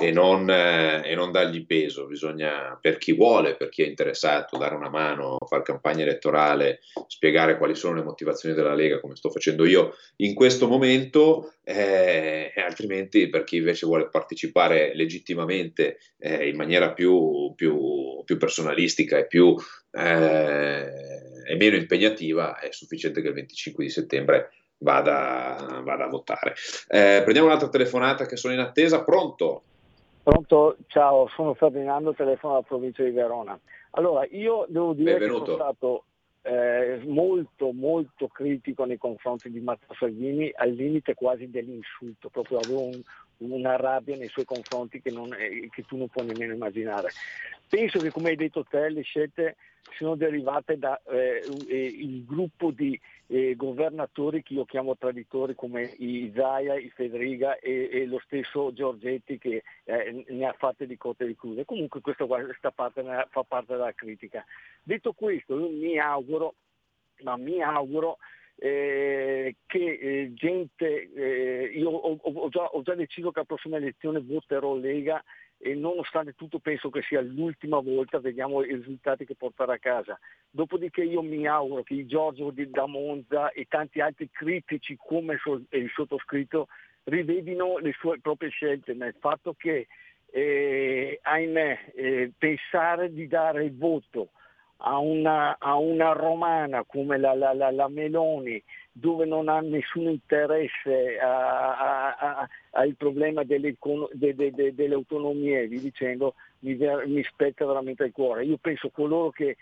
e 0.00 0.10
non, 0.12 0.48
eh, 0.48 1.02
e 1.04 1.14
non, 1.14 1.30
dargli 1.30 1.66
peso, 1.66 2.06
bisogna 2.06 2.78
per 2.80 2.98
chi 2.98 3.12
vuole, 3.12 3.54
per 3.56 3.68
chi 3.68 3.82
è 3.82 3.86
interessato, 3.86 4.56
dare 4.56 4.74
una 4.74 4.88
mano, 4.88 5.38
fare 5.46 5.62
campagna 5.62 6.02
elettorale, 6.02 6.80
spiegare 7.06 7.58
quali 7.58 7.74
sono 7.74 7.94
le 7.94 8.02
motivazioni 8.02 8.54
della 8.54 8.74
Lega, 8.74 9.00
come 9.00 9.16
sto 9.16 9.30
facendo 9.30 9.64
io 9.66 9.94
in 10.16 10.34
questo 10.34 10.66
momento, 10.66 11.54
eh, 11.64 12.52
altrimenti 12.56 13.28
per 13.28 13.44
chi 13.44 13.56
invece 13.56 13.86
vuole 13.86 14.08
partecipare 14.08 14.94
legittimamente 14.94 15.98
eh, 16.18 16.48
in 16.48 16.56
maniera 16.56 16.92
più, 16.92 17.52
più, 17.54 18.22
più 18.24 18.36
personalistica 18.36 19.18
e 19.18 19.26
più 19.26 19.54
eh, 19.92 20.88
e 21.46 21.56
meno 21.56 21.76
impegnativa, 21.76 22.58
è 22.58 22.68
sufficiente 22.70 23.20
che 23.20 23.28
il 23.28 23.34
25 23.34 23.84
di 23.84 23.90
settembre 23.90 24.50
vada, 24.78 25.80
vada 25.84 26.04
a 26.04 26.08
votare. 26.08 26.54
Eh, 26.88 27.20
prendiamo 27.22 27.48
un'altra 27.48 27.68
telefonata 27.68 28.26
che 28.26 28.36
sono 28.36 28.54
in 28.54 28.60
attesa. 28.60 29.02
Pronto? 29.02 29.64
Pronto, 30.22 30.76
ciao, 30.88 31.28
sono 31.28 31.54
Ferdinando, 31.54 32.12
telefono 32.12 32.54
dalla 32.54 32.64
provincia 32.66 33.02
di 33.02 33.10
Verona. 33.10 33.58
Allora, 33.92 34.26
io 34.30 34.66
devo 34.68 34.92
dire 34.92 35.12
Benvenuto. 35.12 35.40
che 35.40 35.50
sono 35.50 35.56
stato 35.56 36.04
eh, 36.42 37.00
molto 37.06 37.72
molto 37.72 38.28
critico 38.28 38.84
nei 38.84 38.98
confronti 38.98 39.50
di 39.50 39.60
Matteo 39.60 39.94
Salvini, 39.94 40.50
al 40.54 40.72
limite 40.72 41.14
quasi 41.14 41.48
dell'insulto, 41.48 42.28
proprio 42.28 42.58
avevo 42.58 42.84
un, 42.84 43.02
una 43.38 43.76
rabbia 43.76 44.16
nei 44.16 44.28
suoi 44.28 44.44
confronti 44.44 45.00
che, 45.00 45.10
non, 45.10 45.32
eh, 45.32 45.68
che 45.70 45.84
tu 45.84 45.96
non 45.96 46.08
puoi 46.08 46.26
nemmeno 46.26 46.52
immaginare. 46.52 47.08
Penso 47.68 47.98
che 47.98 48.10
come 48.10 48.30
hai 48.30 48.36
detto 48.36 48.64
te 48.64 48.88
le 48.90 49.02
scelte 49.02 49.56
sono 49.96 50.16
derivate 50.16 50.78
dal 50.78 51.00
eh, 51.08 51.42
gruppo 52.26 52.70
di 52.70 52.98
eh, 53.32 53.54
governatori 53.54 54.42
che 54.42 54.54
io 54.54 54.64
chiamo 54.64 54.96
traditori 54.96 55.54
come 55.54 55.84
i 55.98 56.32
Zaia, 56.34 56.74
i 56.74 56.90
Federiga 56.90 57.56
e, 57.58 57.88
e 57.92 58.06
lo 58.06 58.20
stesso 58.24 58.72
Giorgetti 58.72 59.38
che 59.38 59.62
eh, 59.84 60.24
ne 60.28 60.44
ha 60.46 60.52
fatte 60.58 60.84
di 60.84 60.96
cotte 60.96 61.26
di 61.26 61.36
crude. 61.36 61.64
Comunque 61.64 62.00
questa, 62.00 62.26
questa 62.26 62.72
parte 62.72 63.04
fa 63.30 63.44
parte 63.44 63.74
della 63.74 63.92
critica. 63.92 64.44
Detto 64.82 65.12
questo, 65.12 65.56
io 65.58 65.68
mi 65.68 65.96
auguro, 65.96 66.54
ma 67.22 67.36
mi 67.36 67.62
auguro 67.62 68.18
eh, 68.56 69.54
che 69.64 69.78
eh, 69.78 70.32
gente, 70.34 71.12
eh, 71.14 71.70
io 71.72 71.88
ho, 71.88 72.18
ho, 72.20 72.48
già, 72.48 72.64
ho, 72.64 72.82
già, 72.82 72.96
deciso 72.96 73.30
che 73.30 73.38
alla 73.38 73.46
prossima 73.46 73.76
elezione 73.76 74.20
voterò 74.20 74.74
Lega 74.74 75.22
e 75.62 75.74
nonostante 75.74 76.34
tutto 76.34 76.58
penso 76.58 76.88
che 76.88 77.02
sia 77.02 77.20
l'ultima 77.20 77.78
volta, 77.80 78.18
vediamo 78.18 78.62
i 78.62 78.74
risultati 78.74 79.26
che 79.26 79.34
porterà 79.34 79.74
a 79.74 79.78
casa. 79.78 80.18
Dopodiché 80.50 81.02
io 81.02 81.20
mi 81.20 81.46
auguro 81.46 81.82
che 81.82 82.06
Giorgio 82.06 82.50
di 82.50 82.70
da 82.70 82.86
Monza 82.86 83.50
e 83.50 83.66
tanti 83.68 84.00
altri 84.00 84.30
critici 84.30 84.96
come 84.96 85.38
il 85.68 85.90
sottoscritto 85.94 86.68
rivedino 87.04 87.76
le 87.76 87.92
sue 87.92 88.18
proprie 88.20 88.48
scelte 88.48 88.94
nel 88.94 89.14
fatto 89.18 89.52
che, 89.52 89.86
eh, 90.30 91.18
ahimè, 91.22 91.92
eh, 91.94 92.32
pensare 92.38 93.12
di 93.12 93.26
dare 93.26 93.64
il 93.64 93.76
voto 93.76 94.30
a 94.82 94.98
una, 94.98 95.56
a 95.58 95.76
una 95.76 96.12
romana 96.12 96.84
come 96.84 97.18
la, 97.18 97.34
la, 97.34 97.52
la, 97.52 97.70
la, 97.70 97.88
Meloni, 97.88 98.62
dove 99.00 99.24
non 99.24 99.48
ha 99.48 99.60
nessun 99.60 100.08
interesse 100.10 101.18
al 101.18 102.94
problema 102.96 103.42
delle, 103.42 103.76
de, 104.12 104.34
de, 104.34 104.50
de, 104.52 104.74
delle 104.74 104.94
autonomie, 104.94 105.66
vi 105.66 105.80
dicendo, 105.80 106.34
mi, 106.60 106.76
mi, 107.06 107.24
spetta 107.24 107.64
veramente 107.64 108.04
il 108.04 108.12
cuore. 108.12 108.44
Io 108.44 108.58
penso 108.58 108.90
coloro 108.90 109.30
che, 109.30 109.56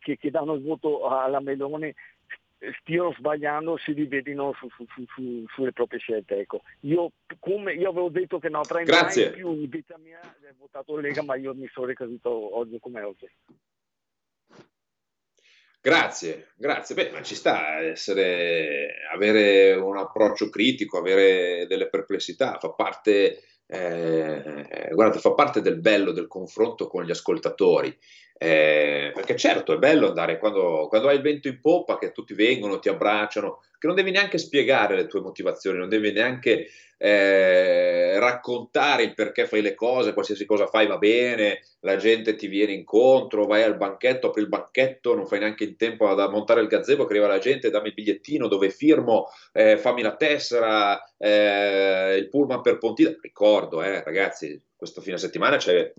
che, 0.00 0.16
che 0.16 0.30
danno 0.30 0.54
il 0.54 0.62
voto 0.62 1.06
alla 1.06 1.40
Meloni 1.40 1.94
stiano 2.80 3.12
sbagliando 3.12 3.76
si 3.76 3.92
rivedino 3.92 4.54
su, 4.54 4.68
su, 4.70 4.86
su, 5.14 5.44
sulle 5.48 5.72
proprie 5.72 6.00
scelte. 6.00 6.38
Ecco. 6.38 6.62
Io, 6.80 7.12
come, 7.38 7.74
io 7.74 7.90
avevo 7.90 8.08
detto 8.08 8.38
che 8.38 8.48
non 8.48 8.62
avrei 8.64 8.86
mai 8.86 9.30
più 9.30 9.52
in 9.52 9.68
vita 9.68 9.98
mia 9.98 10.20
votato 10.58 10.96
Lega, 10.96 11.22
ma 11.22 11.36
io 11.36 11.54
mi 11.54 11.68
sono 11.72 11.86
ricaduto 11.86 12.56
oggi 12.56 12.78
come 12.80 13.02
oggi. 13.02 13.28
Grazie, 15.86 16.52
grazie. 16.56 16.94
Beh, 16.94 17.10
ma 17.10 17.20
ci 17.22 17.34
sta 17.34 17.78
essere, 17.80 19.02
avere 19.12 19.74
un 19.74 19.98
approccio 19.98 20.48
critico, 20.48 20.96
avere 20.96 21.66
delle 21.66 21.90
perplessità, 21.90 22.56
fa 22.58 22.70
parte, 22.70 23.42
eh, 23.66 24.88
guardate, 24.94 25.18
fa 25.20 25.34
parte 25.34 25.60
del 25.60 25.78
bello 25.78 26.12
del 26.12 26.26
confronto 26.26 26.86
con 26.86 27.04
gli 27.04 27.10
ascoltatori. 27.10 27.94
Eh, 28.38 29.12
perché 29.14 29.36
certo 29.36 29.74
è 29.74 29.76
bello 29.76 30.08
andare 30.08 30.38
quando, 30.38 30.86
quando, 30.88 31.08
hai 31.08 31.16
il 31.16 31.22
vento 31.22 31.48
in 31.48 31.60
poppa, 31.60 31.98
che 31.98 32.12
tutti 32.12 32.32
vengono, 32.32 32.78
ti 32.78 32.88
abbracciano, 32.88 33.60
che 33.84 33.86
non 33.86 33.96
devi 33.96 34.12
neanche 34.12 34.38
spiegare 34.38 34.96
le 34.96 35.06
tue 35.06 35.20
motivazioni, 35.20 35.76
non 35.76 35.90
devi 35.90 36.10
neanche 36.10 36.68
eh, 36.96 38.18
raccontare 38.18 39.02
il 39.02 39.12
perché 39.12 39.46
fai 39.46 39.60
le 39.60 39.74
cose, 39.74 40.14
qualsiasi 40.14 40.46
cosa 40.46 40.66
fai 40.66 40.86
va 40.86 40.96
bene, 40.96 41.60
la 41.80 41.96
gente 41.96 42.34
ti 42.34 42.46
viene 42.46 42.72
incontro, 42.72 43.44
vai 43.44 43.62
al 43.62 43.76
banchetto, 43.76 44.28
apri 44.28 44.40
il 44.40 44.48
banchetto, 44.48 45.14
non 45.14 45.26
fai 45.26 45.40
neanche 45.40 45.64
in 45.64 45.76
tempo 45.76 46.08
ad 46.08 46.18
montare 46.30 46.62
il 46.62 46.66
gazebo 46.66 47.04
che 47.04 47.12
arriva 47.12 47.26
la 47.26 47.38
gente, 47.38 47.68
dammi 47.68 47.88
il 47.88 47.94
bigliettino 47.94 48.48
dove 48.48 48.70
firmo, 48.70 49.26
eh, 49.52 49.76
fammi 49.76 50.00
la 50.00 50.16
tessera, 50.16 51.04
eh, 51.18 52.16
il 52.16 52.30
pullman 52.30 52.62
per 52.62 52.78
Pontida. 52.78 53.14
Ricordo, 53.20 53.82
eh, 53.82 54.02
ragazzi, 54.02 54.58
questo 54.74 55.02
fine 55.02 55.18
settimana 55.18 55.58
c'è 55.58 55.92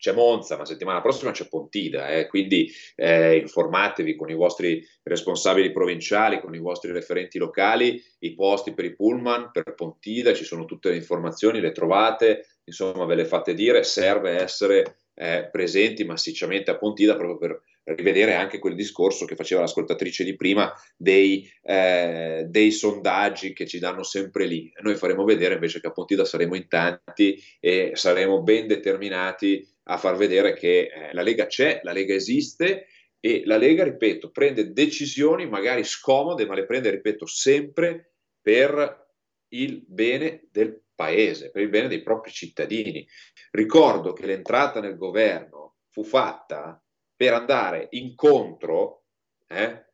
c'è 0.00 0.12
Monza, 0.12 0.56
ma 0.56 0.64
settimana 0.64 1.02
prossima 1.02 1.30
c'è 1.30 1.46
Pontida, 1.46 2.08
eh, 2.08 2.26
quindi 2.26 2.72
eh, 2.96 3.36
informatevi 3.36 4.16
con 4.16 4.30
i 4.30 4.34
vostri 4.34 4.82
responsabili 5.02 5.70
provinciali, 5.72 6.40
con 6.40 6.54
i 6.54 6.58
vostri 6.58 6.90
referenti 6.90 7.36
locali, 7.36 8.02
i 8.20 8.34
posti 8.34 8.72
per 8.72 8.86
i 8.86 8.94
pullman, 8.94 9.50
per 9.52 9.74
Pontida, 9.74 10.32
ci 10.32 10.44
sono 10.44 10.64
tutte 10.64 10.88
le 10.88 10.96
informazioni, 10.96 11.60
le 11.60 11.72
trovate, 11.72 12.46
insomma 12.64 13.04
ve 13.04 13.14
le 13.14 13.26
fate 13.26 13.52
dire, 13.52 13.82
serve 13.82 14.40
essere 14.40 14.96
eh, 15.14 15.50
presenti 15.52 16.04
massicciamente 16.04 16.70
a 16.70 16.78
Pontida 16.78 17.14
proprio 17.14 17.36
per 17.36 17.62
rivedere 17.94 18.34
anche 18.34 18.58
quel 18.58 18.74
discorso 18.74 19.26
che 19.26 19.36
faceva 19.36 19.60
l'ascoltatrice 19.60 20.24
di 20.24 20.34
prima 20.36 20.72
dei, 20.96 21.50
eh, 21.62 22.46
dei, 22.48 22.70
sondaggi 22.70 23.52
che 23.52 23.66
ci 23.66 23.78
danno 23.78 24.02
sempre 24.02 24.46
lì. 24.46 24.72
Noi 24.80 24.94
faremo 24.94 25.24
vedere 25.24 25.54
invece 25.54 25.80
che 25.80 25.88
a 25.88 25.92
Pontida 25.92 26.24
saremo 26.24 26.54
in 26.54 26.68
tanti 26.68 27.38
e 27.58 27.92
saremo 27.94 28.42
ben 28.42 28.66
determinati 28.66 29.66
a 29.84 29.96
far 29.96 30.16
vedere 30.16 30.54
che 30.54 30.90
eh, 30.92 31.12
la 31.12 31.22
Lega 31.22 31.46
c'è, 31.46 31.80
la 31.82 31.92
Lega 31.92 32.14
esiste 32.14 32.86
e 33.18 33.42
la 33.44 33.56
Lega, 33.56 33.84
ripeto, 33.84 34.30
prende 34.30 34.72
decisioni 34.72 35.46
magari 35.46 35.84
scomode, 35.84 36.46
ma 36.46 36.54
le 36.54 36.64
prende, 36.64 36.90
ripeto, 36.90 37.26
sempre 37.26 38.14
per 38.40 39.08
il 39.48 39.84
bene 39.86 40.48
del 40.50 40.82
paese, 40.94 41.50
per 41.50 41.62
il 41.62 41.68
bene 41.68 41.88
dei 41.88 42.02
propri 42.02 42.30
cittadini. 42.30 43.06
Ricordo 43.50 44.12
che 44.12 44.26
l'entrata 44.26 44.80
nel 44.80 44.96
governo 44.96 45.76
fu 45.88 46.04
fatta 46.04 46.82
per 47.14 47.34
andare 47.34 47.88
incontro, 47.90 49.04
eh, 49.46 49.86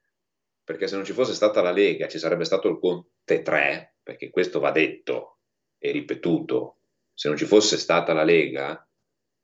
perché 0.63 0.87
se 0.87 0.95
non 0.95 1.05
ci 1.05 1.13
fosse 1.13 1.35
stata 1.35 1.63
la 1.63 1.73
Lega 1.73 2.07
ci 2.07 2.19
sarebbe 2.19 2.45
stato 2.45 2.69
il 2.69 2.79
Conte 2.79 3.43
3, 3.43 3.97
perché 4.03 4.31
questo 4.31 4.61
va 4.61 4.71
detto 4.71 5.39
e 5.79 5.91
ripetuto, 5.91 6.79
se 7.13 7.29
non 7.29 7.37
ci 7.37 7.45
fosse 7.45 7.77
stata 7.77 8.13
la 8.13 8.25
Lega 8.25 8.86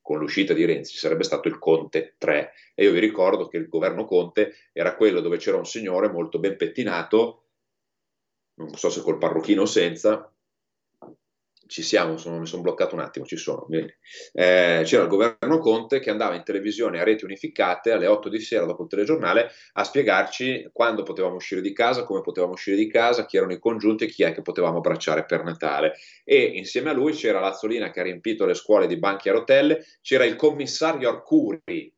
con 0.02 0.18
l'uscita 0.18 0.52
di 0.52 0.64
Renzi 0.64 0.96
sarebbe 0.96 1.22
stato 1.22 1.48
il 1.48 1.58
Conte 1.58 2.16
3 2.18 2.52
e 2.74 2.84
io 2.84 2.92
vi 2.92 2.98
ricordo 2.98 3.46
che 3.46 3.56
il 3.56 3.68
governo 3.68 4.04
Conte 4.04 4.54
era 4.72 4.96
quello 4.96 5.20
dove 5.20 5.38
c'era 5.38 5.56
un 5.56 5.64
signore 5.64 6.10
molto 6.10 6.38
ben 6.38 6.56
pettinato, 6.56 7.44
non 8.54 8.74
so 8.74 8.90
se 8.90 9.00
col 9.00 9.18
parrucchino 9.18 9.62
o 9.62 9.66
senza, 9.66 10.31
ci 11.72 11.82
siamo, 11.82 12.18
sono, 12.18 12.38
mi 12.38 12.46
sono 12.46 12.60
bloccato 12.60 12.94
un 12.94 13.00
attimo, 13.00 13.24
ci 13.24 13.38
sono. 13.38 13.66
Eh, 13.70 14.82
c'era 14.84 15.02
il 15.02 15.08
governo 15.08 15.58
Conte 15.58 16.00
che 16.00 16.10
andava 16.10 16.34
in 16.34 16.44
televisione 16.44 17.00
a 17.00 17.02
reti 17.02 17.24
unificate 17.24 17.92
alle 17.92 18.06
8 18.06 18.28
di 18.28 18.40
sera 18.40 18.66
dopo 18.66 18.82
il 18.82 18.90
telegiornale 18.90 19.50
a 19.72 19.82
spiegarci 19.82 20.68
quando 20.70 21.02
potevamo 21.02 21.36
uscire 21.36 21.62
di 21.62 21.72
casa, 21.72 22.04
come 22.04 22.20
potevamo 22.20 22.52
uscire 22.52 22.76
di 22.76 22.90
casa, 22.90 23.24
chi 23.24 23.38
erano 23.38 23.54
i 23.54 23.58
congiunti 23.58 24.04
e 24.04 24.08
chi 24.08 24.22
è 24.22 24.34
che 24.34 24.42
potevamo 24.42 24.76
abbracciare 24.76 25.24
per 25.24 25.44
Natale. 25.44 25.94
E 26.24 26.42
insieme 26.42 26.90
a 26.90 26.92
lui 26.92 27.14
c'era 27.14 27.40
Lazzolina 27.40 27.90
che 27.90 28.00
ha 28.00 28.04
riempito 28.04 28.44
le 28.44 28.54
scuole 28.54 28.86
di 28.86 28.98
banchi 28.98 29.30
a 29.30 29.32
rotelle, 29.32 29.82
c'era 30.02 30.24
il 30.24 30.36
commissario 30.36 31.08
Arcuri. 31.08 31.90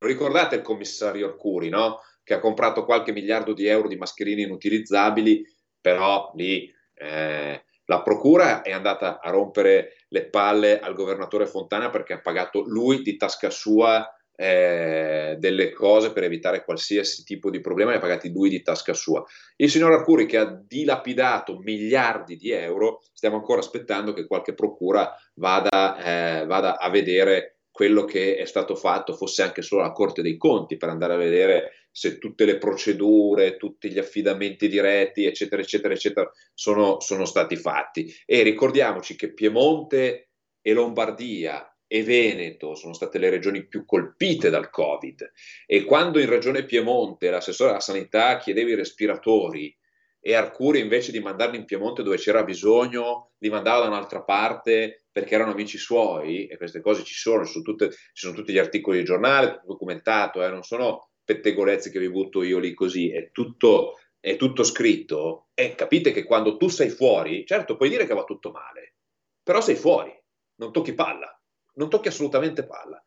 Ricordate 0.00 0.56
il 0.56 0.62
commissario 0.62 1.28
Arcuri, 1.28 1.70
no? 1.70 2.00
Che 2.22 2.34
ha 2.34 2.40
comprato 2.40 2.84
qualche 2.84 3.12
miliardo 3.12 3.54
di 3.54 3.66
euro 3.66 3.88
di 3.88 3.96
mascherine 3.96 4.42
inutilizzabili, 4.42 5.42
però 5.80 6.30
lì... 6.34 6.70
Eh, 6.96 7.64
la 7.86 8.02
procura 8.02 8.62
è 8.62 8.72
andata 8.72 9.20
a 9.20 9.30
rompere 9.30 9.96
le 10.08 10.28
palle 10.28 10.80
al 10.80 10.94
governatore 10.94 11.46
Fontana 11.46 11.90
perché 11.90 12.14
ha 12.14 12.20
pagato 12.20 12.62
lui 12.66 13.02
di 13.02 13.16
tasca 13.16 13.50
sua 13.50 14.08
eh, 14.36 15.36
delle 15.38 15.72
cose 15.72 16.12
per 16.12 16.24
evitare 16.24 16.64
qualsiasi 16.64 17.22
tipo 17.24 17.50
di 17.50 17.60
problema, 17.60 17.90
li 17.90 17.98
ha 17.98 18.00
pagati 18.00 18.32
lui 18.32 18.48
di 18.48 18.62
tasca 18.62 18.94
sua. 18.94 19.24
Il 19.56 19.70
signor 19.70 19.92
Arcuri 19.92 20.26
che 20.26 20.38
ha 20.38 20.44
dilapidato 20.44 21.58
miliardi 21.58 22.36
di 22.36 22.50
euro, 22.50 23.00
stiamo 23.12 23.36
ancora 23.36 23.60
aspettando 23.60 24.12
che 24.12 24.26
qualche 24.26 24.54
procura 24.54 25.12
vada, 25.34 26.40
eh, 26.42 26.46
vada 26.46 26.78
a 26.78 26.90
vedere 26.90 27.58
quello 27.70 28.04
che 28.04 28.36
è 28.36 28.44
stato 28.44 28.76
fatto, 28.76 29.14
fosse 29.14 29.42
anche 29.42 29.62
solo 29.62 29.82
la 29.82 29.92
Corte 29.92 30.22
dei 30.22 30.36
Conti, 30.36 30.76
per 30.76 30.88
andare 30.88 31.14
a 31.14 31.18
vedere 31.18 31.83
se 31.96 32.18
tutte 32.18 32.44
le 32.44 32.58
procedure, 32.58 33.56
tutti 33.56 33.88
gli 33.88 34.00
affidamenti 34.00 34.66
diretti, 34.66 35.26
eccetera, 35.26 35.62
eccetera, 35.62 35.94
eccetera, 35.94 36.28
sono, 36.52 36.98
sono 36.98 37.24
stati 37.24 37.54
fatti. 37.54 38.12
E 38.26 38.42
ricordiamoci 38.42 39.14
che 39.14 39.32
Piemonte 39.32 40.30
e 40.60 40.72
Lombardia 40.72 41.72
e 41.86 42.02
Veneto 42.02 42.74
sono 42.74 42.94
state 42.94 43.18
le 43.18 43.30
regioni 43.30 43.68
più 43.68 43.84
colpite 43.84 44.50
dal 44.50 44.70
Covid 44.70 45.30
e 45.66 45.84
quando 45.84 46.18
in 46.18 46.28
regione 46.28 46.64
Piemonte 46.64 47.30
l'assessore 47.30 47.70
alla 47.70 47.80
sanità 47.80 48.38
chiedeva 48.38 48.70
i 48.70 48.74
respiratori 48.74 49.76
e 50.18 50.34
Arcuri 50.34 50.80
invece 50.80 51.12
di 51.12 51.20
mandarli 51.20 51.58
in 51.58 51.64
Piemonte 51.64 52.02
dove 52.02 52.16
c'era 52.16 52.42
bisogno 52.42 53.34
li 53.38 53.50
mandava 53.50 53.82
da 53.82 53.88
un'altra 53.88 54.22
parte 54.24 55.04
perché 55.12 55.36
erano 55.36 55.52
amici 55.52 55.78
suoi 55.78 56.48
e 56.48 56.56
queste 56.56 56.80
cose 56.80 57.04
ci 57.04 57.14
sono, 57.14 57.44
ci 57.44 57.52
sono, 57.52 57.62
tutte, 57.62 57.90
ci 57.90 58.26
sono 58.26 58.34
tutti 58.34 58.52
gli 58.52 58.58
articoli 58.58 58.98
di 58.98 59.04
giornale, 59.04 59.62
documentato, 59.64 60.42
eh, 60.42 60.48
non 60.48 60.64
sono 60.64 61.10
pettegolezzi 61.24 61.90
che 61.90 61.98
vi 61.98 62.10
butto 62.10 62.42
io 62.42 62.58
lì 62.58 62.74
così, 62.74 63.10
è 63.10 63.30
tutto, 63.30 63.98
è 64.20 64.36
tutto 64.36 64.62
scritto 64.62 65.48
e 65.54 65.74
capite 65.74 66.12
che 66.12 66.24
quando 66.24 66.56
tu 66.56 66.68
sei 66.68 66.90
fuori, 66.90 67.46
certo 67.46 67.76
puoi 67.76 67.88
dire 67.88 68.06
che 68.06 68.14
va 68.14 68.24
tutto 68.24 68.50
male, 68.50 68.96
però 69.42 69.60
sei 69.60 69.76
fuori, 69.76 70.12
non 70.56 70.72
tocchi 70.72 70.94
palla 70.94 71.34
non 71.74 71.88
tocchi 71.88 72.08
assolutamente 72.08 72.66
palla. 72.66 73.02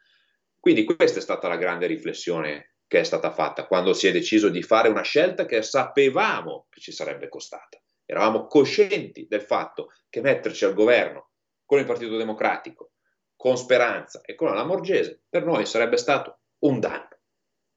Quindi 0.59 0.83
questa 0.83 1.19
è 1.19 1.21
stata 1.21 1.47
la 1.47 1.57
grande 1.57 1.87
riflessione 1.87 2.75
che 2.87 2.99
è 2.99 3.03
stata 3.03 3.31
fatta 3.31 3.67
quando 3.67 3.93
si 3.93 4.07
è 4.07 4.11
deciso 4.11 4.49
di 4.49 4.63
fare 4.63 4.89
una 4.89 5.01
scelta 5.01 5.45
che 5.45 5.61
sapevamo 5.61 6.67
che 6.69 6.79
ci 6.79 6.91
sarebbe 6.91 7.27
costata. 7.29 7.81
Eravamo 8.05 8.47
coscienti 8.47 9.27
del 9.27 9.41
fatto 9.41 9.91
che 10.09 10.21
metterci 10.21 10.63
al 10.63 10.73
governo 10.73 11.31
con 11.65 11.79
il 11.79 11.85
Partito 11.85 12.15
Democratico, 12.15 12.91
con 13.35 13.57
Speranza 13.57 14.21
e 14.21 14.35
con 14.35 14.47
la 14.47 14.53
Lamorgese, 14.53 15.23
per 15.29 15.43
noi 15.43 15.65
sarebbe 15.65 15.97
stato 15.97 16.39
un 16.59 16.79
danno. 16.79 17.16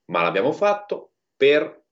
Ma 0.05 0.21
l'abbiamo 0.21 0.51
fatto 0.51 1.13
per, 1.35 1.83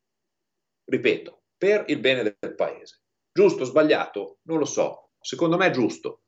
ripeto, 0.85 1.41
per 1.57 1.85
il 1.87 1.99
bene 1.99 2.23
del 2.23 2.55
paese. 2.55 3.01
Giusto, 3.31 3.63
sbagliato? 3.63 4.39
Non 4.43 4.57
lo 4.57 4.65
so. 4.65 5.11
Secondo 5.19 5.57
me 5.57 5.67
è 5.67 5.71
giusto. 5.71 6.23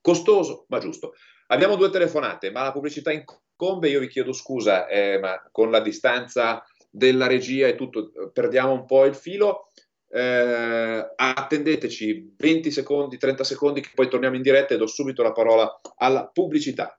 Costoso, 0.00 0.66
ma 0.68 0.78
giusto. 0.78 1.14
Abbiamo 1.48 1.76
due 1.76 1.90
telefonate, 1.90 2.50
ma 2.50 2.62
la 2.62 2.72
pubblicità 2.72 3.12
incombe. 3.12 3.88
Io 3.88 4.00
vi 4.00 4.08
chiedo 4.08 4.32
scusa, 4.32 4.86
eh, 4.86 5.18
ma 5.18 5.42
con 5.50 5.70
la 5.70 5.80
distanza 5.80 6.64
della 6.90 7.26
regia 7.26 7.66
e 7.66 7.74
tutto, 7.74 8.12
perdiamo 8.32 8.72
un 8.72 8.86
po' 8.86 9.04
il 9.04 9.14
filo. 9.14 9.70
Eh, 10.08 11.12
attendeteci 11.16 12.34
20 12.36 12.70
secondi, 12.70 13.18
30 13.18 13.44
secondi, 13.44 13.80
che 13.80 13.90
poi 13.94 14.08
torniamo 14.08 14.36
in 14.36 14.42
diretta 14.42 14.74
e 14.74 14.76
do 14.76 14.86
subito 14.86 15.22
la 15.22 15.32
parola 15.32 15.80
alla 15.96 16.28
pubblicità. 16.28 16.98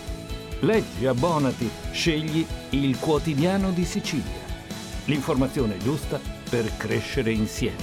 Leggi, 0.63 1.07
abbonati, 1.07 1.67
scegli 1.91 2.45
il 2.69 2.99
quotidiano 2.99 3.71
di 3.71 3.83
Sicilia. 3.83 4.45
L'informazione 5.07 5.79
giusta 5.79 6.19
per 6.47 6.77
crescere 6.77 7.31
insieme. 7.31 7.81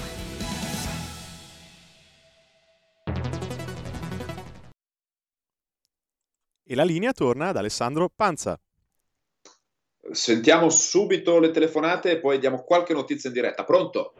E 6.62 6.74
la 6.76 6.84
linea 6.84 7.10
torna 7.10 7.48
ad 7.48 7.56
Alessandro 7.56 8.08
Panza. 8.14 8.56
Sentiamo 10.12 10.70
subito 10.70 11.40
le 11.40 11.50
telefonate 11.50 12.12
e 12.12 12.20
poi 12.20 12.38
diamo 12.38 12.62
qualche 12.62 12.92
notizia 12.92 13.28
in 13.28 13.34
diretta. 13.34 13.64
Pronto? 13.64 14.12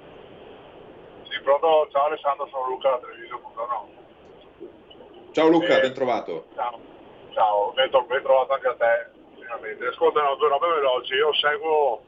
Sì, 1.31 1.41
pronto. 1.45 1.89
Ciao 1.93 2.07
Alessandro, 2.07 2.49
sono 2.49 2.69
Luca 2.71 2.91
da 2.91 2.99
Treviso. 2.99 3.41
Ciao 5.31 5.47
Luca, 5.47 5.77
eh, 5.77 5.81
ben 5.81 5.95
trovato. 5.95 6.47
Ciao 6.57 6.97
ciao, 7.39 7.73
ben, 7.73 7.89
trovato 8.23 8.53
anche 8.53 8.67
a 8.67 8.75
te, 8.75 9.11
finalmente. 9.39 9.87
Ascolta, 9.87 10.23
no, 10.23 10.35
due 10.35 10.49
robe 10.49 10.67
veloci, 10.75 11.15
io 11.15 11.33
seguo 11.35 12.03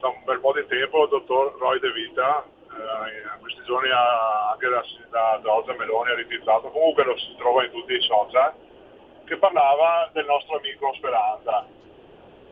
da 0.00 0.08
un 0.08 0.24
bel 0.24 0.40
po' 0.40 0.52
di 0.52 0.66
tempo 0.66 1.04
il 1.04 1.08
dottor 1.08 1.56
Roy 1.58 1.78
De 1.78 1.92
Vita, 1.92 2.42
eh, 2.42 3.22
in 3.22 3.40
questi 3.40 3.62
giorni 3.62 3.90
anche 3.90 4.68
da, 4.68 4.82
da 5.10 5.40
Giorgia 5.40 5.74
Meloni 5.74 6.10
ha 6.10 6.14
ritizzato, 6.16 6.68
comunque 6.70 7.04
lo 7.04 7.16
si 7.16 7.32
trova 7.38 7.64
in 7.64 7.70
tutti 7.70 7.92
i 7.92 8.02
social, 8.02 8.52
che 9.24 9.36
parlava 9.36 10.10
del 10.12 10.26
nostro 10.26 10.56
amico 10.56 10.92
Speranza, 10.94 11.64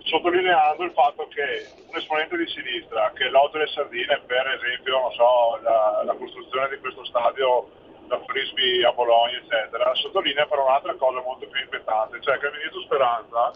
sottolineando 0.04 0.84
il 0.84 0.92
fatto 0.92 1.26
che 1.34 1.66
un 1.88 1.96
esponente 1.96 2.36
di 2.36 2.46
sinistra 2.46 3.10
che 3.12 3.28
lotta 3.28 3.58
le 3.58 3.66
sardine 3.66 4.22
per 4.24 4.46
esempio 4.46 5.10
so, 5.10 5.58
la, 5.62 6.02
la 6.04 6.14
costruzione 6.14 6.68
di 6.68 6.78
questo 6.78 7.04
stadio 7.04 7.68
da 8.10 8.20
frisbee 8.26 8.84
a 8.84 8.92
Bologna, 8.92 9.38
eccetera, 9.38 9.94
sottolinea 9.94 10.46
però 10.46 10.66
un'altra 10.66 10.94
cosa 10.94 11.20
molto 11.20 11.46
più 11.46 11.60
inquietante, 11.60 12.20
cioè 12.20 12.38
che 12.38 12.46
il 12.46 12.52
ministro 12.54 12.80
Speranza, 12.82 13.52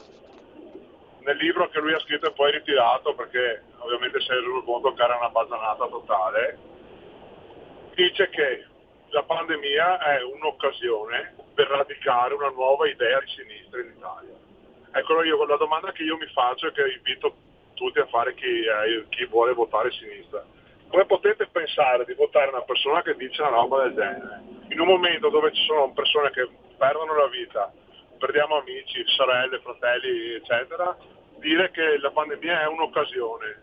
nel 1.26 1.36
libro 1.38 1.68
che 1.70 1.80
lui 1.80 1.92
ha 1.92 1.98
scritto 1.98 2.28
e 2.28 2.32
poi 2.32 2.52
ritirato, 2.52 3.14
perché 3.14 3.64
ovviamente 3.78 4.20
si 4.20 4.30
è 4.30 4.34
reso 4.34 4.62
conto 4.62 4.94
che 4.94 5.02
era 5.02 5.16
una 5.16 5.30
bazzanata 5.30 5.88
totale, 5.88 6.58
dice 7.94 8.28
che 8.30 8.64
la 9.08 9.24
pandemia 9.24 9.98
è 9.98 10.22
un'occasione 10.22 11.34
per 11.54 11.66
radicare 11.66 12.34
una 12.34 12.50
nuova 12.50 12.88
idea 12.88 13.18
di 13.18 13.30
sinistra 13.34 13.80
in 13.80 13.92
Italia. 13.96 14.34
Ecco, 14.92 15.22
io, 15.24 15.44
la 15.46 15.56
domanda 15.56 15.90
che 15.90 16.04
io 16.04 16.16
mi 16.16 16.26
faccio 16.26 16.68
e 16.68 16.72
che 16.72 16.92
invito 16.94 17.34
tutti 17.74 17.98
a 17.98 18.06
fare 18.06 18.34
chi, 18.34 18.46
eh, 18.46 19.04
chi 19.08 19.24
vuole 19.26 19.52
votare 19.52 19.90
sinistra 19.90 20.44
come 20.88 21.06
potete 21.06 21.46
pensare 21.46 22.04
di 22.04 22.14
votare 22.14 22.50
una 22.50 22.62
persona 22.62 23.02
che 23.02 23.14
dice 23.16 23.42
una 23.42 23.50
roba 23.50 23.82
del 23.82 23.94
genere? 23.94 24.42
In 24.68 24.80
un 24.80 24.86
momento 24.86 25.28
dove 25.28 25.52
ci 25.52 25.64
sono 25.64 25.92
persone 25.92 26.30
che 26.30 26.48
perdono 26.76 27.16
la 27.16 27.28
vita, 27.28 27.72
perdiamo 28.18 28.56
amici, 28.56 29.02
sorelle, 29.06 29.60
fratelli, 29.60 30.34
eccetera, 30.34 30.96
dire 31.38 31.70
che 31.70 31.98
la 31.98 32.10
pandemia 32.10 32.62
è 32.62 32.66
un'occasione 32.66 33.62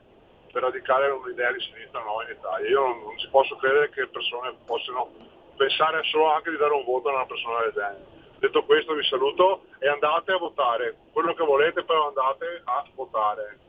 per 0.51 0.63
radicare 0.63 1.09
un'idea 1.09 1.51
di 1.51 1.61
sinistra 1.61 2.01
nuova 2.01 2.23
in 2.23 2.35
Italia. 2.37 2.69
Io 2.69 2.79
non, 2.79 3.03
non 3.03 3.17
ci 3.17 3.27
posso 3.29 3.55
credere 3.55 3.89
che 3.89 4.07
persone 4.07 4.55
possano 4.65 5.09
pensare 5.55 6.03
solo 6.03 6.33
anche 6.33 6.51
di 6.51 6.57
dare 6.57 6.73
un 6.73 6.83
voto 6.83 7.09
a 7.09 7.13
una 7.13 7.25
persona 7.25 7.61
del 7.61 7.71
genere. 7.73 8.05
Detto 8.39 8.65
questo 8.65 8.93
vi 8.93 9.03
saluto 9.05 9.65
e 9.79 9.87
andate 9.87 10.31
a 10.31 10.37
votare. 10.37 10.95
Quello 11.13 11.33
che 11.33 11.43
volete 11.43 11.83
però 11.83 12.07
andate 12.07 12.61
a 12.65 12.83
votare. 12.95 13.59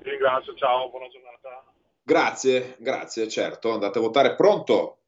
Vi 0.00 0.10
ringrazio, 0.10 0.54
ciao, 0.54 0.88
buona 0.88 1.08
giornata. 1.08 1.73
Grazie, 2.06 2.76
grazie, 2.78 3.28
certo, 3.28 3.72
andate 3.72 3.98
a 3.98 4.02
votare. 4.02 4.34
Pronto? 4.34 4.98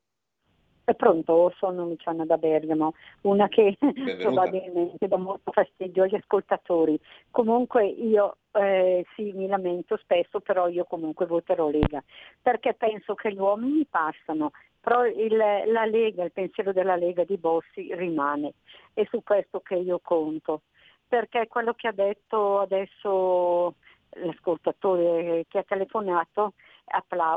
È 0.82 0.94
pronto, 0.94 1.52
sono 1.58 1.84
Luciana 1.84 2.24
da 2.24 2.38
Bergamo, 2.38 2.94
una 3.22 3.48
che 3.48 3.76
probabilmente 4.18 5.06
dà 5.06 5.18
molto 5.18 5.50
fastidio 5.50 6.04
agli 6.04 6.14
ascoltatori. 6.14 6.98
Comunque 7.30 7.86
io 7.86 8.36
eh, 8.52 9.04
sì, 9.14 9.32
mi 9.32 9.46
lamento 9.46 9.98
spesso, 9.98 10.40
però 10.40 10.68
io 10.68 10.84
comunque 10.84 11.26
voterò 11.26 11.68
Lega, 11.68 12.02
perché 12.40 12.72
penso 12.72 13.14
che 13.14 13.30
gli 13.30 13.38
uomini 13.38 13.84
passano, 13.84 14.52
però 14.80 15.04
il, 15.04 15.36
la 15.36 15.84
Lega, 15.84 16.24
il 16.24 16.32
pensiero 16.32 16.72
della 16.72 16.96
Lega 16.96 17.24
di 17.24 17.36
Bossi 17.36 17.92
rimane. 17.94 18.54
È 18.94 19.04
su 19.10 19.22
questo 19.22 19.60
che 19.60 19.74
io 19.74 20.00
conto, 20.02 20.62
perché 21.06 21.46
quello 21.48 21.74
che 21.74 21.88
ha 21.88 21.92
detto 21.92 22.60
adesso 22.60 23.74
l'ascoltatore 24.10 25.44
che 25.48 25.58
ha 25.58 25.64
telefonato 25.64 26.54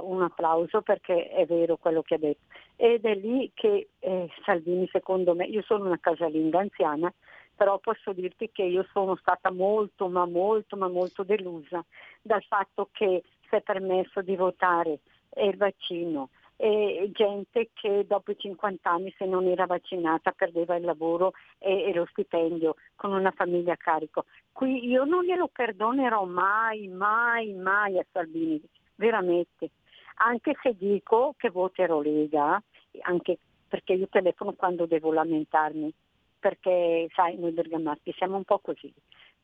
un 0.04 0.22
applauso 0.22 0.82
perché 0.82 1.30
è 1.30 1.46
vero 1.46 1.78
quello 1.78 2.02
che 2.02 2.16
ha 2.16 2.20
detto. 2.20 2.46
Ed 2.76 3.06
è 3.06 3.16
lì 3.16 3.52
che 3.54 3.90
eh, 4.00 4.30
Salvini, 4.46 4.88
secondo 4.92 5.36
me, 5.36 5.46
io 5.46 5.62
sono 5.64 5.86
una 5.86 6.00
casalinga 6.00 6.60
anziana, 6.60 7.12
però 7.56 7.78
posso 7.80 8.14
dirti 8.14 8.52
che 8.52 8.64
io 8.64 8.86
sono 8.94 9.16
stata 9.18 9.52
molto, 9.52 10.08
ma 10.08 10.26
molto, 10.26 10.78
ma 10.78 10.88
molto 10.88 11.24
delusa 11.24 11.84
dal 12.22 12.44
fatto 12.44 12.90
che 12.92 13.24
si 13.50 13.56
è 13.56 13.62
permesso 13.62 14.22
di 14.22 14.36
votare 14.36 15.00
il 15.42 15.58
vaccino 15.58 16.30
e 16.62 17.10
gente 17.14 17.70
che 17.74 18.06
dopo 18.06 18.32
i 18.32 18.38
50 18.38 18.90
anni 18.90 19.14
se 19.18 19.26
non 19.26 19.48
era 19.48 19.66
vaccinata 19.66 20.32
perdeva 20.32 20.76
il 20.76 20.84
lavoro 20.84 21.32
e, 21.58 21.84
e, 21.84 21.94
lo 21.94 22.06
stipendio 22.12 22.76
con 22.98 23.14
una 23.14 23.32
famiglia 23.32 23.74
a 23.74 23.78
carico. 23.78 24.26
Qui 24.52 24.86
io 24.86 25.06
non 25.06 25.24
glielo 25.24 25.48
perdonerò 25.48 26.26
mai, 26.26 26.90
mai, 26.90 27.54
mai 27.54 27.98
a 27.98 28.06
Salvini, 28.12 28.62
veramente. 28.96 29.70
Anche 30.16 30.58
se 30.62 30.76
dico 30.78 31.34
che 31.38 31.50
voterò 31.50 32.02
Lega, 32.02 32.62
anche 33.04 33.38
perché 33.66 33.94
io 33.94 34.10
telefono 34.10 34.52
quando 34.52 34.86
devo 34.86 35.14
lamentarmi, 35.14 35.94
perché 36.38 37.08
sai, 37.14 37.38
noi 37.38 37.52
bergamaschi 37.52 38.14
siamo 38.18 38.36
un 38.36 38.44
po' 38.44 38.60
così, 38.60 38.94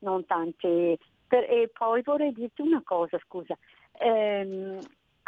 non 0.00 0.26
tante... 0.26 0.98
Per, 1.26 1.42
e 1.50 1.70
poi 1.72 2.02
vorrei 2.02 2.32
dirti 2.32 2.60
una 2.60 2.82
cosa, 2.84 3.18
scusa, 3.24 3.56
ehm, 3.98 4.78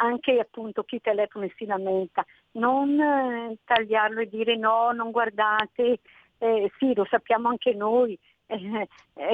anche 0.01 0.39
appunto 0.39 0.83
chi 0.83 1.01
telefona 1.01 1.45
e 1.45 1.53
si 1.55 1.65
lamenta, 1.65 2.25
non 2.51 2.99
eh, 2.99 3.57
tagliarlo 3.63 4.21
e 4.21 4.29
dire 4.29 4.55
no, 4.55 4.91
non 4.91 5.11
guardate, 5.11 5.99
eh, 6.37 6.71
sì, 6.77 6.93
lo 6.93 7.05
sappiamo 7.09 7.49
anche 7.49 7.73
noi, 7.73 8.17
eh, 8.47 8.87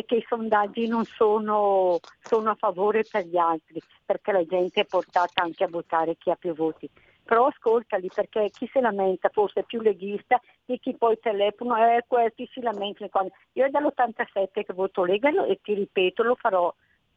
che 0.05 0.15
i 0.15 0.25
sondaggi 0.27 0.87
non 0.87 1.05
sono, 1.05 1.99
sono, 2.19 2.51
a 2.51 2.55
favore 2.55 3.03
per 3.09 3.25
gli 3.25 3.37
altri, 3.37 3.79
perché 4.05 4.31
la 4.31 4.45
gente 4.45 4.81
è 4.81 4.85
portata 4.85 5.43
anche 5.43 5.63
a 5.63 5.69
votare 5.69 6.17
chi 6.17 6.31
ha 6.31 6.35
più 6.35 6.53
voti. 6.53 6.89
Però 7.23 7.47
ascoltali 7.47 8.09
perché 8.13 8.51
chi 8.51 8.69
si 8.71 8.79
lamenta 8.79 9.29
forse 9.29 9.61
è 9.61 9.63
più 9.63 9.81
leghista 9.81 10.39
di 10.63 10.79
chi 10.79 10.95
poi 10.95 11.17
telefona, 11.19 11.95
eh, 11.95 12.05
questi 12.07 12.47
si 12.51 12.61
lamentano. 12.61 13.09
Io 13.53 13.65
è 13.65 13.69
dall'87 13.69 14.63
che 14.63 14.73
voto 14.73 15.03
Lega 15.03 15.29
e 15.45 15.59
ti 15.61 15.73
ripeto, 15.73 16.21
lo 16.21 16.35
farò 16.35 16.73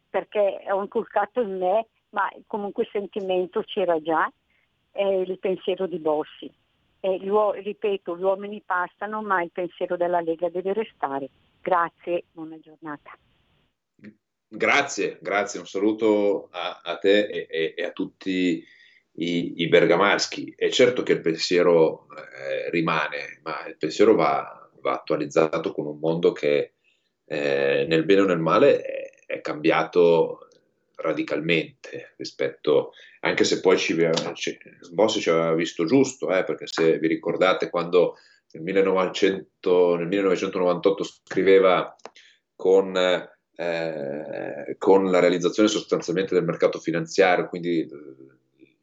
perché 0.09 0.65
ho 0.71 0.81
inculcato 0.81 1.43
in 1.43 1.59
me 1.59 1.87
ma 2.11 2.29
comunque 2.47 2.85
il 2.85 2.89
sentimento 2.91 3.63
c'era 3.63 4.01
già, 4.01 4.31
è 4.91 5.05
il 5.05 5.39
pensiero 5.39 5.87
di 5.87 5.99
Bossi. 5.99 6.53
Uo- 7.01 7.53
ripeto, 7.53 8.17
gli 8.17 8.23
uomini 8.23 8.63
passano, 8.65 9.23
ma 9.23 9.43
il 9.43 9.51
pensiero 9.53 9.97
della 9.97 10.21
Lega 10.21 10.49
deve 10.49 10.73
restare. 10.73 11.29
Grazie, 11.61 12.25
buona 12.33 12.59
giornata. 12.59 13.17
Grazie, 14.51 15.19
grazie, 15.21 15.61
un 15.61 15.67
saluto 15.67 16.49
a, 16.51 16.81
a 16.83 16.97
te 16.97 17.27
e, 17.27 17.47
e, 17.51 17.75
e, 17.77 17.85
a 17.85 17.93
tutti 17.93 18.65
i, 19.13 19.63
i, 19.63 19.69
bergamaschi. 19.69 20.55
È 20.57 20.71
certo 20.71 21.03
che 21.03 21.13
il 21.13 21.21
pensiero 21.21 22.07
eh, 22.17 22.71
rimane, 22.71 23.41
ma 23.43 23.67
il 23.67 23.77
pensiero 23.77 24.15
va, 24.15 24.71
va, 24.81 24.95
attualizzato 24.95 25.73
con 25.73 25.87
un 25.87 25.99
mondo 25.99 26.33
che 26.33 26.73
eh, 27.27 27.85
nel 27.87 28.05
bene 28.07 28.23
o 28.23 28.25
nel 28.25 28.39
male 28.39 28.81
è, 28.81 29.11
è 29.27 29.41
cambiato 29.43 30.48
radicalmente 30.99 32.15
rispetto, 32.17 32.93
anche 33.21 33.45
se 33.45 33.61
poi 33.61 33.79
ci, 33.79 33.97
ci, 34.35 34.59
Bossi 34.93 35.21
ci 35.21 35.31
aveva 35.31 35.55
visto 35.55 35.85
giusto, 35.85 36.35
eh, 36.35 36.45
perché 36.45 36.67
se 36.67 36.99
vi 36.99 37.07
ricordate 37.07 37.71
quando 37.71 38.17
nel, 38.53 38.63
1900, 38.63 39.97
nel 39.97 40.07
1998 40.07 41.05
scriveva 41.05 41.97
con, 42.55 42.97
eh, 42.97 44.77
con, 44.79 45.11
la 45.11 45.21
realizzazione 45.21 45.69
sostanzialmente 45.69 46.35
del 46.35 46.45
mercato 46.45 46.79
finanziario, 46.79 47.49
quindi 47.49 47.89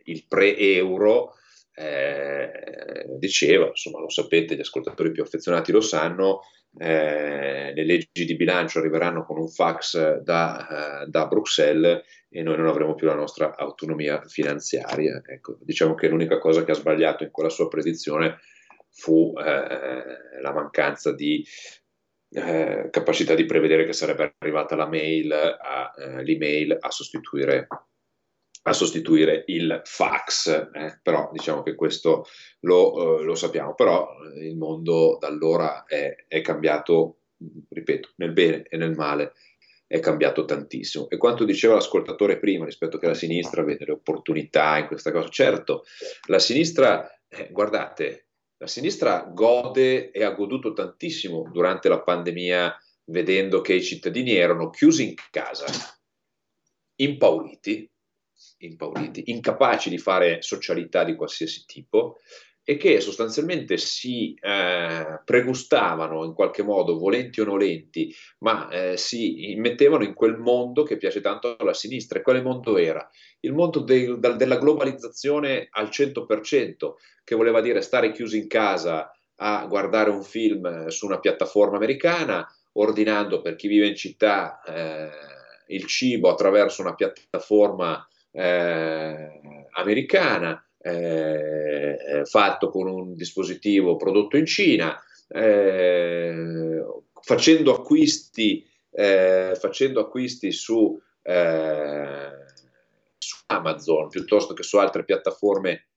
il 0.05 0.25
pre-euro, 0.27 1.33
eh, 1.73 3.05
diceva, 3.17 3.67
insomma 3.67 3.99
lo 3.99 4.09
sapete, 4.09 4.55
gli 4.55 4.61
ascoltatori 4.61 5.11
più 5.11 5.23
affezionati 5.23 5.71
lo 5.71 5.81
sanno, 5.81 6.41
eh, 6.77 7.73
le 7.73 7.83
leggi 7.85 8.25
di 8.25 8.35
bilancio 8.35 8.79
arriveranno 8.79 9.23
con 9.23 9.37
un 9.37 9.47
fax 9.47 10.17
da, 10.19 11.03
uh, 11.05 11.09
da, 11.09 11.27
Bruxelles 11.27 12.03
e 12.29 12.43
noi 12.43 12.57
non 12.57 12.67
avremo 12.67 12.95
più 12.95 13.07
la 13.07 13.15
nostra 13.15 13.55
autonomia 13.55 14.21
finanziaria. 14.25 15.21
Ecco, 15.25 15.57
diciamo 15.61 15.95
che 15.95 16.09
l'unica 16.09 16.37
cosa 16.37 16.63
che 16.63 16.71
ha 16.71 16.75
sbagliato 16.75 17.23
in 17.23 17.31
quella 17.31 17.49
sua 17.49 17.67
predizione 17.69 18.39
fu 18.89 19.33
eh, 19.37 20.41
la 20.41 20.53
mancanza 20.53 21.13
di 21.13 21.45
eh, 22.29 22.89
capacità 22.91 23.35
di 23.35 23.45
prevedere 23.45 23.85
che 23.85 23.93
sarebbe 23.93 24.35
arrivata 24.37 24.75
la 24.75 24.87
mail 24.87 25.31
a, 25.31 25.93
eh, 25.97 26.23
l'email 26.23 26.77
a 26.79 26.91
sostituire 26.91 27.67
a 28.67 28.73
sostituire 28.73 29.43
il 29.47 29.81
fax, 29.83 30.47
eh, 30.73 30.99
però 31.03 31.29
diciamo 31.31 31.61
che 31.61 31.75
questo 31.75 32.25
lo, 32.61 33.19
eh, 33.19 33.23
lo, 33.23 33.35
sappiamo, 33.35 33.75
però 33.75 34.07
eh, 34.35 34.47
il 34.47 34.57
mondo 34.57 35.17
da 35.19 35.27
allora 35.27 35.85
è, 35.85 36.25
è, 36.27 36.41
cambiato, 36.41 37.17
ripeto, 37.69 38.13
nel 38.15 38.31
bene 38.31 38.63
e 38.67 38.77
nel 38.77 38.95
male 38.95 39.33
è 39.85 39.99
cambiato 39.99 40.45
tantissimo. 40.45 41.07
E 41.09 41.17
quanto 41.17 41.45
diceva 41.45 41.75
l'ascoltatore 41.75 42.39
prima 42.39 42.65
rispetto 42.65 42.97
che 42.97 43.05
la 43.05 43.13
sinistra 43.13 43.63
vede 43.63 43.85
le 43.85 43.91
opportunità 43.91 44.79
in 44.79 44.87
questa 44.87 45.11
cosa, 45.11 45.29
certo, 45.29 45.83
la 46.27 46.39
sinistra, 46.39 47.07
eh, 47.27 47.49
guardate, 47.51 48.29
la 48.57 48.67
sinistra 48.67 49.29
gode 49.31 50.09
e 50.09 50.23
ha 50.23 50.31
goduto 50.31 50.73
tantissimo 50.73 51.47
durante 51.51 51.87
la 51.87 52.01
pandemia 52.01 52.75
vedendo 53.11 53.61
che 53.61 53.73
i 53.73 53.83
cittadini 53.83 54.33
erano 54.33 54.71
chiusi 54.71 55.09
in 55.09 55.13
casa, 55.29 55.65
impauriti, 56.95 57.87
impauriti, 58.57 59.23
incapaci 59.25 59.89
di 59.89 59.97
fare 59.97 60.41
socialità 60.41 61.03
di 61.03 61.15
qualsiasi 61.15 61.65
tipo 61.65 62.17
e 62.67 62.77
che 62.77 62.99
sostanzialmente 62.99 63.77
si 63.77 64.33
eh, 64.33 65.21
pregustavano 65.23 66.25
in 66.25 66.33
qualche 66.33 66.63
modo, 66.63 66.97
volenti 66.97 67.39
o 67.39 67.45
nolenti, 67.45 68.11
ma 68.39 68.67
eh, 68.69 68.97
si 68.97 69.53
mettevano 69.55 70.03
in 70.03 70.15
quel 70.15 70.37
mondo 70.37 70.81
che 70.81 70.97
piace 70.97 71.21
tanto 71.21 71.55
alla 71.59 71.75
sinistra. 71.75 72.17
E 72.17 72.23
quale 72.23 72.41
mondo 72.41 72.77
era? 72.77 73.07
Il 73.41 73.53
mondo 73.53 73.81
del, 73.81 74.17
della 74.17 74.57
globalizzazione 74.57 75.67
al 75.69 75.89
100%, 75.89 76.93
che 77.23 77.35
voleva 77.35 77.61
dire 77.61 77.81
stare 77.83 78.11
chiusi 78.11 78.39
in 78.39 78.47
casa 78.47 79.11
a 79.35 79.67
guardare 79.67 80.09
un 80.09 80.23
film 80.23 80.87
su 80.87 81.05
una 81.05 81.19
piattaforma 81.19 81.75
americana, 81.75 82.47
ordinando 82.73 83.41
per 83.41 83.55
chi 83.55 83.67
vive 83.67 83.85
in 83.85 83.95
città 83.95 84.59
eh, 84.63 85.09
il 85.67 85.85
cibo 85.85 86.31
attraverso 86.31 86.81
una 86.81 86.95
piattaforma 86.95 88.07
eh, 88.35 89.67
americana, 89.71 90.67
eh, 90.77 92.21
fatto 92.25 92.69
con 92.69 92.87
un 92.87 93.15
dispositivo 93.15 93.95
prodotto 93.95 94.37
in 94.37 94.45
Cina, 94.45 95.01
eh, 95.27 96.85
facendo 97.21 97.73
acquisti, 97.73 98.67
eh, 98.91 99.55
facendo 99.59 100.01
acquisti 100.01 100.51
su, 100.51 100.99
eh, 101.21 102.29
su, 103.17 103.37
Amazon 103.47 104.09
piuttosto 104.09 104.53
che 104.53 104.63
su 104.63 104.77
altre 104.77 105.03
piattaforme, 105.03 105.87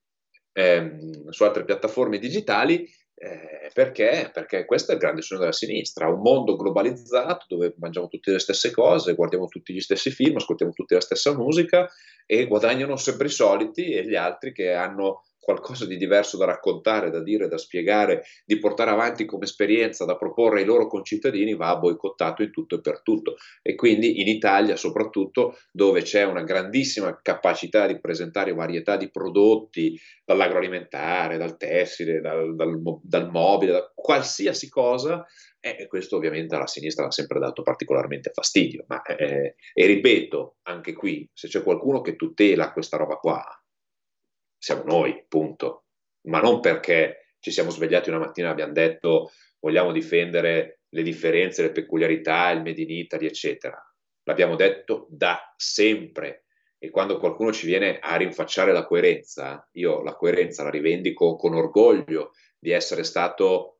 ehm, 0.53 1.29
su 1.29 1.43
altre 1.43 1.65
piattaforme 1.65 2.17
digitali 2.17 2.89
eh, 3.21 3.69
perché? 3.73 4.29
Perché 4.33 4.63
questo 4.63 4.91
è 4.91 4.93
il 4.93 5.01
grande 5.01 5.21
sogno 5.21 5.41
della 5.41 5.51
sinistra, 5.51 6.07
un 6.07 6.21
mondo 6.21 6.55
globalizzato 6.55 7.45
dove 7.49 7.73
mangiamo 7.77 8.07
tutte 8.07 8.31
le 8.31 8.39
stesse 8.39 8.71
cose, 8.71 9.13
guardiamo 9.13 9.47
tutti 9.47 9.73
gli 9.73 9.81
stessi 9.81 10.09
film, 10.09 10.37
ascoltiamo 10.37 10.71
tutti 10.71 10.93
la 10.93 11.01
stessa 11.01 11.35
musica 11.35 11.89
e 12.25 12.47
guadagnano 12.47 12.95
sempre 12.95 13.27
i 13.27 13.31
soliti 13.31 13.91
e 13.91 14.05
gli 14.05 14.15
altri 14.15 14.53
che 14.53 14.71
hanno 14.71 15.25
qualcosa 15.39 15.85
di 15.85 15.97
diverso 15.97 16.37
da 16.37 16.45
raccontare, 16.45 17.09
da 17.09 17.21
dire, 17.21 17.47
da 17.47 17.57
spiegare, 17.57 18.23
di 18.45 18.59
portare 18.59 18.91
avanti 18.91 19.25
come 19.25 19.45
esperienza, 19.45 20.05
da 20.05 20.17
proporre 20.17 20.59
ai 20.59 20.65
loro 20.65 20.87
concittadini, 20.87 21.55
va 21.55 21.77
boicottato 21.77 22.43
in 22.43 22.51
tutto 22.51 22.75
e 22.75 22.81
per 22.81 23.01
tutto. 23.01 23.35
E 23.61 23.75
quindi 23.75 24.21
in 24.21 24.27
Italia, 24.27 24.75
soprattutto, 24.75 25.57
dove 25.71 26.01
c'è 26.01 26.23
una 26.23 26.43
grandissima 26.43 27.19
capacità 27.21 27.87
di 27.87 27.99
presentare 27.99 28.53
varietà 28.53 28.97
di 28.97 29.09
prodotti, 29.09 29.99
dall'agroalimentare, 30.23 31.37
dal 31.37 31.57
tessile, 31.57 32.21
dal, 32.21 32.55
dal, 32.55 32.79
dal 33.01 33.29
mobile, 33.31 33.71
da 33.71 33.91
qualsiasi 33.95 34.69
cosa, 34.69 35.25
e 35.61 35.87
questo 35.87 36.15
ovviamente 36.15 36.55
alla 36.55 36.67
sinistra 36.67 37.07
ha 37.07 37.11
sempre 37.11 37.39
dato 37.39 37.63
particolarmente 37.63 38.31
fastidio. 38.33 38.85
Ma, 38.87 39.01
eh, 39.01 39.55
e 39.73 39.85
ripeto, 39.85 40.57
anche 40.63 40.93
qui, 40.93 41.27
se 41.33 41.47
c'è 41.47 41.63
qualcuno 41.63 42.01
che 42.01 42.15
tutela 42.15 42.71
questa 42.71 42.97
roba 42.97 43.15
qua, 43.15 43.43
siamo 44.59 44.83
noi, 44.83 45.25
punto. 45.27 45.85
Ma 46.27 46.39
non 46.39 46.59
perché 46.59 47.33
ci 47.39 47.51
siamo 47.51 47.71
svegliati 47.71 48.09
una 48.09 48.19
mattina 48.19 48.49
e 48.49 48.51
abbiamo 48.51 48.73
detto 48.73 49.31
vogliamo 49.59 49.91
difendere 49.91 50.81
le 50.89 51.03
differenze, 51.03 51.61
le 51.61 51.71
peculiarità, 51.71 52.49
il 52.51 52.61
Made 52.61 52.81
in 52.81 52.89
Italy, 52.89 53.25
eccetera. 53.25 53.81
L'abbiamo 54.23 54.55
detto 54.55 55.07
da 55.09 55.53
sempre. 55.55 56.45
E 56.77 56.89
quando 56.89 57.17
qualcuno 57.17 57.51
ci 57.51 57.65
viene 57.65 57.99
a 57.99 58.15
rinfacciare 58.15 58.71
la 58.71 58.85
coerenza, 58.85 59.67
io 59.73 60.01
la 60.01 60.15
coerenza 60.15 60.63
la 60.63 60.69
rivendico 60.69 61.35
con 61.35 61.53
orgoglio 61.53 62.31
di 62.57 62.71
essere 62.71 63.03
stato 63.03 63.78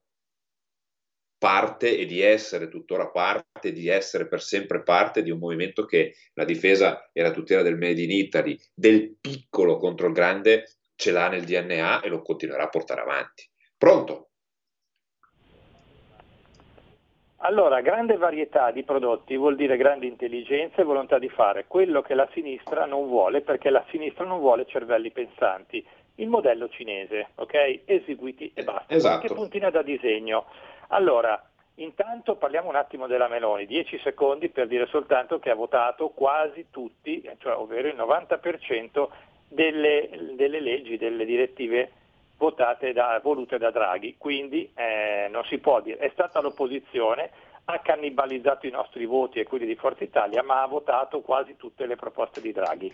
parte 1.40 1.98
e 1.98 2.06
di 2.06 2.22
essere 2.22 2.68
tuttora 2.68 3.08
parte, 3.08 3.72
di 3.72 3.88
essere 3.88 4.28
per 4.28 4.42
sempre 4.42 4.84
parte 4.84 5.24
di 5.24 5.32
un 5.32 5.40
movimento 5.40 5.86
che 5.86 6.14
la 6.34 6.44
difesa 6.44 7.10
e 7.12 7.22
la 7.22 7.32
tutela 7.32 7.64
del 7.64 7.78
Made 7.78 8.02
in 8.02 8.12
Italy, 8.12 8.60
del 8.76 9.16
piccolo 9.20 9.78
contro 9.78 10.08
il 10.08 10.14
grande, 10.14 10.66
ce 10.96 11.12
l'ha 11.12 11.30
nel 11.30 11.46
DNA 11.46 12.02
e 12.02 12.10
lo 12.10 12.22
continuerà 12.22 12.66
a 12.66 12.70
portare 12.70 13.02
avanti. 13.02 13.50
Pronto? 13.78 14.30
Allora, 17.42 17.80
grande 17.80 18.18
varietà 18.18 18.72
di 18.72 18.84
prodotti 18.84 19.38
vuol 19.38 19.56
dire 19.56 19.78
grande 19.78 20.06
intelligenza 20.06 20.82
e 20.82 20.84
volontà 20.84 21.20
di 21.20 21.30
fare 21.30 21.66
quello 21.68 22.02
che 22.02 22.14
la 22.14 22.28
sinistra 22.34 22.86
non 22.86 23.08
vuole, 23.08 23.40
perché 23.40 23.70
la 23.70 23.86
sinistra 23.92 24.26
non 24.26 24.40
vuole 24.40 24.66
cervelli 24.66 25.10
pensanti. 25.12 25.86
Il 26.16 26.28
modello 26.28 26.68
cinese, 26.68 27.30
ok? 27.36 27.84
Eseguiti 27.86 28.52
e 28.54 28.66
basta. 28.66 28.94
Esatto. 28.94 29.26
Che 29.26 29.34
puntina 29.34 29.70
da 29.70 29.82
disegno. 29.82 30.48
Allora, 30.92 31.42
intanto 31.76 32.36
parliamo 32.36 32.70
un 32.70 32.76
attimo 32.76 33.08
della 33.08 33.28
Meloni, 33.28 33.66
10 33.66 34.00
secondi 34.00 34.50
per 34.50 34.68
dire 34.68 34.88
soltanto 34.88 35.40
che 35.40 35.50
ha 35.50 35.56
votato 35.56 36.10
quasi 36.10 36.68
tutti, 36.72 37.28
cioè 37.40 37.56
ovvero 37.56 37.88
il 37.88 37.96
90% 37.96 39.08
delle, 39.48 40.10
delle 40.36 40.60
leggi, 40.60 40.98
delle 40.98 41.26
direttive 41.26 41.92
votate 42.38 42.94
da, 42.94 43.20
volute 43.22 43.58
da 43.58 43.70
Draghi, 43.70 44.16
quindi 44.18 44.72
eh, 44.74 45.28
non 45.30 45.44
si 45.46 45.58
può 45.60 45.82
dire, 45.82 45.98
è 45.98 46.10
stata 46.14 46.42
l'opposizione, 46.42 47.30
ha 47.66 47.80
cannibalizzato 47.80 48.66
i 48.66 48.72
nostri 48.72 49.06
voti 49.06 49.40
e 49.40 49.44
quelli 49.44 49.66
di 49.66 49.76
Forza 49.76 50.04
Italia, 50.04 50.42
ma 50.42 50.64
ha 50.64 50.68
votato 50.68 51.22
quasi 51.22 51.56
tutte 51.56 51.86
le 51.86 51.98
proposte 51.98 52.42
di 52.42 52.52
Draghi. 52.52 52.92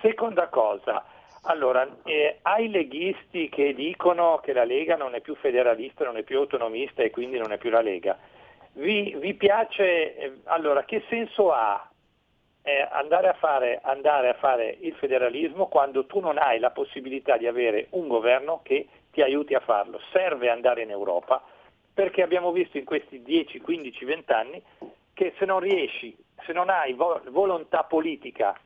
Seconda 0.00 0.48
cosa, 0.48 1.02
allora, 1.46 1.88
eh, 2.04 2.38
ai 2.42 2.68
leghisti 2.68 3.48
che 3.48 3.74
dicono 3.74 4.40
che 4.42 4.52
la 4.52 4.64
Lega 4.64 4.96
non 4.96 5.14
è 5.14 5.20
più 5.20 5.34
federalista, 5.36 6.04
non 6.04 6.16
è 6.16 6.22
più 6.22 6.38
autonomista 6.38 7.02
e 7.02 7.10
quindi 7.10 7.38
non 7.38 7.52
è 7.52 7.58
più 7.58 7.70
la 7.70 7.80
Lega, 7.80 8.18
vi, 8.74 9.14
vi 9.18 9.34
piace, 9.34 10.16
eh, 10.16 10.32
allora 10.44 10.84
che 10.84 11.04
senso 11.08 11.52
ha 11.52 11.88
eh, 12.62 12.88
andare, 12.90 13.28
a 13.28 13.34
fare, 13.34 13.80
andare 13.82 14.28
a 14.28 14.34
fare 14.34 14.76
il 14.80 14.94
federalismo 14.94 15.66
quando 15.66 16.04
tu 16.06 16.18
non 16.18 16.36
hai 16.36 16.58
la 16.58 16.70
possibilità 16.70 17.36
di 17.36 17.46
avere 17.46 17.86
un 17.90 18.08
governo 18.08 18.60
che 18.62 18.88
ti 19.12 19.22
aiuti 19.22 19.54
a 19.54 19.60
farlo. 19.60 20.00
Serve 20.12 20.50
andare 20.50 20.82
in 20.82 20.90
Europa 20.90 21.42
perché 21.94 22.22
abbiamo 22.22 22.50
visto 22.50 22.76
in 22.76 22.84
questi 22.84 23.22
10, 23.22 23.60
15, 23.60 24.04
20 24.04 24.32
anni 24.32 24.62
che 25.14 25.32
se 25.38 25.44
non 25.44 25.60
riesci, 25.60 26.14
se 26.44 26.52
non 26.52 26.68
hai 26.68 26.92
vo- 26.92 27.22
volontà 27.28 27.84
politica 27.84 28.58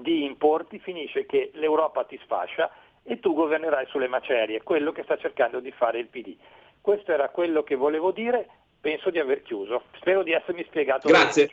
di 0.00 0.24
importi, 0.24 0.78
finisce 0.78 1.26
che 1.26 1.50
l'Europa 1.54 2.04
ti 2.04 2.18
sfascia 2.24 2.70
e 3.02 3.20
tu 3.20 3.34
governerai 3.34 3.86
sulle 3.86 4.08
macerie, 4.08 4.62
quello 4.62 4.92
che 4.92 5.02
sta 5.02 5.16
cercando 5.16 5.60
di 5.60 5.70
fare 5.72 5.98
il 5.98 6.08
PD. 6.08 6.36
Questo 6.80 7.12
era 7.12 7.28
quello 7.28 7.62
che 7.62 7.74
volevo 7.74 8.12
dire, 8.12 8.48
penso 8.80 9.10
di 9.10 9.18
aver 9.18 9.42
chiuso. 9.42 9.84
Spero 9.96 10.22
di 10.22 10.32
essermi 10.32 10.64
spiegato. 10.64 11.08
Grazie. 11.08 11.50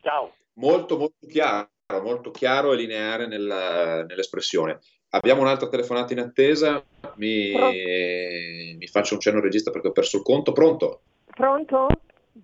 Ciao 0.00 0.32
molto 0.58 0.98
molto 0.98 1.26
chiaro, 1.26 1.68
molto 2.02 2.30
chiaro 2.30 2.72
e 2.72 2.76
lineare 2.76 3.26
nella, 3.26 4.04
nell'espressione. 4.04 4.78
Abbiamo 5.10 5.40
un'altra 5.40 5.68
telefonata 5.68 6.12
in 6.12 6.18
attesa, 6.18 6.84
mi, 7.14 7.52
mi, 8.76 8.86
faccio 8.86 9.14
un 9.14 9.20
cenno 9.20 9.40
regista 9.40 9.70
perché 9.70 9.88
ho 9.88 9.92
perso 9.92 10.18
il 10.18 10.22
conto. 10.22 10.52
Pronto? 10.52 11.00
Pronto? 11.26 11.86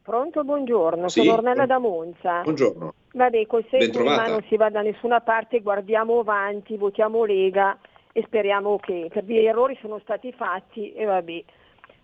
Pronto, 0.03 0.45
buongiorno, 0.45 1.09
sì? 1.09 1.20
sono 1.20 1.34
Ornella 1.34 1.66
da 1.66 1.78
Monza. 1.78 2.40
Buongiorno. 2.42 2.95
Vabbè, 3.12 3.47
col 3.47 3.64
senso 3.70 4.01
in 4.01 4.07
mano 4.07 4.28
non 4.28 4.45
si 4.49 4.57
va 4.57 4.68
da 4.68 4.82
nessuna 4.82 5.20
parte, 5.20 5.61
guardiamo 5.61 6.18
avanti, 6.18 6.76
votiamo 6.76 7.24
Lega 7.24 7.78
e 8.12 8.22
speriamo 8.26 8.78
che 8.78 9.09
per 9.12 9.24
via 9.24 9.49
errori 9.51 9.76
sono 9.80 9.99
stati 10.01 10.32
fatti 10.32 10.92
e 10.92 11.05
vabbè. 11.05 11.45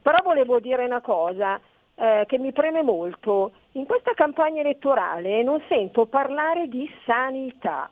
Però 0.02 0.18
volevo 0.22 0.60
dire 0.60 0.84
una 0.84 1.00
cosa, 1.00 1.60
eh, 1.94 2.24
che 2.26 2.38
mi 2.38 2.52
preme 2.52 2.82
molto. 2.82 3.52
In 3.72 3.86
questa 3.86 4.12
campagna 4.14 4.60
elettorale 4.60 5.42
non 5.42 5.62
sento 5.68 6.06
parlare 6.06 6.68
di 6.68 6.88
sanità. 7.04 7.90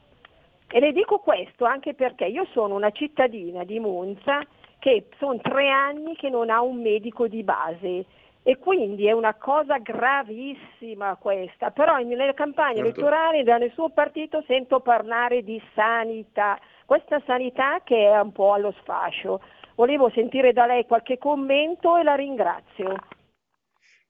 E 0.71 0.81
le 0.81 0.93
dico 0.93 1.19
questo 1.19 1.65
anche 1.65 1.95
perché 1.95 2.27
io 2.27 2.47
sono 2.53 2.75
una 2.75 2.91
cittadina 2.91 3.65
di 3.65 3.79
Monza 3.81 4.41
che 4.79 5.09
sono 5.19 5.39
tre 5.39 5.71
anni 5.71 6.15
che 6.15 6.29
non 6.29 6.51
ha 6.51 6.61
un 6.61 6.81
medico 6.81 7.27
di 7.27 7.43
base 7.43 8.05
e 8.49 8.57
quindi 8.57 9.07
è 9.07 9.13
una 9.13 9.35
cosa 9.35 9.77
gravissima 9.77 11.19
questa, 11.21 11.71
però 11.71 11.99
nelle 11.99 12.33
campagne 12.33 12.77
certo. 12.77 12.89
elettorali 12.89 13.43
da 13.43 13.59
nessun 13.59 13.93
partito 13.93 14.43
sento 14.47 14.81
parlare 14.81 15.43
di 15.43 15.61
sanità, 15.75 16.59
questa 16.87 17.23
sanità 17.27 17.83
che 17.85 18.11
è 18.11 18.19
un 18.19 18.33
po' 18.33 18.55
allo 18.55 18.75
sfascio. 18.81 19.43
Volevo 19.75 20.11
sentire 20.15 20.55
da 20.55 20.65
lei 20.65 20.87
qualche 20.87 21.19
commento 21.19 21.99
e 21.99 22.03
la 22.03 22.15
ringrazio. 22.15 22.95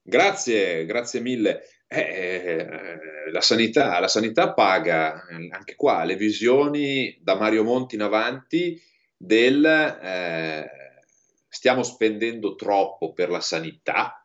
Grazie, 0.01 0.85
grazie 0.85 1.19
mille. 1.19 1.59
Eh, 1.85 1.99
eh, 1.99 3.31
la, 3.31 3.41
sanità, 3.41 3.99
la 3.99 4.07
sanità 4.07 4.53
paga 4.53 5.15
eh, 5.27 5.49
anche 5.51 5.75
qua 5.75 6.05
le 6.05 6.15
visioni 6.15 7.19
da 7.19 7.35
Mario 7.35 7.65
Monti 7.65 7.95
in 7.95 8.03
avanti 8.03 8.81
del 9.17 9.65
eh, 9.65 10.69
stiamo 11.49 11.83
spendendo 11.83 12.55
troppo 12.55 13.11
per 13.11 13.29
la 13.29 13.41
sanità, 13.41 14.23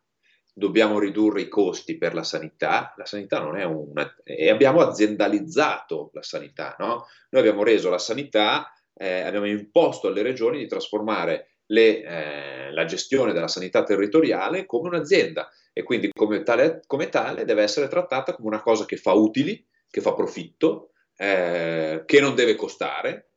dobbiamo 0.56 1.00
ridurre 1.00 1.42
i 1.42 1.48
costi 1.48 1.98
per 1.98 2.14
la 2.14 2.22
sanità, 2.22 2.94
la 2.96 3.04
sanità 3.04 3.40
non 3.40 3.58
è 3.58 3.64
una... 3.64 4.14
e 4.22 4.48
abbiamo 4.48 4.80
aziendalizzato 4.80 6.10
la 6.14 6.22
sanità, 6.22 6.76
no? 6.78 7.06
Noi 7.30 7.40
abbiamo 7.40 7.64
reso 7.64 7.90
la 7.90 7.98
sanità, 7.98 8.72
eh, 8.94 9.22
abbiamo 9.22 9.46
imposto 9.46 10.06
alle 10.06 10.22
regioni 10.22 10.58
di 10.58 10.68
trasformare 10.68 11.48
le, 11.66 12.02
eh, 12.02 12.72
la 12.72 12.84
gestione 12.84 13.32
della 13.32 13.48
sanità 13.48 13.82
territoriale 13.82 14.64
come 14.64 14.88
un'azienda 14.88 15.50
e 15.72 15.82
quindi 15.82 16.10
come 16.14 16.44
tale, 16.44 16.82
come 16.86 17.08
tale, 17.08 17.44
deve 17.44 17.62
essere 17.62 17.88
trattata 17.88 18.34
come 18.34 18.48
una 18.48 18.62
cosa 18.62 18.84
che 18.84 18.96
fa 18.96 19.12
utili, 19.12 19.66
che 19.90 20.00
fa 20.00 20.14
profitto, 20.14 20.90
eh, 21.16 22.04
che 22.06 22.20
non 22.20 22.36
deve 22.36 22.54
costare 22.54 23.30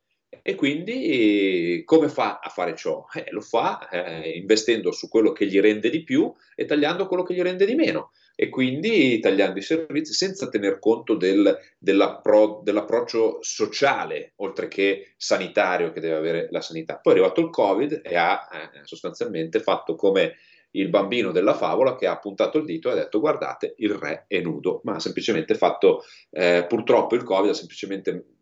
e 0.48 0.56
quindi 0.56 1.82
come 1.84 2.08
fa 2.08 2.40
a 2.42 2.48
fare 2.48 2.74
ciò? 2.74 3.04
Eh, 3.14 3.26
lo 3.32 3.42
fa 3.42 3.90
eh, 3.90 4.30
investendo 4.30 4.94
su 4.94 5.10
quello 5.10 5.34
che 5.34 5.46
gli 5.46 5.60
rende 5.60 5.90
di 5.90 6.04
più 6.04 6.34
e 6.56 6.64
tagliando 6.64 7.06
quello 7.06 7.24
che 7.24 7.34
gli 7.34 7.42
rende 7.42 7.66
di 7.66 7.76
meno 7.76 8.12
e 8.34 8.48
quindi 8.48 9.20
tagliando 9.20 9.60
i 9.60 9.62
servizi 9.62 10.14
senza 10.14 10.48
tener 10.48 10.80
conto 10.80 11.16
del, 11.16 11.54
dell'appro- 11.78 12.62
dell'approccio 12.64 13.40
sociale 13.42 14.36
oltre 14.38 14.70
che 14.70 15.16
sanitario 15.18 15.92
che 15.92 16.00
deve 16.00 16.16
avere 16.16 16.48
la 16.50 16.62
sanità. 16.62 16.98
Poi 16.98 17.12
è 17.12 17.18
arrivato 17.18 17.42
il 17.42 17.50
Covid 17.50 18.02
e 18.02 18.16
ha 18.16 18.48
eh, 18.50 18.80
sostanzialmente 18.86 19.60
fatto 19.60 19.96
come 19.96 20.38
il 20.72 20.88
bambino 20.88 21.34
della 21.34 21.56
favola 21.56 21.98
che 21.98 22.08
ha 22.08 22.20
puntato 22.20 22.58
il 22.60 22.64
dito 22.64 22.88
e 22.88 22.94
ha 22.94 22.96
detto 22.96 23.20
guardate 23.20 23.74
il 23.80 23.96
re 23.96 24.24
è 24.28 24.40
nudo, 24.40 24.80
ma 24.86 24.96
ha 24.96 25.00
semplicemente 25.02 25.56
fatto, 25.56 26.04
eh, 26.30 26.66
purtroppo 26.70 27.16
il 27.16 27.24
Covid 27.24 27.50
ha 27.50 27.54
semplicemente 27.54 28.37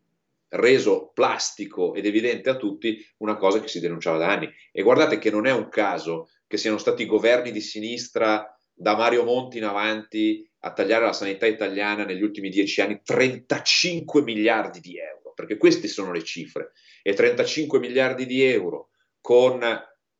reso 0.50 1.12
plastico 1.14 1.94
ed 1.94 2.06
evidente 2.06 2.50
a 2.50 2.58
tutti 2.58 3.04
una 3.18 3.36
cosa 3.36 3.60
che 3.60 3.68
si 3.68 3.80
denunciava 3.80 4.18
da 4.18 4.30
anni. 4.30 4.50
E 4.72 4.82
guardate 4.82 5.18
che 5.18 5.30
non 5.30 5.46
è 5.46 5.52
un 5.52 5.70
caso 5.70 6.30
che 6.48 6.58
siano 6.58 6.78
stati 6.78 7.04
i 7.04 7.08
governi 7.08 7.52
di 7.52 7.62
sinistra 7.62 8.50
da 8.74 8.96
Mario 8.96 9.24
Monti 9.24 9.58
in 9.58 9.64
avanti 9.64 10.48
a 10.60 10.74
tagliare 10.74 11.06
la 11.06 11.14
sanità 11.14 11.46
italiana 11.46 12.04
negli 12.04 12.24
ultimi 12.24 12.50
dieci 12.50 12.82
anni 12.82 13.00
35 13.04 14.22
miliardi 14.22 14.80
di 14.80 14.98
euro, 14.98 15.34
perché 15.34 15.58
queste 15.58 15.88
sono 15.88 16.12
le 16.12 16.24
cifre, 16.24 16.72
e 17.02 17.14
35 17.14 17.80
miliardi 17.80 18.26
di 18.26 18.44
euro 18.44 18.90
con 19.22 19.62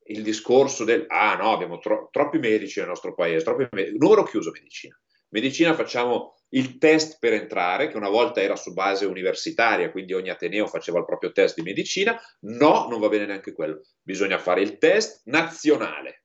il 0.08 0.22
discorso 0.22 0.84
del 0.84 1.04
ah 1.08 1.34
no, 1.36 1.52
abbiamo 1.52 1.78
tro- 1.78 2.08
troppi 2.12 2.38
medici 2.38 2.78
nel 2.78 2.88
nostro 2.88 3.14
paese, 3.14 3.44
troppi 3.44 3.66
medici. 3.70 3.96
numero 3.98 4.22
chiuso 4.22 4.50
medicina. 4.52 4.98
Medicina 5.28 5.74
facciamo 5.74 6.36
il 6.50 6.78
test 6.78 7.18
per 7.18 7.32
entrare, 7.32 7.88
che 7.88 7.96
una 7.96 8.08
volta 8.08 8.40
era 8.40 8.56
su 8.56 8.72
base 8.72 9.04
universitaria, 9.04 9.90
quindi 9.90 10.12
ogni 10.12 10.30
Ateneo 10.30 10.66
faceva 10.66 10.98
il 10.98 11.04
proprio 11.04 11.32
test 11.32 11.56
di 11.56 11.62
medicina. 11.62 12.18
No, 12.40 12.86
non 12.88 13.00
va 13.00 13.08
bene 13.08 13.26
neanche 13.26 13.52
quello. 13.52 13.80
Bisogna 14.00 14.38
fare 14.38 14.62
il 14.62 14.78
test 14.78 15.22
nazionale. 15.24 16.24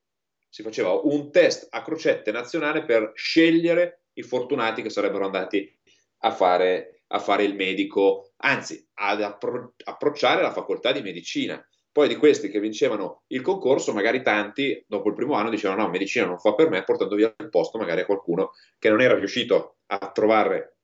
Si 0.49 0.61
faceva 0.61 0.91
un 0.91 1.31
test 1.31 1.67
a 1.69 1.81
crocette 1.81 2.31
nazionale 2.31 2.83
per 2.85 3.11
scegliere 3.15 4.03
i 4.13 4.21
fortunati 4.21 4.81
che 4.81 4.89
sarebbero 4.89 5.25
andati 5.25 5.79
a 6.23 6.31
fare, 6.31 7.03
a 7.07 7.19
fare 7.19 7.43
il 7.43 7.55
medico, 7.55 8.33
anzi, 8.37 8.85
ad 8.95 9.21
appro- 9.21 9.73
approcciare 9.83 10.41
la 10.41 10.51
facoltà 10.51 10.91
di 10.91 11.01
medicina. 11.01 11.65
Poi 11.91 12.07
di 12.07 12.15
questi 12.15 12.49
che 12.49 12.59
vincevano 12.59 13.23
il 13.27 13.41
concorso, 13.41 13.91
magari 13.91 14.21
tanti 14.21 14.83
dopo 14.87 15.09
il 15.09 15.15
primo 15.15 15.33
anno 15.33 15.49
dicevano 15.49 15.83
no, 15.83 15.89
medicina 15.89 16.25
non 16.25 16.39
fa 16.39 16.53
per 16.53 16.69
me, 16.69 16.83
portando 16.83 17.15
via 17.15 17.33
il 17.37 17.49
posto 17.49 17.77
magari 17.77 18.01
a 18.01 18.05
qualcuno 18.05 18.51
che 18.79 18.89
non 18.89 19.01
era 19.01 19.15
riuscito 19.15 19.79
a 19.87 20.11
trovare 20.11 20.77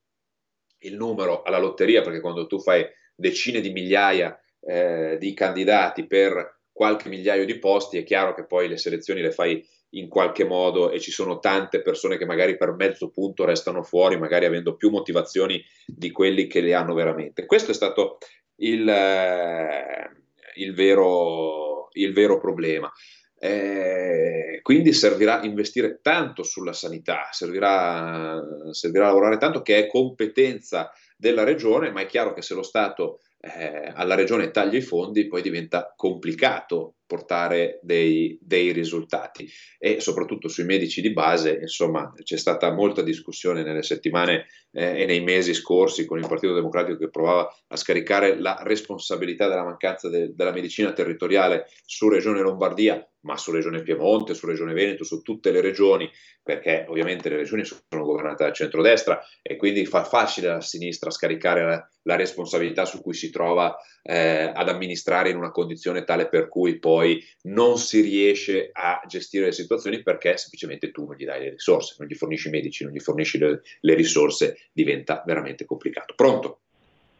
il 0.80 0.96
numero 0.96 1.44
alla 1.44 1.60
lotteria, 1.60 2.02
perché 2.02 2.20
quando 2.20 2.46
tu 2.46 2.60
fai 2.60 2.86
decine 3.16 3.62
di 3.62 3.72
migliaia 3.72 4.38
eh, 4.60 5.18
di 5.18 5.34
candidati 5.34 6.06
per 6.06 6.60
qualche 6.72 7.10
migliaio 7.10 7.46
di 7.46 7.58
posti, 7.58 7.98
è 7.98 8.04
chiaro 8.04 8.34
che 8.34 8.46
poi 8.46 8.68
le 8.68 8.78
selezioni 8.78 9.22
le 9.22 9.32
fai 9.32 9.66
in 9.92 10.10
qualche 10.10 10.44
modo 10.44 10.92
e 10.92 11.00
ci 11.00 11.12
sono 11.12 11.40
tante 11.40 11.82
persone 11.82 12.18
che 12.18 12.26
magari 12.26 12.58
per 12.58 12.74
mezzo 12.74 13.10
punto 13.10 13.46
restano 13.46 13.82
fuori, 13.82 14.18
magari 14.18 14.46
avendo 14.46 14.76
più 14.76 14.90
motivazioni 14.90 15.64
di 15.86 16.12
quelli 16.12 16.48
che 16.48 16.60
le 16.60 16.74
hanno 16.74 16.94
veramente. 16.94 17.46
Questo 17.46 17.72
è 17.72 17.74
stato 17.74 18.18
il... 18.58 18.88
Eh, 18.88 20.26
il 20.58 20.74
vero, 20.74 21.90
il 21.94 22.14
vero 22.14 22.40
problema. 22.40 22.92
Eh, 23.40 24.60
quindi 24.64 24.94
servirà 24.94 25.44
investire 25.44 26.00
tanto 26.02 26.44
sulla 26.44 26.74
sanità, 26.74 27.28
servirà, 27.32 28.42
servirà 28.72 29.06
lavorare 29.06 29.38
tanto 29.38 29.62
che 29.62 29.78
è 29.78 29.88
competenza 29.88 30.92
della 31.16 31.44
regione, 31.44 31.92
ma 31.92 32.02
è 32.02 32.06
chiaro 32.06 32.34
che 32.34 32.42
se 32.42 32.56
lo 32.56 32.64
Stato 32.64 33.20
eh, 33.40 33.92
alla 33.94 34.16
regione 34.16 34.52
taglia 34.52 34.78
i 34.78 34.82
fondi 34.82 35.28
poi 35.28 35.42
diventa 35.42 35.94
complicato 35.96 36.96
portare 37.08 37.80
dei, 37.82 38.38
dei, 38.42 38.72
risultati. 38.72 39.50
E 39.80 40.02
soprattutto 40.02 40.50
sui 40.50 40.66
medici 40.66 41.02
di 41.02 41.14
base, 41.14 41.58
insomma, 41.62 42.14
c'è 42.22 42.38
stata 42.38 42.72
molta 42.72 43.02
discussione 43.02 43.64
nelle 43.64 43.82
settimane 43.82 44.48
eh, 44.72 45.02
e 45.02 45.06
nei 45.06 45.22
mesi 45.22 45.54
scorsi 45.54 46.06
con 46.06 46.20
il 46.20 46.28
Partito 46.28 46.54
Democratico 46.54 46.98
che 46.98 47.10
provava 47.10 47.50
a 47.68 47.76
scaricare 47.78 48.40
la 48.40 48.60
responsabilità 48.64 49.48
della 49.48 49.64
mancanza 49.64 50.10
de, 50.10 50.36
della 50.36 50.52
medicina 50.52 50.92
territoriale 50.92 51.68
su 51.86 52.10
Regione 52.10 52.42
Lombardia, 52.42 53.04
ma 53.22 53.38
su 53.38 53.52
Regione 53.52 53.82
Piemonte, 53.82 54.34
su 54.34 54.46
Regione 54.46 54.74
Veneto, 54.74 55.04
su 55.04 55.22
tutte 55.22 55.52
le 55.52 55.62
regioni, 55.62 56.10
perché 56.44 56.86
ovviamente 56.88 57.30
le 57.30 57.38
regioni 57.38 57.66
sono 57.66 57.82
governate 57.90 58.44
dal 58.44 58.54
centrodestra 58.54 59.22
e 59.42 59.56
quindi 59.58 59.86
fa 59.86 60.04
facile 60.04 60.50
alla 60.50 60.62
sinistra 60.62 61.10
scaricare 61.10 61.66
la, 61.66 61.90
la 62.04 62.16
responsabilità 62.16 62.86
su 62.86 63.02
cui 63.02 63.14
si 63.14 63.30
trova 63.30 63.76
eh, 64.02 64.52
ad 64.54 64.70
amministrare 64.70 65.30
in 65.30 65.36
una 65.36 65.52
condizione 65.52 66.06
tale 66.06 66.30
per 66.30 66.48
cui 66.48 66.80
poi 66.80 66.97
non 67.44 67.78
si 67.78 68.02
riesce 68.02 68.70
a 68.72 69.02
gestire 69.08 69.46
le 69.46 69.52
situazioni 69.52 70.02
perché 70.02 70.38
semplicemente 70.38 70.92
tu 70.92 71.06
non 71.06 71.16
gli 71.16 71.26
dai 71.26 71.42
le 71.42 71.50
risorse, 71.52 71.96
non 72.00 72.08
gli 72.08 72.16
fornisci 72.16 72.48
i 72.48 72.52
medici, 72.52 72.84
non 72.84 72.94
gli 72.94 73.00
fornisci 73.00 73.38
le, 73.38 73.62
le 73.80 73.94
risorse, 73.94 74.58
diventa 74.72 75.24
veramente 75.26 75.66
complicato. 75.66 76.14
Pronto? 76.16 76.60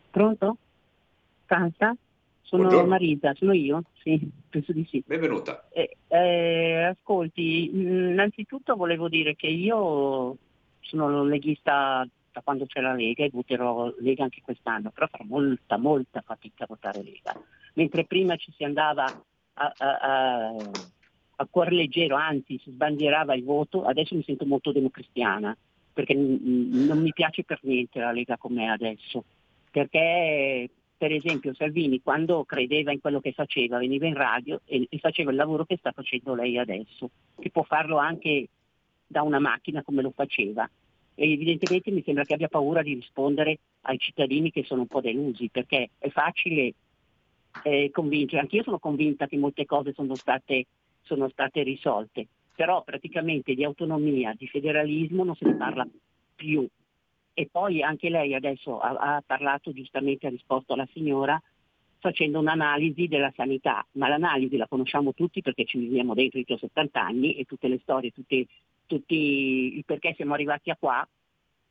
Pronto? 0.10 0.58
Canta? 1.46 1.96
Sono 2.42 2.64
Buongiorno. 2.64 2.90
Marisa, 2.90 3.34
sono 3.36 3.52
io? 3.52 3.84
Sì, 4.02 4.20
penso 4.50 4.72
di 4.72 4.88
sì. 4.90 5.04
Benvenuta. 5.06 5.68
Eh, 5.70 5.98
eh, 6.08 6.84
ascolti, 6.84 7.70
innanzitutto 7.74 8.76
volevo 8.76 9.10
dire 9.10 9.36
che 9.36 9.48
io 9.48 10.38
sono 10.80 11.24
leghista 11.26 12.08
da 12.32 12.42
quando 12.42 12.66
c'è 12.66 12.80
la 12.80 12.94
Lega 12.94 13.26
e 13.26 13.30
voterò 13.32 13.94
Lega 14.00 14.24
anche 14.24 14.42
quest'anno, 14.42 14.92
però 14.92 15.08
farò 15.08 15.26
molta, 15.26 15.78
molta 15.78 16.22
fatica 16.22 16.64
a 16.64 16.68
votare 16.70 17.04
Lega. 17.04 17.38
Mentre 17.74 18.06
prima 18.06 18.36
ci 18.38 18.54
si 18.56 18.64
andava 18.64 19.06
a, 19.58 19.74
a, 19.78 20.56
a, 21.36 21.48
cuore 21.50 21.72
leggero, 21.72 22.16
anzi 22.16 22.60
si 22.60 22.72
sbandierava 22.72 23.36
il 23.36 23.44
voto, 23.44 23.86
adesso 23.86 24.16
mi 24.16 24.24
sento 24.24 24.46
molto 24.46 24.72
democristiana, 24.72 25.56
perché 25.94 26.14
non 26.14 27.02
mi 27.02 27.12
piace 27.14 27.44
per 27.44 27.60
niente 27.64 28.00
la 28.00 28.12
Lega 28.12 28.38
com'è 28.38 28.66
adesso, 28.66 29.24
perché 29.72 30.70
per 30.98 31.12
esempio 31.12 31.54
Salvini 31.54 32.02
quando 32.02 32.44
credeva 32.44 32.92
in 32.92 33.00
quello 33.00 33.20
che 33.20 33.32
faceva 33.32 33.78
veniva 33.78 34.08
in 34.08 34.16
radio 34.16 34.62
e, 34.66 34.88
e, 34.90 34.98
faceva 34.98 35.30
il 35.30 35.38
lavoro 35.38 35.64
che 35.66 35.78
sta 35.78 35.92
facendo 35.92 36.34
lei 36.34 36.58
adesso, 36.58 37.10
che 37.40 37.52
può 37.52 37.64
farlo 37.64 37.98
anche 37.98 38.48
da 39.06 39.22
una 39.22 39.40
macchina 39.40 39.84
come 39.84 40.02
lo 40.02 40.12
faceva. 40.12 40.70
E 41.20 41.32
evidentemente 41.32 41.90
mi 41.90 42.04
sembra 42.04 42.24
che 42.26 42.36
abbia 42.36 42.48
paura 42.48 42.84
di 42.84 42.94
rispondere 42.94 43.60
ai 43.82 43.98
cittadini 43.98 44.52
che 44.52 44.64
sono 44.64 44.82
un 44.82 44.88
po' 44.88 45.02
delusi, 45.02 45.50
perché 45.50 45.90
è 45.98 46.10
facile 46.10 46.74
eh, 47.64 47.90
convincere, 47.92 48.42
anch'io 48.42 48.64
sono 48.64 48.80
convinta 48.80 49.28
che 49.28 49.38
molte 49.38 49.66
cose 49.66 49.94
sono 49.94 50.16
state, 50.16 50.66
sono 51.02 51.30
state 51.30 51.64
risolte, 51.64 52.28
però 52.56 52.84
praticamente 52.84 53.54
di 53.54 53.64
autonomia, 53.64 54.34
di 54.38 54.48
federalismo 54.48 55.24
non 55.24 55.36
se 55.36 55.46
ne 55.46 55.56
parla 55.56 55.88
più 56.36 56.68
e 57.40 57.48
poi 57.52 57.84
anche 57.84 58.10
lei 58.10 58.34
adesso 58.34 58.80
ha, 58.80 59.16
ha 59.16 59.24
parlato, 59.24 59.72
giustamente 59.72 60.26
ha 60.26 60.32
risposto 60.32 60.74
alla 60.74 60.88
signora, 60.92 61.40
facendo 62.00 62.40
un'analisi 62.40 63.08
della 63.08 63.32
sanità, 63.36 63.86
ma 63.92 64.08
l'analisi 64.08 64.58
la 64.58 64.68
conosciamo 64.68 65.14
tutti 65.14 65.44
perché 65.44 65.66
ci 65.66 65.78
viviamo 65.78 66.16
dentro 66.16 66.40
i 66.40 66.46
tuoi 66.46 66.58
70 66.58 67.00
anni 67.00 67.36
e 67.36 67.46
tutte 67.46 67.68
le 67.68 67.78
storie, 67.84 68.10
tutti, 68.10 68.48
tutti 68.88 69.78
il 69.78 69.86
perché 69.86 70.14
siamo 70.16 70.34
arrivati 70.34 70.72
a 70.72 70.78
qua 70.80 71.08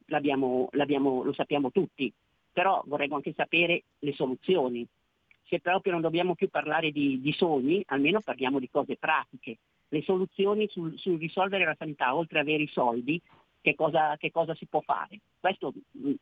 l'abbiamo, 0.06 0.68
l'abbiamo, 0.72 1.24
lo 1.24 1.32
sappiamo 1.32 1.72
tutti, 1.72 2.12
però 2.52 2.82
vorremmo 2.86 3.16
anche 3.16 3.32
sapere 3.34 3.82
le 3.98 4.12
soluzioni. 4.12 4.86
Se 5.48 5.60
proprio 5.60 5.92
non 5.92 6.02
dobbiamo 6.02 6.34
più 6.34 6.48
parlare 6.48 6.90
di, 6.90 7.20
di 7.20 7.32
sogni, 7.32 7.82
almeno 7.86 8.20
parliamo 8.20 8.58
di 8.58 8.68
cose 8.68 8.96
pratiche. 8.96 9.58
Le 9.88 10.02
soluzioni 10.02 10.68
sul, 10.68 10.98
sul 10.98 11.18
risolvere 11.18 11.64
la 11.64 11.76
sanità, 11.78 12.14
oltre 12.14 12.40
ad 12.40 12.46
avere 12.48 12.64
i 12.64 12.68
soldi, 12.68 13.20
che 13.60 13.74
cosa, 13.74 14.16
che 14.16 14.30
cosa 14.30 14.54
si 14.54 14.66
può 14.66 14.80
fare. 14.80 15.18
Questo 15.38 15.72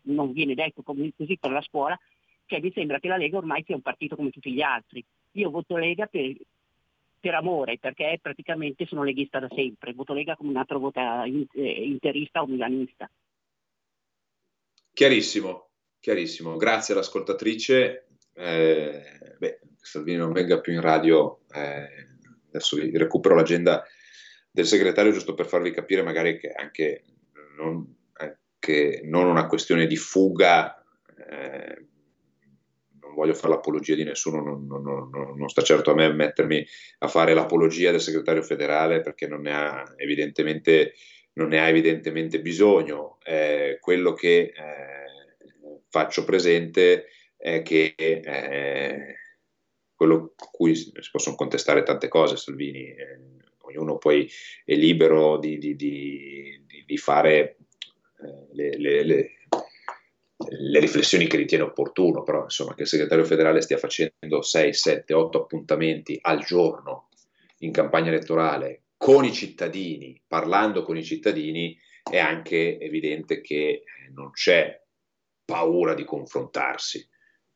non 0.02 0.32
viene 0.32 0.54
detto 0.54 0.82
così 0.82 1.38
per 1.38 1.50
la 1.50 1.62
scuola, 1.62 1.98
cioè 2.46 2.60
mi 2.60 2.72
sembra 2.72 2.98
che 2.98 3.08
la 3.08 3.16
Lega 3.16 3.38
ormai 3.38 3.62
sia 3.64 3.74
un 3.74 3.82
partito 3.82 4.16
come 4.16 4.30
tutti 4.30 4.52
gli 4.52 4.62
altri. 4.62 5.04
Io 5.32 5.50
voto 5.50 5.76
Lega 5.76 6.06
per, 6.06 6.34
per 7.20 7.34
amore, 7.34 7.78
perché 7.78 8.18
praticamente 8.20 8.86
sono 8.86 9.02
leghista 9.02 9.40
da 9.40 9.48
sempre, 9.54 9.94
voto 9.94 10.12
Lega 10.12 10.36
come 10.36 10.50
un 10.50 10.56
altro 10.56 10.78
vota 10.78 11.24
eh, 11.24 11.84
interista 11.86 12.42
o 12.42 12.46
milanista. 12.46 13.10
Chiarissimo, 14.92 15.68
chiarissimo. 16.00 16.56
Grazie 16.56 16.94
all'ascoltatrice. 16.94 18.06
Eh, 18.34 19.02
beh, 19.38 19.60
Salvini 19.80 20.16
non 20.16 20.32
venga 20.32 20.60
più 20.60 20.72
in 20.72 20.80
radio, 20.80 21.40
eh, 21.52 21.88
adesso 22.48 22.76
recupero 22.92 23.34
l'agenda 23.34 23.84
del 24.50 24.66
segretario 24.66 25.12
giusto 25.12 25.34
per 25.34 25.46
farvi 25.46 25.72
capire 25.72 26.02
magari 26.02 26.38
che 26.38 26.50
anche 26.50 27.04
non, 27.56 27.84
anche 28.12 29.02
non 29.04 29.26
una 29.26 29.46
questione 29.46 29.86
di 29.86 29.96
fuga, 29.96 30.84
eh, 31.28 31.86
non 33.00 33.14
voglio 33.14 33.34
fare 33.34 33.54
l'apologia 33.54 33.94
di 33.94 34.04
nessuno, 34.04 34.42
non, 34.42 34.66
non, 34.66 35.10
non, 35.10 35.48
sta 35.48 35.62
certo 35.62 35.90
a 35.90 35.94
me 35.94 36.12
mettermi 36.12 36.64
a 36.98 37.08
fare 37.08 37.34
l'apologia 37.34 37.90
del 37.90 38.00
segretario 38.00 38.42
federale 38.42 39.00
perché 39.00 39.26
non 39.26 39.42
ne 39.42 39.54
ha 39.54 39.94
evidentemente, 39.96 40.94
ne 41.34 41.60
ha 41.60 41.68
evidentemente 41.68 42.40
bisogno. 42.40 43.18
Eh, 43.24 43.78
quello 43.80 44.12
che 44.12 44.52
eh, 44.54 45.04
faccio 45.88 46.24
presente 46.24 47.06
è 47.44 47.60
che 47.60 47.94
eh, 47.98 49.16
quello 49.94 50.32
cui 50.50 50.74
si 50.74 50.90
possono 51.12 51.36
contestare 51.36 51.82
tante 51.82 52.08
cose, 52.08 52.38
Salvini, 52.38 52.86
eh, 52.86 53.18
ognuno 53.60 53.98
poi 53.98 54.26
è 54.64 54.72
libero 54.74 55.36
di, 55.36 55.58
di, 55.58 55.76
di, 55.76 56.64
di 56.86 56.96
fare 56.96 57.58
eh, 58.18 58.46
le, 58.52 58.78
le, 58.78 59.04
le, 59.04 59.30
le, 60.38 60.80
riflessioni 60.80 61.26
che 61.26 61.36
ritiene 61.36 61.64
opportuno, 61.64 62.22
però 62.22 62.44
insomma 62.44 62.74
che 62.74 62.82
il 62.82 62.88
segretario 62.88 63.26
federale 63.26 63.60
stia 63.60 63.76
facendo 63.76 64.40
6, 64.40 64.72
7, 64.72 65.12
8 65.12 65.42
appuntamenti 65.42 66.18
al 66.22 66.42
giorno 66.42 67.10
in 67.58 67.72
campagna 67.72 68.08
elettorale 68.08 68.84
con 68.96 69.22
i 69.22 69.34
cittadini, 69.34 70.18
parlando 70.26 70.82
con 70.82 70.96
i 70.96 71.04
cittadini, 71.04 71.78
è 72.02 72.18
anche 72.18 72.78
evidente 72.78 73.42
che 73.42 73.82
non 74.14 74.30
c'è 74.30 74.80
paura 75.44 75.92
di 75.92 76.04
confrontarsi, 76.04 77.06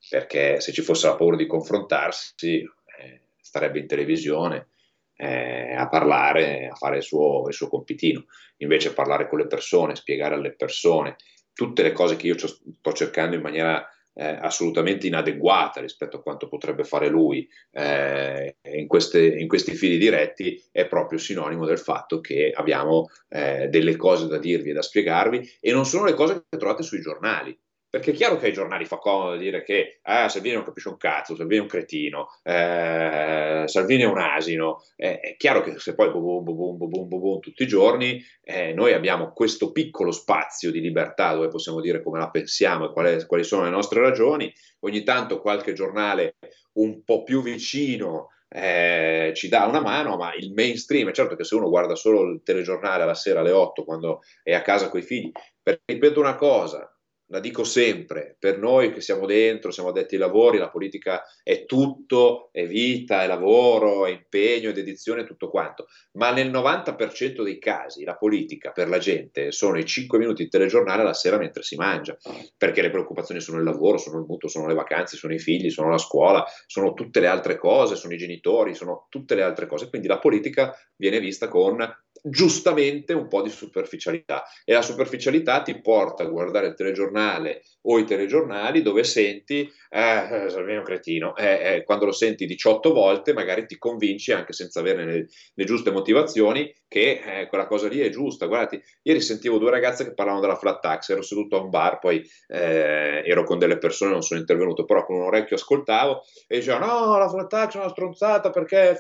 perché 0.09 0.61
se 0.61 0.73
ci 0.73 0.83
fosse 0.83 1.07
la 1.07 1.17
paura 1.17 1.37
di 1.37 1.47
confrontarsi 1.47 2.61
eh, 2.63 3.23
starebbe 3.41 3.79
in 3.79 3.87
televisione 3.87 4.69
eh, 5.17 5.75
a 5.75 5.89
parlare, 5.89 6.69
a 6.69 6.75
fare 6.75 6.99
il 6.99 7.03
suo, 7.03 7.47
il 7.49 7.55
suo 7.55 7.69
compitino. 7.69 8.25
Invece 8.59 8.95
parlare 8.95 9.29
con 9.29 9.39
le 9.39 9.47
persone, 9.47 9.97
spiegare 9.97 10.35
alle 10.35 10.55
persone 10.55 11.17
tutte 11.53 11.83
le 11.83 11.93
cose 11.93 12.17
che 12.17 12.29
io 12.29 12.37
sto 12.39 12.93
cercando 12.93 13.35
in 13.35 13.43
maniera 13.43 13.85
eh, 14.15 14.39
assolutamente 14.41 15.07
inadeguata 15.07 15.81
rispetto 15.81 16.17
a 16.19 16.23
quanto 16.23 16.49
potrebbe 16.49 16.83
fare 16.83 17.09
lui 17.09 17.49
eh, 17.71 18.57
in, 18.63 18.87
queste, 18.89 19.25
in, 19.25 19.47
questi 19.47 19.75
fili 19.75 19.97
diretti 19.97 20.61
è 20.73 20.87
proprio 20.87 21.19
sinonimo 21.19 21.65
del 21.65 21.79
fatto 21.79 22.21
che 22.21 22.53
abbiamo 22.55 23.09
eh, 23.29 23.69
delle 23.69 23.97
cose 23.97 24.27
da 24.27 24.39
dirvi 24.39 24.71
e 24.71 24.73
da 24.73 24.83
spiegarvi 24.83 25.59
e 25.61 25.73
non 25.73 25.85
sono 25.85 26.05
le 26.05 26.15
cose 26.15 26.45
che 26.49 26.59
trovate 26.59 26.83
sui 26.83 27.01
giornali. 27.01 27.57
Perché 27.91 28.11
è 28.11 28.15
chiaro 28.15 28.37
che 28.37 28.47
ai 28.47 28.53
giornali 28.53 28.85
fa 28.85 28.99
comodo 28.99 29.37
dire 29.37 29.63
che 29.63 30.01
ah, 30.03 30.29
Salvini 30.29 30.55
non 30.55 30.65
capisce 30.65 30.91
un 30.91 30.99
cazzo, 30.99 31.35
Salvini 31.35 31.61
è 31.61 31.63
un 31.63 31.69
cretino, 31.69 32.29
eh, 32.43 33.63
Salvini 33.65 34.03
è 34.03 34.07
un 34.07 34.19
asino. 34.19 34.83
Eh, 34.95 35.21
è 35.21 35.37
chiaro 35.37 35.63
che 35.63 35.79
se 35.79 35.95
poi 35.95 36.11
boom, 36.11 36.45
boom, 36.45 36.77
boom, 36.77 37.09
boom, 37.09 37.41
tutti 37.41 37.63
i 37.63 37.67
giorni 37.67 38.23
eh, 38.43 38.75
noi 38.75 38.93
abbiamo 38.93 39.33
questo 39.33 39.73
piccolo 39.73 40.11
spazio 40.11 40.71
di 40.71 40.81
libertà 40.81 41.33
dove 41.33 41.49
possiamo 41.49 41.81
dire 41.81 42.03
come 42.03 42.19
la 42.19 42.29
pensiamo 42.29 42.87
e 42.87 42.93
quali, 42.93 43.25
quali 43.27 43.45
sono 43.45 43.65
le 43.65 43.71
nostre 43.71 44.01
ragioni. 44.01 44.53
Ogni 44.81 45.03
tanto 45.03 45.41
qualche 45.41 45.73
giornale 45.73 46.37
un 46.75 47.03
po' 47.05 47.23
più 47.23 47.43
vicino 47.43 48.29
eh, 48.49 49.33
ci 49.35 49.49
dà 49.49 49.67
una 49.67 49.81
mano, 49.81 50.17
ma 50.17 50.35
il 50.35 50.53
mainstream, 50.53 51.09
è 51.09 51.13
certo 51.13 51.37
che 51.37 51.45
se 51.45 51.55
uno 51.55 51.69
guarda 51.69 51.95
solo 51.95 52.23
il 52.23 52.43
telegiornale 52.43 53.03
alla 53.03 53.15
sera 53.15 53.41
alle 53.41 53.53
8 53.53 53.85
quando 53.85 54.21
è 54.43 54.55
a 54.55 54.63
casa 54.63 54.89
con 54.89 55.01
i 55.01 55.05
figli, 55.05 55.31
per, 55.63 55.81
ripeto 55.85 56.21
una 56.21 56.37
cosa, 56.37 56.91
la 57.31 57.41
dico 57.41 57.65
sempre, 57.65 58.37
per 58.39 58.59
noi 58.59 58.93
che 58.93 59.01
siamo 59.01 59.27
dentro, 59.27 59.71
siamo 59.71 59.91
addetti 59.91 60.15
ai 60.15 60.21
lavori, 60.21 60.59
la 60.59 60.71
politica 60.71 61.23
è 61.43 61.65
tutto, 61.67 62.49
è 62.53 62.67
vita, 62.67 63.23
è 63.23 63.27
lavoro, 63.27 64.07
è 64.07 64.11
impegno, 64.11 64.71
è 64.71 64.73
dedizione, 64.73 65.25
tutto 65.25 65.51
quanto, 65.51 65.87
ma 66.13 66.33
nel 66.33 66.51
90% 66.51 67.43
dei 67.43 67.59
casi 67.59 68.05
la 68.05 68.17
politica 68.17 68.71
per 68.73 68.89
la 68.89 68.99
gente 68.99 69.53
sono 69.53 69.79
i 69.79 69.85
5 69.85 70.19
minuti 70.19 70.45
di 70.45 70.49
telegiornale 70.49 71.03
la 71.03 71.13
sera 71.13 71.37
mentre 71.37 71.63
si 71.63 71.77
mangia, 71.77 72.17
perché 72.57 72.81
le 72.81 72.91
preoccupazioni 72.91 73.41
sono 73.41 73.59
il 73.59 73.65
lavoro, 73.65 73.99
sono 73.99 74.19
il 74.19 74.27
mutuo, 74.27 74.49
sono 74.49 74.67
le 74.67 74.75
vacanze, 74.75 75.17
sono 75.17 75.35
i 75.35 75.39
figli, 75.39 75.71
sono 75.71 75.91
la 75.91 75.99
scuola, 75.99 76.45
sono 76.67 76.95
tutte 76.95 77.21
le 77.21 77.27
altre 77.27 77.59
cose, 77.59 77.97
sono 77.97 78.15
i 78.15 78.19
genitori, 78.19 78.75
sono 78.75 79.07
tutte 79.11 79.35
le 79.35 79.43
altre 79.43 79.67
cose, 79.67 79.89
quindi 79.91 80.09
la 80.09 80.19
politica 80.19 80.75
viene 80.97 81.21
vista 81.21 81.49
con 81.49 81.77
giustamente 82.23 83.13
un 83.13 83.29
po' 83.29 83.43
di 83.43 83.51
superficialità. 83.51 84.45
E 84.65 84.73
la 84.73 84.83
superficialità 84.83 85.63
ti 85.63 85.81
porta 85.81 86.23
a 86.23 86.27
guardare 86.27 86.69
il 86.69 86.75
telegiornale 86.75 87.63
o 87.83 87.99
i 87.99 88.05
telegiornali 88.05 88.83
dove 88.83 89.05
senti 89.05 89.71
eh, 89.91 90.47
eh 90.47 90.77
un 90.77 90.83
cretino 90.85 91.35
eh, 91.37 91.77
eh, 91.77 91.85
quando 91.85 92.05
lo 92.05 92.13
senti 92.13 92.47
18 92.47 92.93
volte 92.93 93.33
magari 93.33 93.67
ti 93.67 93.79
convinci 93.79 94.33
anche 94.33 94.53
senza 94.53 94.81
avere 94.81 95.05
le, 95.05 95.27
le 95.55 95.65
giuste 95.65 95.91
motivazioni 95.91 96.73
che 96.87 97.23
eh, 97.25 97.47
quella 97.49 97.67
cosa 97.67 97.89
lì 97.89 98.01
è 98.01 98.11
giusta. 98.11 98.47
Guardate 98.47 98.83
ieri 99.03 99.21
sentivo 99.21 99.59
due 99.59 99.71
ragazze 99.71 100.05
che 100.05 100.15
parlavano 100.15 100.43
della 100.43 100.57
flat 100.57 100.81
tax 100.81 101.11
ero 101.11 101.23
seduto 101.23 101.57
a 101.57 101.63
un 101.63 101.71
bar 101.71 101.99
poi 101.99 102.23
eh, 102.49 103.23
ero 103.25 103.45
con 103.45 103.59
delle 103.59 103.79
persone 103.79 104.11
non 104.11 104.23
sono 104.23 104.41
intervenuto 104.41 104.85
però 104.85 105.05
con 105.05 105.17
un 105.17 105.23
orecchio 105.23 105.57
ascoltavo 105.57 106.23
e 106.47 106.57
dicevano 106.57 106.87
no 106.87 107.19
la 107.19 107.29
flat 107.29 107.49
tax 107.49 107.75
è 107.75 107.79
una 107.79 107.89
stronzata 107.89 108.51
perché 108.51 108.91
è, 108.91 108.99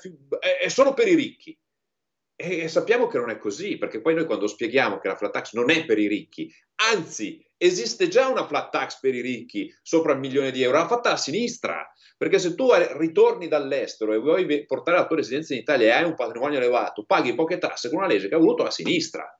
è 0.60 0.68
solo 0.68 0.94
per 0.94 1.08
i 1.08 1.14
ricchi 1.14 1.56
e 2.40 2.68
sappiamo 2.68 3.08
che 3.08 3.18
non 3.18 3.30
è 3.30 3.36
così, 3.36 3.78
perché 3.78 4.00
poi 4.00 4.14
noi 4.14 4.24
quando 4.24 4.46
spieghiamo 4.46 5.00
che 5.00 5.08
la 5.08 5.16
flat 5.16 5.32
tax 5.32 5.54
non 5.54 5.70
è 5.70 5.84
per 5.84 5.98
i 5.98 6.06
ricchi, 6.06 6.48
anzi 6.92 7.44
esiste 7.56 8.06
già 8.06 8.28
una 8.28 8.46
flat 8.46 8.70
tax 8.70 9.00
per 9.00 9.12
i 9.12 9.20
ricchi 9.20 9.74
sopra 9.82 10.12
il 10.12 10.20
milione 10.20 10.52
di 10.52 10.62
euro, 10.62 10.78
l'ha 10.78 10.86
fatta 10.86 11.10
la 11.10 11.16
sinistra, 11.16 11.84
perché 12.16 12.38
se 12.38 12.54
tu 12.54 12.68
ritorni 12.96 13.48
dall'estero 13.48 14.12
e 14.12 14.18
vuoi 14.18 14.64
portare 14.66 14.98
la 14.98 15.06
tua 15.06 15.16
residenza 15.16 15.52
in 15.52 15.60
Italia 15.60 15.88
e 15.88 15.90
hai 15.90 16.04
un 16.04 16.14
patrimonio 16.14 16.58
elevato, 16.58 17.04
paghi 17.04 17.34
poche 17.34 17.58
tasse 17.58 17.88
con 17.88 17.98
una 17.98 18.06
legge 18.06 18.28
che 18.28 18.36
ha 18.36 18.38
voluto 18.38 18.62
la 18.62 18.70
sinistra. 18.70 19.36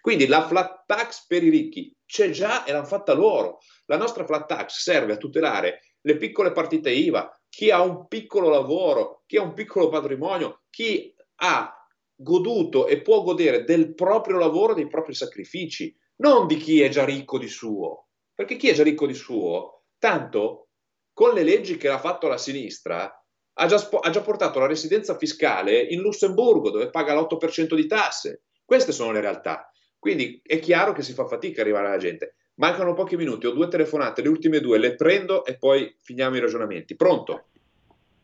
Quindi 0.00 0.28
la 0.28 0.46
flat 0.46 0.84
tax 0.86 1.26
per 1.26 1.42
i 1.42 1.48
ricchi 1.48 1.92
c'è 2.06 2.30
già 2.30 2.64
e 2.64 2.70
l'hanno 2.70 2.86
fatta 2.86 3.12
loro. 3.12 3.58
La 3.86 3.96
nostra 3.96 4.24
flat 4.24 4.46
tax 4.46 4.82
serve 4.82 5.14
a 5.14 5.16
tutelare 5.16 5.80
le 6.00 6.16
piccole 6.16 6.52
partite 6.52 6.90
IVA, 6.90 7.28
chi 7.48 7.72
ha 7.72 7.82
un 7.82 8.06
piccolo 8.06 8.48
lavoro, 8.50 9.24
chi 9.26 9.36
ha 9.36 9.42
un 9.42 9.52
piccolo 9.52 9.88
patrimonio, 9.88 10.62
chi 10.70 11.12
ha 11.40 11.75
goduto 12.16 12.86
e 12.86 13.02
può 13.02 13.22
godere 13.22 13.64
del 13.64 13.94
proprio 13.94 14.38
lavoro, 14.38 14.74
dei 14.74 14.88
propri 14.88 15.14
sacrifici, 15.14 15.94
non 16.16 16.46
di 16.46 16.56
chi 16.56 16.80
è 16.80 16.88
già 16.88 17.04
ricco 17.04 17.38
di 17.38 17.48
suo. 17.48 18.08
Perché 18.34 18.56
chi 18.56 18.68
è 18.68 18.74
già 18.74 18.82
ricco 18.82 19.06
di 19.06 19.14
suo, 19.14 19.84
tanto 19.98 20.68
con 21.12 21.34
le 21.34 21.42
leggi 21.42 21.76
che 21.76 21.88
ha 21.88 21.98
fatto 21.98 22.26
la 22.26 22.38
sinistra, 22.38 23.10
ha 23.58 23.66
già, 23.66 23.78
spo- 23.78 23.98
ha 23.98 24.10
già 24.10 24.20
portato 24.20 24.58
la 24.58 24.66
residenza 24.66 25.16
fiscale 25.16 25.80
in 25.80 26.00
Lussemburgo, 26.00 26.70
dove 26.70 26.90
paga 26.90 27.14
l'8% 27.14 27.74
di 27.74 27.86
tasse. 27.86 28.42
Queste 28.64 28.92
sono 28.92 29.12
le 29.12 29.20
realtà. 29.20 29.70
Quindi 29.98 30.40
è 30.42 30.58
chiaro 30.58 30.92
che 30.92 31.02
si 31.02 31.12
fa 31.12 31.26
fatica 31.26 31.62
arrivare 31.62 31.88
alla 31.88 31.96
gente. 31.96 32.34
Mancano 32.56 32.94
pochi 32.94 33.16
minuti, 33.16 33.46
ho 33.46 33.52
due 33.52 33.68
telefonate, 33.68 34.22
le 34.22 34.28
ultime 34.28 34.60
due 34.60 34.78
le 34.78 34.94
prendo 34.94 35.44
e 35.44 35.56
poi 35.58 35.94
finiamo 36.00 36.36
i 36.36 36.40
ragionamenti. 36.40 36.96
Pronto? 36.96 37.46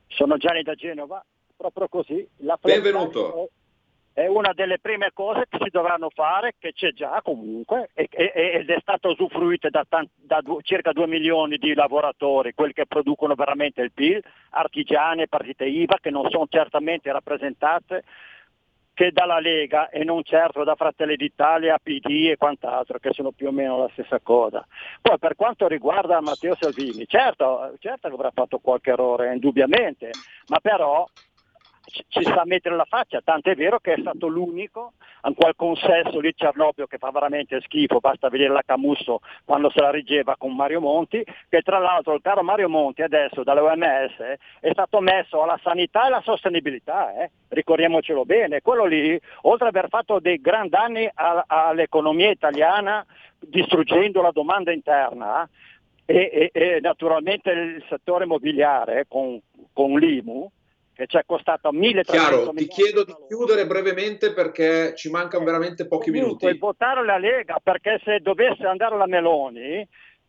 Sono 0.08 0.36
Gianni 0.36 0.62
da 0.62 0.74
Genova, 0.74 1.24
proprio 1.56 1.88
così. 1.88 2.26
La 2.38 2.58
Benvenuto 2.60 3.50
è 4.14 4.26
una 4.26 4.52
delle 4.52 4.78
prime 4.78 5.10
cose 5.12 5.46
che 5.48 5.58
si 5.62 5.70
dovranno 5.70 6.10
fare, 6.10 6.54
che 6.58 6.72
c'è 6.72 6.92
già 6.92 7.20
comunque, 7.22 7.90
ed 7.94 8.68
è 8.68 8.78
stata 8.80 9.08
usufruita 9.08 9.70
da, 9.70 9.86
da 9.88 10.40
due, 10.42 10.62
circa 10.62 10.92
2 10.92 11.06
milioni 11.06 11.56
di 11.56 11.72
lavoratori, 11.74 12.52
quelli 12.52 12.74
che 12.74 12.86
producono 12.86 13.34
veramente 13.34 13.80
il 13.80 13.92
PIL, 13.92 14.22
artigiani 14.50 15.22
e 15.22 15.28
partite 15.28 15.64
IVA, 15.64 15.98
che 16.00 16.10
non 16.10 16.28
sono 16.28 16.46
certamente 16.48 17.10
rappresentate 17.10 18.04
che 18.94 19.10
dalla 19.10 19.40
Lega 19.40 19.88
e 19.88 20.04
non 20.04 20.22
certo 20.22 20.64
da 20.64 20.74
Fratelli 20.74 21.16
d'Italia, 21.16 21.78
PD 21.82 22.28
e 22.30 22.36
quant'altro, 22.36 22.98
che 22.98 23.12
sono 23.12 23.30
più 23.30 23.48
o 23.48 23.52
meno 23.52 23.78
la 23.78 23.88
stessa 23.92 24.20
cosa. 24.20 24.66
Poi 25.00 25.18
per 25.18 25.34
quanto 25.34 25.66
riguarda 25.66 26.20
Matteo 26.20 26.54
Salvini, 26.54 27.06
certo, 27.06 27.74
certo 27.78 28.08
che 28.08 28.14
avrà 28.14 28.30
fatto 28.30 28.58
qualche 28.58 28.90
errore, 28.90 29.32
indubbiamente, 29.32 30.10
ma 30.48 30.58
però 30.60 31.08
ci 31.84 32.22
sa 32.22 32.42
mettere 32.44 32.76
la 32.76 32.84
faccia, 32.84 33.20
tant'è 33.22 33.54
vero 33.54 33.78
che 33.80 33.94
è 33.94 34.00
stato 34.00 34.28
l'unico 34.28 34.92
a 35.22 35.32
quel 35.34 35.54
consesso 35.56 36.20
lì 36.20 36.32
Cernobbio 36.34 36.86
che 36.86 36.98
fa 36.98 37.10
veramente 37.10 37.60
schifo, 37.60 37.98
basta 37.98 38.28
vedere 38.28 38.52
la 38.52 38.62
Camusso 38.64 39.20
quando 39.44 39.70
se 39.70 39.80
la 39.80 39.90
riggeva 39.90 40.36
con 40.36 40.54
Mario 40.54 40.80
Monti, 40.80 41.24
che 41.48 41.62
tra 41.62 41.78
l'altro 41.78 42.14
il 42.14 42.22
caro 42.22 42.42
Mario 42.42 42.68
Monti 42.68 43.02
adesso 43.02 43.42
dall'OMS 43.42 44.38
è 44.60 44.70
stato 44.72 45.00
messo 45.00 45.42
alla 45.42 45.58
sanità 45.62 46.04
e 46.04 46.06
alla 46.06 46.22
sostenibilità, 46.22 47.14
eh? 47.22 47.30
ricordiamocelo 47.48 48.24
bene, 48.24 48.60
quello 48.60 48.84
lì, 48.84 49.20
oltre 49.42 49.68
ad 49.68 49.76
aver 49.76 49.90
fatto 49.90 50.20
dei 50.20 50.40
gran 50.40 50.68
danni 50.68 51.08
all'economia 51.14 52.30
italiana 52.30 53.04
distruggendo 53.38 54.22
la 54.22 54.30
domanda 54.30 54.72
interna, 54.72 55.48
e, 56.04 56.50
e, 56.52 56.74
e, 56.76 56.80
naturalmente 56.80 57.50
il 57.50 57.84
settore 57.88 58.24
immobiliare 58.24 59.06
con, 59.08 59.40
con 59.72 59.98
l'IMU, 59.98 60.50
che 61.02 61.06
ci 61.08 61.16
è 61.16 61.24
costato 61.26 61.72
1300 61.72 62.12
Chiaro, 62.12 62.52
ti 62.52 62.66
chiedo 62.68 63.04
di 63.04 63.14
chiudere 63.26 63.66
brevemente 63.66 64.32
perché 64.32 64.94
ci 64.94 65.10
mancano 65.10 65.44
veramente 65.44 65.86
pochi 65.86 66.10
Comunque, 66.10 66.46
minuti. 66.46 66.58
votare 66.58 67.04
la 67.04 67.18
Lega 67.18 67.58
perché 67.62 68.00
se 68.04 68.20
dovesse 68.20 68.64
andare 68.64 68.96
la 68.96 69.06
Meloni 69.06 69.86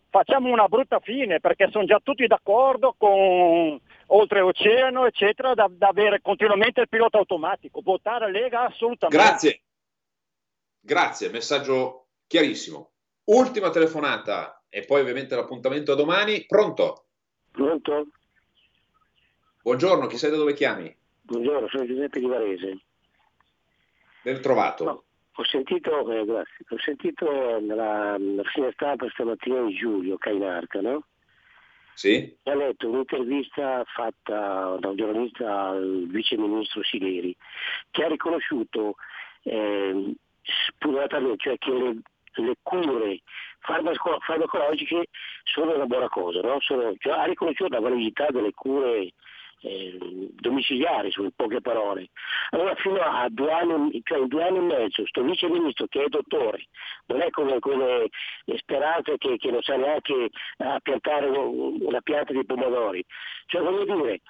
facciamo 0.09 0.51
una 0.51 0.67
brutta 0.67 0.99
fine 0.99 1.39
perché 1.39 1.69
sono 1.71 1.85
già 1.85 1.99
tutti 2.01 2.25
d'accordo 2.25 2.95
con 2.97 3.79
oltreoceano 4.07 5.05
eccetera 5.05 5.53
da, 5.53 5.67
da 5.69 5.87
avere 5.89 6.21
continuamente 6.21 6.81
il 6.81 6.89
pilota 6.89 7.17
automatico. 7.17 7.81
Votare 7.81 8.31
Lega 8.31 8.65
assolutamente. 8.65 9.23
Grazie. 9.23 9.61
Grazie, 10.79 11.29
messaggio 11.29 12.07
chiarissimo. 12.27 12.91
Ultima 13.25 13.69
telefonata 13.69 14.63
e 14.69 14.83
poi 14.85 15.01
ovviamente 15.01 15.35
l'appuntamento 15.35 15.93
a 15.93 15.95
domani. 15.95 16.45
Pronto? 16.45 17.05
Pronto? 17.51 18.07
Buongiorno, 19.63 20.07
chi 20.07 20.17
sei 20.17 20.29
da 20.29 20.35
dove 20.35 20.53
chiami? 20.53 20.93
Buongiorno, 21.21 21.69
sono 21.69 21.85
Giuseppe 21.85 22.19
di 22.19 22.25
Varese. 22.25 22.79
Ben 24.21 24.41
trovato. 24.41 24.83
No, 24.83 25.03
ho 25.35 25.43
sentito, 25.45 26.11
eh, 26.11 26.25
grazie, 26.25 26.65
ho 26.67 26.77
sentito 26.79 27.59
nella, 27.61 28.17
nella 28.17 28.43
fine 28.43 28.71
stampa 28.73 29.07
stamattina 29.11 29.61
di 29.61 29.73
Giulio 29.73 30.17
Cainarca, 30.17 30.81
no? 30.81 31.05
Sì. 31.93 32.35
Ha 32.43 32.53
letto 32.55 32.89
un'intervista 32.89 33.85
fatta 33.85 34.75
da 34.81 34.89
un 34.89 34.95
giornalista 34.97 35.67
al 35.67 36.07
vice 36.09 36.35
ministro 36.37 36.83
Sileri 36.83 37.33
che 37.89 38.03
ha 38.03 38.09
riconosciuto 38.09 38.95
eh, 39.43 40.13
cioè 41.37 41.57
che 41.57 41.71
le, 41.71 42.01
le 42.33 42.55
cure 42.61 43.21
farmaco- 43.59 44.19
farmacologiche 44.19 45.07
sono 45.43 45.73
una 45.73 45.85
buona 45.85 46.09
cosa, 46.09 46.41
no? 46.41 46.59
sono, 46.59 46.93
cioè, 46.97 47.13
ha 47.13 47.23
riconosciuto 47.23 47.73
la 47.73 47.79
validità 47.79 48.27
delle 48.29 48.51
cure 48.51 49.13
eh, 49.63 49.97
domiciliari, 50.39 51.11
in 51.15 51.31
poche 51.35 51.61
parole. 51.61 52.09
Allora 52.51 52.75
fino 52.75 52.99
a 52.99 53.27
due 53.29 53.51
anni, 53.51 54.01
cioè 54.03 54.19
in 54.19 54.27
due 54.27 54.43
anni 54.43 54.57
e 54.57 54.61
mezzo, 54.61 55.01
questo 55.01 55.23
vice 55.23 55.49
ministro 55.49 55.87
che 55.87 56.03
è 56.03 56.07
dottore, 56.07 56.67
non 57.07 57.21
è 57.21 57.29
come 57.29 57.59
quelle 57.59 58.09
speranze 58.57 59.17
che, 59.17 59.37
che 59.37 59.51
non 59.51 59.61
sa 59.61 59.75
neanche 59.75 60.29
a 60.57 60.79
piantare 60.79 61.27
una 61.27 62.01
pianta 62.01 62.33
di 62.33 62.45
pomodori. 62.45 63.03
Cioè 63.47 63.61
voglio 63.61 63.85
dire, 63.85 64.21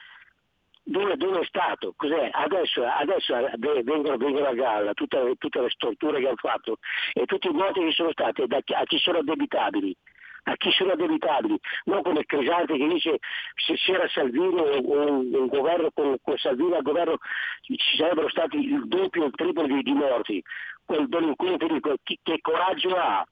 dove, 0.83 1.15
dove, 1.15 1.39
è 1.39 1.45
stato? 1.45 1.93
Cos'è? 1.95 2.29
Adesso, 2.31 2.85
adesso 2.85 3.33
vengono, 3.57 4.17
vengono, 4.17 4.47
a 4.47 4.53
galla 4.53 4.93
tutte, 4.93 5.35
tutte, 5.37 5.61
le 5.61 5.69
storture 5.69 6.19
che 6.19 6.27
hanno 6.27 6.35
fatto 6.35 6.77
e 7.13 7.25
tutti 7.25 7.47
i 7.47 7.53
voti 7.53 7.79
che 7.79 7.91
sono 7.91 8.11
stati 8.11 8.43
a 8.43 8.83
chi 8.83 8.97
sono 8.97 9.19
addebitabili 9.19 9.95
a 10.43 10.55
chi 10.57 10.71
sono 10.71 10.91
adebitabili, 10.91 11.57
non 11.85 12.01
come 12.01 12.25
Cresante 12.25 12.77
che 12.77 12.87
dice 12.87 13.19
se 13.65 13.73
c'era 13.75 14.07
Salvini 14.09 14.59
o 14.59 14.79
un, 14.81 15.33
un, 15.33 15.47
governo 15.47 15.89
con, 15.93 16.17
con, 16.21 16.37
Salvini 16.37 16.75
al 16.75 16.81
governo 16.81 17.17
ci 17.61 17.77
sarebbero 17.97 18.29
stati 18.29 18.57
il 18.57 18.87
doppio 18.87 19.23
o 19.23 19.25
il 19.27 19.35
triplo 19.35 19.65
di, 19.65 19.81
di 19.81 19.93
morti. 19.93 20.43
Quel 20.85 21.07
delinquente 21.07 21.65
lì, 21.65 21.79
che, 21.79 22.19
che 22.21 22.39
coraggio 22.41 22.95
ha? 22.95 23.25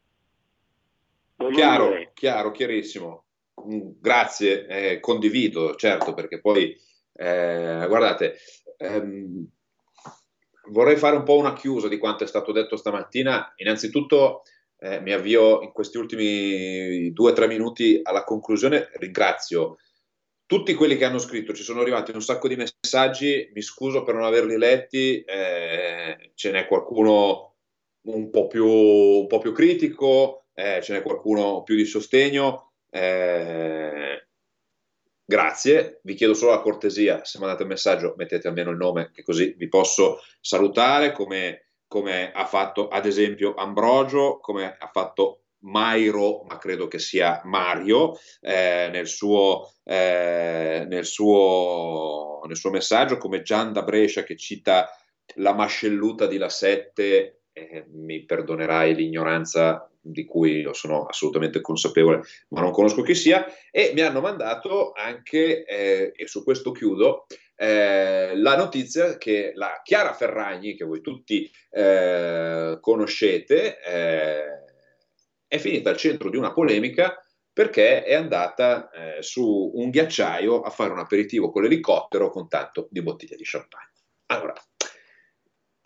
Voglio 1.36 1.56
chiaro, 1.56 1.88
dire. 1.88 2.12
chiaro, 2.14 2.52
chiarissimo. 2.52 3.24
Mm, 3.68 3.92
grazie, 4.00 4.68
eh, 4.68 5.00
condivido, 5.00 5.76
certo, 5.76 6.14
perché 6.14 6.40
poi, 6.40 6.76
eh, 7.14 7.86
guardate, 7.88 8.38
ehm, 8.78 9.48
vorrei 10.70 10.96
fare 10.96 11.18
un 11.18 11.24
po' 11.24 11.38
una 11.38 11.54
chiusa 11.54 11.88
di 11.88 11.98
quanto 11.98 12.24
è 12.24 12.28
stato 12.28 12.52
detto 12.52 12.78
stamattina. 12.78 13.54
Innanzitutto 13.58 14.44
eh, 14.84 15.00
mi 15.00 15.14
avvio 15.14 15.62
in 15.62 15.72
questi 15.72 15.98
ultimi 15.98 17.12
due 17.14 17.32
o 17.32 17.34
tre 17.34 17.48
minuti 17.48 18.00
alla 18.02 18.24
conclusione. 18.24 18.90
Ringrazio 18.94 19.78
tutti 20.48 20.74
quelli 20.74 20.98
che 20.98 21.06
hanno 21.06 21.20
scritto, 21.20 21.54
ci 21.54 21.64
sono 21.64 21.82
arrivati 21.82 22.12
un 22.12 22.22
sacco 22.22 22.48
di 22.48 22.58
messaggi, 22.58 23.52
mi 23.54 23.62
scuso 23.62 24.04
per 24.04 24.16
non 24.16 24.24
averli 24.24 24.58
letti, 24.58 25.22
eh, 25.22 26.32
ce 26.34 26.52
n'è 26.52 26.68
qualcuno 26.68 27.56
un 28.08 28.30
po' 28.32 28.48
più, 28.48 28.66
un 28.66 29.28
po 29.28 29.38
più 29.38 29.54
critico, 29.54 30.48
eh, 30.54 30.82
ce 30.82 30.94
n'è 30.94 31.02
qualcuno 31.04 31.62
più 31.64 31.76
di 31.76 31.86
sostegno. 31.86 32.74
Eh, 32.90 34.28
grazie, 35.24 36.00
vi 36.04 36.16
chiedo 36.16 36.34
solo 36.34 36.52
la 36.52 36.60
cortesia, 36.60 37.24
se 37.24 37.38
mandate 37.40 37.64
un 37.64 37.70
messaggio 37.70 38.16
mettete 38.18 38.48
almeno 38.48 38.72
il 38.72 38.78
nome, 38.78 39.12
che 39.14 39.24
così 39.24 39.54
vi 39.58 39.70
posso 39.70 40.20
salutare 40.42 41.14
come 41.14 41.71
come 41.92 42.32
ha 42.32 42.46
fatto 42.46 42.88
ad 42.88 43.06
esempio 43.06 43.54
Ambrogio, 43.54 44.40
come 44.40 44.78
ha 44.80 44.90
fatto 44.94 45.42
Mairo, 45.64 46.46
ma 46.48 46.58
credo 46.58 46.88
che 46.88 47.00
sia 47.00 47.42
Mario, 47.44 48.18
eh, 48.40 48.88
nel, 48.90 49.08
suo, 49.08 49.74
eh, 49.84 50.86
nel, 50.88 51.04
suo, 51.04 52.40
nel, 52.48 52.56
suo, 52.56 52.70
messaggio, 52.70 53.18
come 53.18 53.42
Gian 53.42 53.74
da 53.74 53.82
Brescia 53.82 54.24
che 54.24 54.38
cita 54.38 54.88
la 55.36 55.54
mascelluta 55.54 56.28
di 56.28 56.38
La 56.38 56.48
7, 56.48 57.42
eh, 57.52 57.86
mi 57.92 58.24
perdonerai 58.24 58.96
l'ignoranza 58.96 59.86
di 60.00 60.24
cui 60.24 60.62
io 60.62 60.72
sono 60.72 61.04
assolutamente 61.04 61.60
consapevole, 61.60 62.22
ma 62.52 62.62
non 62.62 62.72
conosco 62.72 63.02
chi 63.02 63.16
sia, 63.16 63.46
e 63.70 63.92
mi 63.94 64.00
hanno 64.00 64.22
mandato 64.22 64.94
anche, 64.94 65.66
eh, 65.66 66.14
e 66.16 66.26
su 66.26 66.42
questo 66.46 66.72
chiudo, 66.72 67.26
eh, 67.62 68.36
la 68.38 68.56
notizia 68.56 69.20
che 69.20 69.52
la 69.54 69.82
Chiara 69.84 70.16
Ferragni, 70.16 70.74
che 70.76 70.84
voi 70.84 71.00
tutti 71.00 71.48
eh, 71.70 72.80
conoscete, 72.82 73.80
eh, 73.80 74.44
è 75.46 75.58
finita 75.60 75.92
al 75.92 75.98
centro 75.98 76.32
di 76.32 76.38
una 76.38 76.54
polemica 76.54 77.24
perché 77.54 78.04
è 78.04 78.16
andata 78.16 78.90
eh, 78.90 79.22
su 79.22 79.74
un 79.76 79.92
ghiacciaio 79.92 80.62
a 80.62 80.72
fare 80.72 80.92
un 80.92 80.98
aperitivo 80.98 81.52
con 81.52 81.62
l'elicottero 81.62 82.32
con 82.32 82.48
tanto 82.48 82.88
di 82.90 83.04
bottiglie 83.04 83.36
di 83.36 83.44
champagne. 83.44 83.92
Allora, 84.28 84.56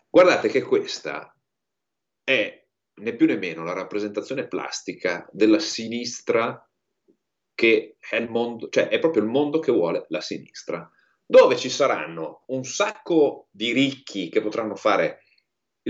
guardate 0.08 0.48
che 0.48 0.62
questa 0.62 1.36
è 2.24 2.64
né 2.94 3.16
più 3.16 3.26
né 3.26 3.36
meno 3.36 3.64
la 3.64 3.74
rappresentazione 3.74 4.48
plastica 4.48 5.28
della 5.30 5.58
sinistra 5.58 6.66
che 7.54 7.96
è 7.98 8.16
il 8.16 8.30
mondo, 8.30 8.70
cioè 8.70 8.88
è 8.88 8.98
proprio 8.98 9.22
il 9.24 9.28
mondo 9.28 9.58
che 9.58 9.72
vuole 9.72 10.06
la 10.08 10.22
sinistra, 10.22 10.90
dove 11.26 11.56
ci 11.56 11.68
saranno 11.68 12.44
un 12.46 12.64
sacco 12.64 13.48
di 13.50 13.72
ricchi 13.72 14.28
che 14.28 14.40
potranno 14.40 14.76
fare 14.76 15.22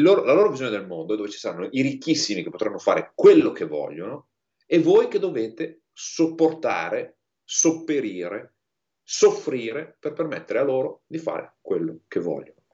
loro, 0.00 0.24
la 0.24 0.32
loro 0.32 0.50
visione 0.50 0.70
del 0.70 0.86
mondo, 0.86 1.14
dove 1.14 1.28
ci 1.28 1.38
saranno 1.38 1.68
i 1.70 1.82
ricchissimi 1.82 2.42
che 2.42 2.50
potranno 2.50 2.78
fare 2.78 3.12
quello 3.14 3.52
che 3.52 3.66
vogliono 3.66 4.28
e 4.66 4.80
voi 4.80 5.08
che 5.08 5.18
dovete 5.18 5.84
sopportare, 5.92 7.18
sopperire, 7.44 8.56
soffrire 9.02 9.96
per 10.00 10.12
permettere 10.12 10.58
a 10.58 10.64
loro 10.64 11.02
di 11.06 11.18
fare 11.18 11.56
quello 11.60 12.00
che 12.08 12.20
vogliono. 12.20 12.64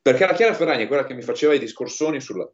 Perché 0.00 0.26
la 0.26 0.34
Chiara 0.34 0.54
Ferragni 0.54 0.84
è 0.84 0.86
quella 0.86 1.04
che 1.04 1.14
mi 1.14 1.22
faceva 1.22 1.52
i 1.52 1.58
discorsoni 1.58 2.20
sulla, 2.20 2.50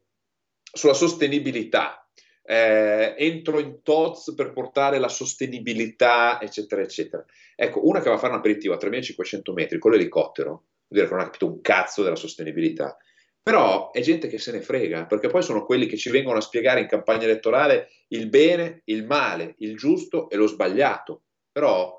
sulla 0.72 0.94
sostenibilità. 0.94 2.05
Eh, 2.46 3.14
entro 3.18 3.58
in 3.58 3.82
TOZ 3.82 4.34
per 4.34 4.52
portare 4.52 4.98
la 4.98 5.08
sostenibilità, 5.08 6.40
eccetera, 6.40 6.82
eccetera. 6.82 7.24
Ecco, 7.56 7.86
una 7.88 8.00
che 8.00 8.08
va 8.08 8.14
a 8.14 8.18
fare 8.18 8.32
un 8.32 8.38
aperitivo 8.38 8.74
a 8.74 8.78
3500 8.78 9.52
metri 9.52 9.78
con 9.78 9.90
l'elicottero, 9.90 10.50
vuol 10.50 10.64
dire 10.88 11.06
che 11.06 11.12
non 11.12 11.20
ha 11.20 11.24
capito 11.24 11.46
un 11.46 11.60
cazzo 11.60 12.02
della 12.02 12.16
sostenibilità. 12.16 12.96
Però 13.42 13.92
è 13.92 14.00
gente 14.00 14.26
che 14.26 14.38
se 14.38 14.50
ne 14.50 14.60
frega, 14.60 15.06
perché 15.06 15.28
poi 15.28 15.42
sono 15.42 15.64
quelli 15.64 15.86
che 15.86 15.96
ci 15.96 16.10
vengono 16.10 16.38
a 16.38 16.40
spiegare 16.40 16.80
in 16.80 16.88
campagna 16.88 17.24
elettorale 17.24 17.90
il 18.08 18.28
bene, 18.28 18.82
il 18.86 19.06
male, 19.06 19.54
il 19.58 19.76
giusto 19.76 20.28
e 20.30 20.36
lo 20.36 20.46
sbagliato. 20.48 21.22
Però 21.52 21.96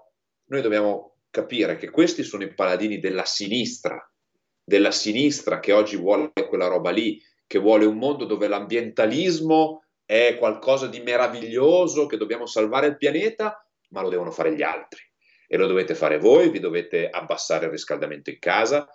noi 0.49 0.61
dobbiamo 0.61 1.19
capire 1.29 1.77
che 1.77 1.89
questi 1.89 2.23
sono 2.23 2.43
i 2.43 2.53
paladini 2.53 2.99
della 2.99 3.23
sinistra, 3.23 3.97
della 4.61 4.91
sinistra 4.91 5.59
che 5.59 5.71
oggi 5.71 5.95
vuole 5.95 6.31
quella 6.49 6.67
roba 6.67 6.89
lì, 6.89 7.21
che 7.47 7.59
vuole 7.59 7.85
un 7.85 7.97
mondo 7.97 8.25
dove 8.25 8.49
l'ambientalismo 8.49 9.85
è 10.07 10.37
qualcosa 10.39 10.87
di 10.87 11.01
meraviglioso, 11.01 12.05
che 12.05 12.15
dobbiamo 12.15 12.45
salvare 12.45 12.87
il 12.87 12.97
pianeta, 12.97 13.61
ma 13.89 14.01
lo 14.01 14.07
devono 14.07 14.31
fare 14.31 14.55
gli 14.55 14.63
altri. 14.63 15.01
E 15.45 15.57
lo 15.57 15.67
dovete 15.67 15.95
fare 15.95 16.17
voi, 16.17 16.49
vi 16.49 16.59
dovete 16.59 17.09
abbassare 17.09 17.65
il 17.65 17.71
riscaldamento 17.71 18.29
in 18.29 18.39
casa, 18.39 18.87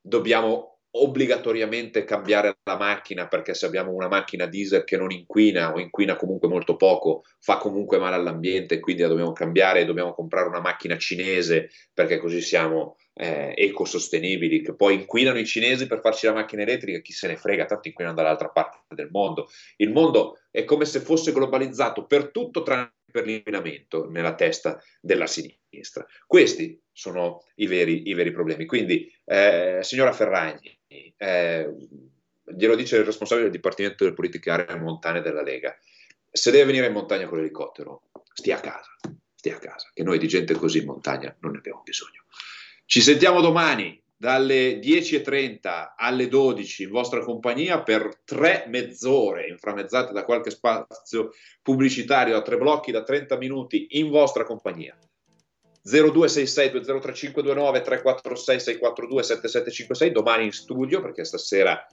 dobbiamo 0.00 0.80
obbligatoriamente 0.98 2.04
cambiare 2.04 2.58
la 2.64 2.76
macchina 2.76 3.28
perché 3.28 3.54
se 3.54 3.66
abbiamo 3.66 3.92
una 3.92 4.08
macchina 4.08 4.46
diesel 4.46 4.82
che 4.82 4.96
non 4.96 5.10
inquina 5.12 5.72
o 5.72 5.78
inquina 5.78 6.16
comunque 6.16 6.48
molto 6.48 6.74
poco, 6.74 7.22
fa 7.38 7.58
comunque 7.58 7.98
male 7.98 8.16
all'ambiente, 8.16 8.80
quindi 8.80 9.02
la 9.02 9.08
dobbiamo 9.08 9.32
cambiare 9.32 9.80
e 9.80 9.84
dobbiamo 9.84 10.14
comprare 10.14 10.48
una 10.48 10.60
macchina 10.60 10.96
cinese 10.96 11.70
perché 11.92 12.18
così 12.18 12.40
siamo 12.40 12.96
eh, 13.18 13.54
ecosostenibili, 13.56 14.60
che 14.60 14.74
poi 14.74 14.94
inquinano 14.94 15.38
i 15.38 15.46
cinesi 15.46 15.86
per 15.86 16.00
farci 16.00 16.26
la 16.26 16.34
macchina 16.34 16.62
elettrica, 16.62 17.00
chi 17.00 17.12
se 17.12 17.26
ne 17.26 17.36
frega, 17.36 17.64
tanto 17.64 17.88
inquinano 17.88 18.14
dall'altra 18.14 18.48
parte 18.50 18.94
del 18.94 19.08
mondo. 19.10 19.48
Il 19.76 19.90
mondo 19.90 20.40
è 20.50 20.64
come 20.64 20.84
se 20.84 21.00
fosse 21.00 21.32
globalizzato 21.32 22.04
per 22.04 22.30
tutto 22.30 22.62
tranne 22.62 22.92
per 23.10 23.24
l'inquinamento 23.24 24.10
nella 24.10 24.34
testa 24.34 24.78
della 25.00 25.26
sinistra. 25.26 26.04
Questi 26.26 26.78
sono 26.92 27.44
i 27.54 27.66
veri, 27.66 28.08
i 28.10 28.12
veri 28.12 28.30
problemi. 28.30 28.66
Quindi, 28.66 29.10
eh, 29.24 29.78
signora 29.80 30.12
Ferragni, 30.12 30.78
eh, 31.16 31.74
glielo 32.44 32.74
dice 32.74 32.98
il 32.98 33.04
responsabile 33.04 33.48
del 33.48 33.56
Dipartimento 33.56 34.04
delle 34.04 34.14
Politiche 34.14 34.50
Aree 34.50 34.76
Montane 34.76 35.22
della 35.22 35.42
Lega, 35.42 35.74
se 36.30 36.50
deve 36.50 36.66
venire 36.66 36.86
in 36.86 36.92
montagna 36.92 37.26
con 37.26 37.38
l'elicottero, 37.38 38.02
stia 38.34 38.58
a 38.58 38.60
casa, 38.60 38.94
stia 39.34 39.56
a 39.56 39.58
casa, 39.58 39.90
che 39.94 40.02
noi 40.02 40.18
di 40.18 40.28
gente 40.28 40.52
così 40.52 40.80
in 40.80 40.86
montagna 40.86 41.34
non 41.40 41.52
ne 41.52 41.58
abbiamo 41.58 41.80
bisogno. 41.82 42.24
Ci 42.88 43.00
sentiamo 43.00 43.40
domani 43.40 44.00
dalle 44.16 44.78
10.30 44.78 45.94
alle 45.96 46.28
12 46.28 46.84
in 46.84 46.90
vostra 46.90 47.18
compagnia 47.18 47.82
per 47.82 48.20
tre 48.24 48.64
mezz'ore, 48.68 49.48
inframmezzate 49.48 50.12
da 50.12 50.24
qualche 50.24 50.50
spazio 50.50 51.32
pubblicitario 51.62 52.36
a 52.36 52.42
tre 52.42 52.56
blocchi 52.56 52.92
da 52.92 53.02
30 53.02 53.36
minuti 53.38 53.88
in 53.98 54.08
vostra 54.08 54.44
compagnia. 54.44 54.96
0266 55.82 56.70
203529 56.70 57.82
346 57.82 58.60
642 58.60 59.22
7756 59.22 60.12
domani 60.12 60.44
in 60.44 60.52
studio 60.52 61.00
perché 61.00 61.24
stasera 61.24 61.84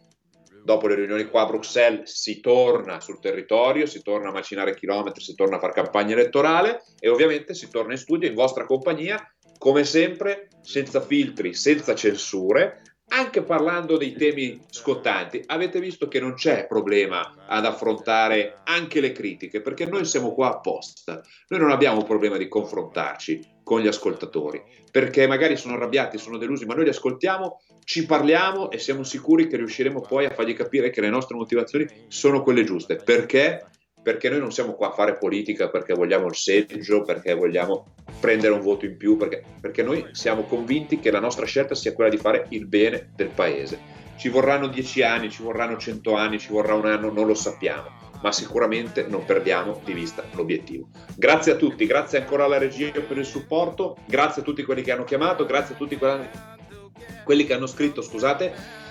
dopo 0.63 0.87
le 0.87 0.93
riunioni 0.93 1.25
qua 1.25 1.41
a 1.41 1.47
Bruxelles 1.47 2.11
si 2.11 2.39
torna 2.39 2.99
sul 2.99 3.19
territorio, 3.19 3.87
si 3.87 4.03
torna 4.03 4.29
a 4.29 4.31
macinare 4.31 4.75
chilometri, 4.75 5.23
si 5.23 5.33
torna 5.33 5.55
a 5.55 5.59
fare 5.59 5.73
campagna 5.73 6.13
elettorale 6.13 6.83
e 6.99 7.09
ovviamente 7.09 7.55
si 7.55 7.67
torna 7.71 7.93
in 7.93 7.97
studio 7.97 8.29
in 8.29 8.35
vostra 8.35 8.65
compagnia 8.65 9.19
come 9.63 9.85
sempre 9.85 10.49
senza 10.59 10.99
filtri, 10.99 11.53
senza 11.53 11.95
censure, 11.95 12.81
anche 13.07 13.43
parlando 13.43 13.95
dei 13.95 14.11
temi 14.11 14.59
scottanti. 14.69 15.41
Avete 15.45 15.79
visto 15.79 16.09
che 16.09 16.19
non 16.19 16.33
c'è 16.33 16.67
problema 16.67 17.45
ad 17.47 17.63
affrontare 17.63 18.59
anche 18.65 18.99
le 18.99 19.13
critiche, 19.13 19.61
perché 19.61 19.85
noi 19.85 20.03
siamo 20.03 20.33
qua 20.33 20.49
apposta. 20.49 21.21
Noi 21.47 21.61
non 21.61 21.71
abbiamo 21.71 22.03
problema 22.03 22.35
di 22.35 22.49
confrontarci 22.49 23.61
con 23.63 23.79
gli 23.79 23.87
ascoltatori, 23.87 24.61
perché 24.91 25.27
magari 25.27 25.55
sono 25.55 25.75
arrabbiati, 25.75 26.17
sono 26.17 26.37
delusi, 26.37 26.65
ma 26.65 26.73
noi 26.75 26.83
li 26.83 26.89
ascoltiamo, 26.89 27.61
ci 27.85 28.05
parliamo 28.05 28.69
e 28.69 28.77
siamo 28.79 29.03
sicuri 29.03 29.47
che 29.47 29.55
riusciremo 29.55 30.01
poi 30.01 30.25
a 30.25 30.31
fargli 30.31 30.55
capire 30.55 30.89
che 30.89 30.99
le 30.99 31.09
nostre 31.09 31.37
motivazioni 31.37 31.87
sono 32.09 32.43
quelle 32.43 32.65
giuste. 32.65 32.97
Perché? 32.97 33.65
Perché 34.03 34.29
noi 34.29 34.39
non 34.39 34.51
siamo 34.51 34.73
qua 34.73 34.89
a 34.89 34.93
fare 34.93 35.17
politica 35.17 35.69
perché 35.69 35.93
vogliamo 35.93 36.27
il 36.27 36.35
seggio, 36.35 37.03
perché 37.03 37.33
vogliamo 37.33 37.93
prendere 38.19 38.53
un 38.53 38.59
voto 38.59 38.85
in 38.85 38.97
più, 38.97 39.15
perché, 39.15 39.41
perché 39.59 39.81
noi 39.81 40.07
siamo 40.11 40.43
convinti 40.43 40.99
che 40.99 41.09
la 41.09 41.21
nostra 41.21 41.45
scelta 41.45 41.73
sia 41.73 41.93
quella 41.93 42.09
di 42.09 42.17
fare 42.17 42.45
il 42.49 42.67
bene 42.67 43.11
del 43.15 43.29
paese. 43.29 44.01
Ci 44.17 44.29
vorranno 44.29 44.67
dieci 44.67 45.01
anni, 45.01 45.31
ci 45.31 45.41
vorranno 45.41 45.77
cento 45.77 46.15
anni, 46.15 46.37
ci 46.37 46.51
vorrà 46.51 46.75
un 46.75 46.85
anno, 46.85 47.11
non 47.11 47.25
lo 47.25 47.33
sappiamo, 47.33 47.89
ma 48.21 48.31
sicuramente 48.31 49.07
non 49.07 49.25
perdiamo 49.25 49.81
di 49.83 49.93
vista 49.93 50.23
l'obiettivo. 50.33 50.89
Grazie 51.15 51.53
a 51.53 51.55
tutti, 51.55 51.85
grazie 51.85 52.19
ancora 52.19 52.43
alla 52.43 52.57
regia 52.57 52.91
per 52.91 53.17
il 53.17 53.25
supporto, 53.25 53.97
grazie 54.05 54.41
a 54.41 54.45
tutti 54.45 54.63
quelli 54.63 54.81
che 54.81 54.91
hanno 54.91 55.05
chiamato, 55.05 55.45
grazie 55.45 55.75
a 55.75 55.77
tutti 55.77 55.97
quelli 55.97 57.45
che 57.45 57.53
hanno 57.53 57.67
scritto, 57.67 58.01
scusate 58.01 58.81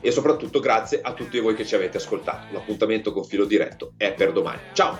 e 0.00 0.10
soprattutto 0.10 0.60
grazie 0.60 1.00
a 1.02 1.12
tutti 1.12 1.38
voi 1.38 1.54
che 1.54 1.66
ci 1.66 1.74
avete 1.74 1.98
ascoltato. 1.98 2.46
L'appuntamento 2.52 3.12
con 3.12 3.24
filo 3.24 3.44
diretto 3.44 3.92
è 3.96 4.12
per 4.12 4.32
domani. 4.32 4.60
Ciao! 4.72 4.98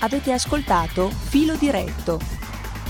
Avete 0.00 0.32
ascoltato 0.32 1.08
Filo 1.10 1.56
Diretto 1.56 2.37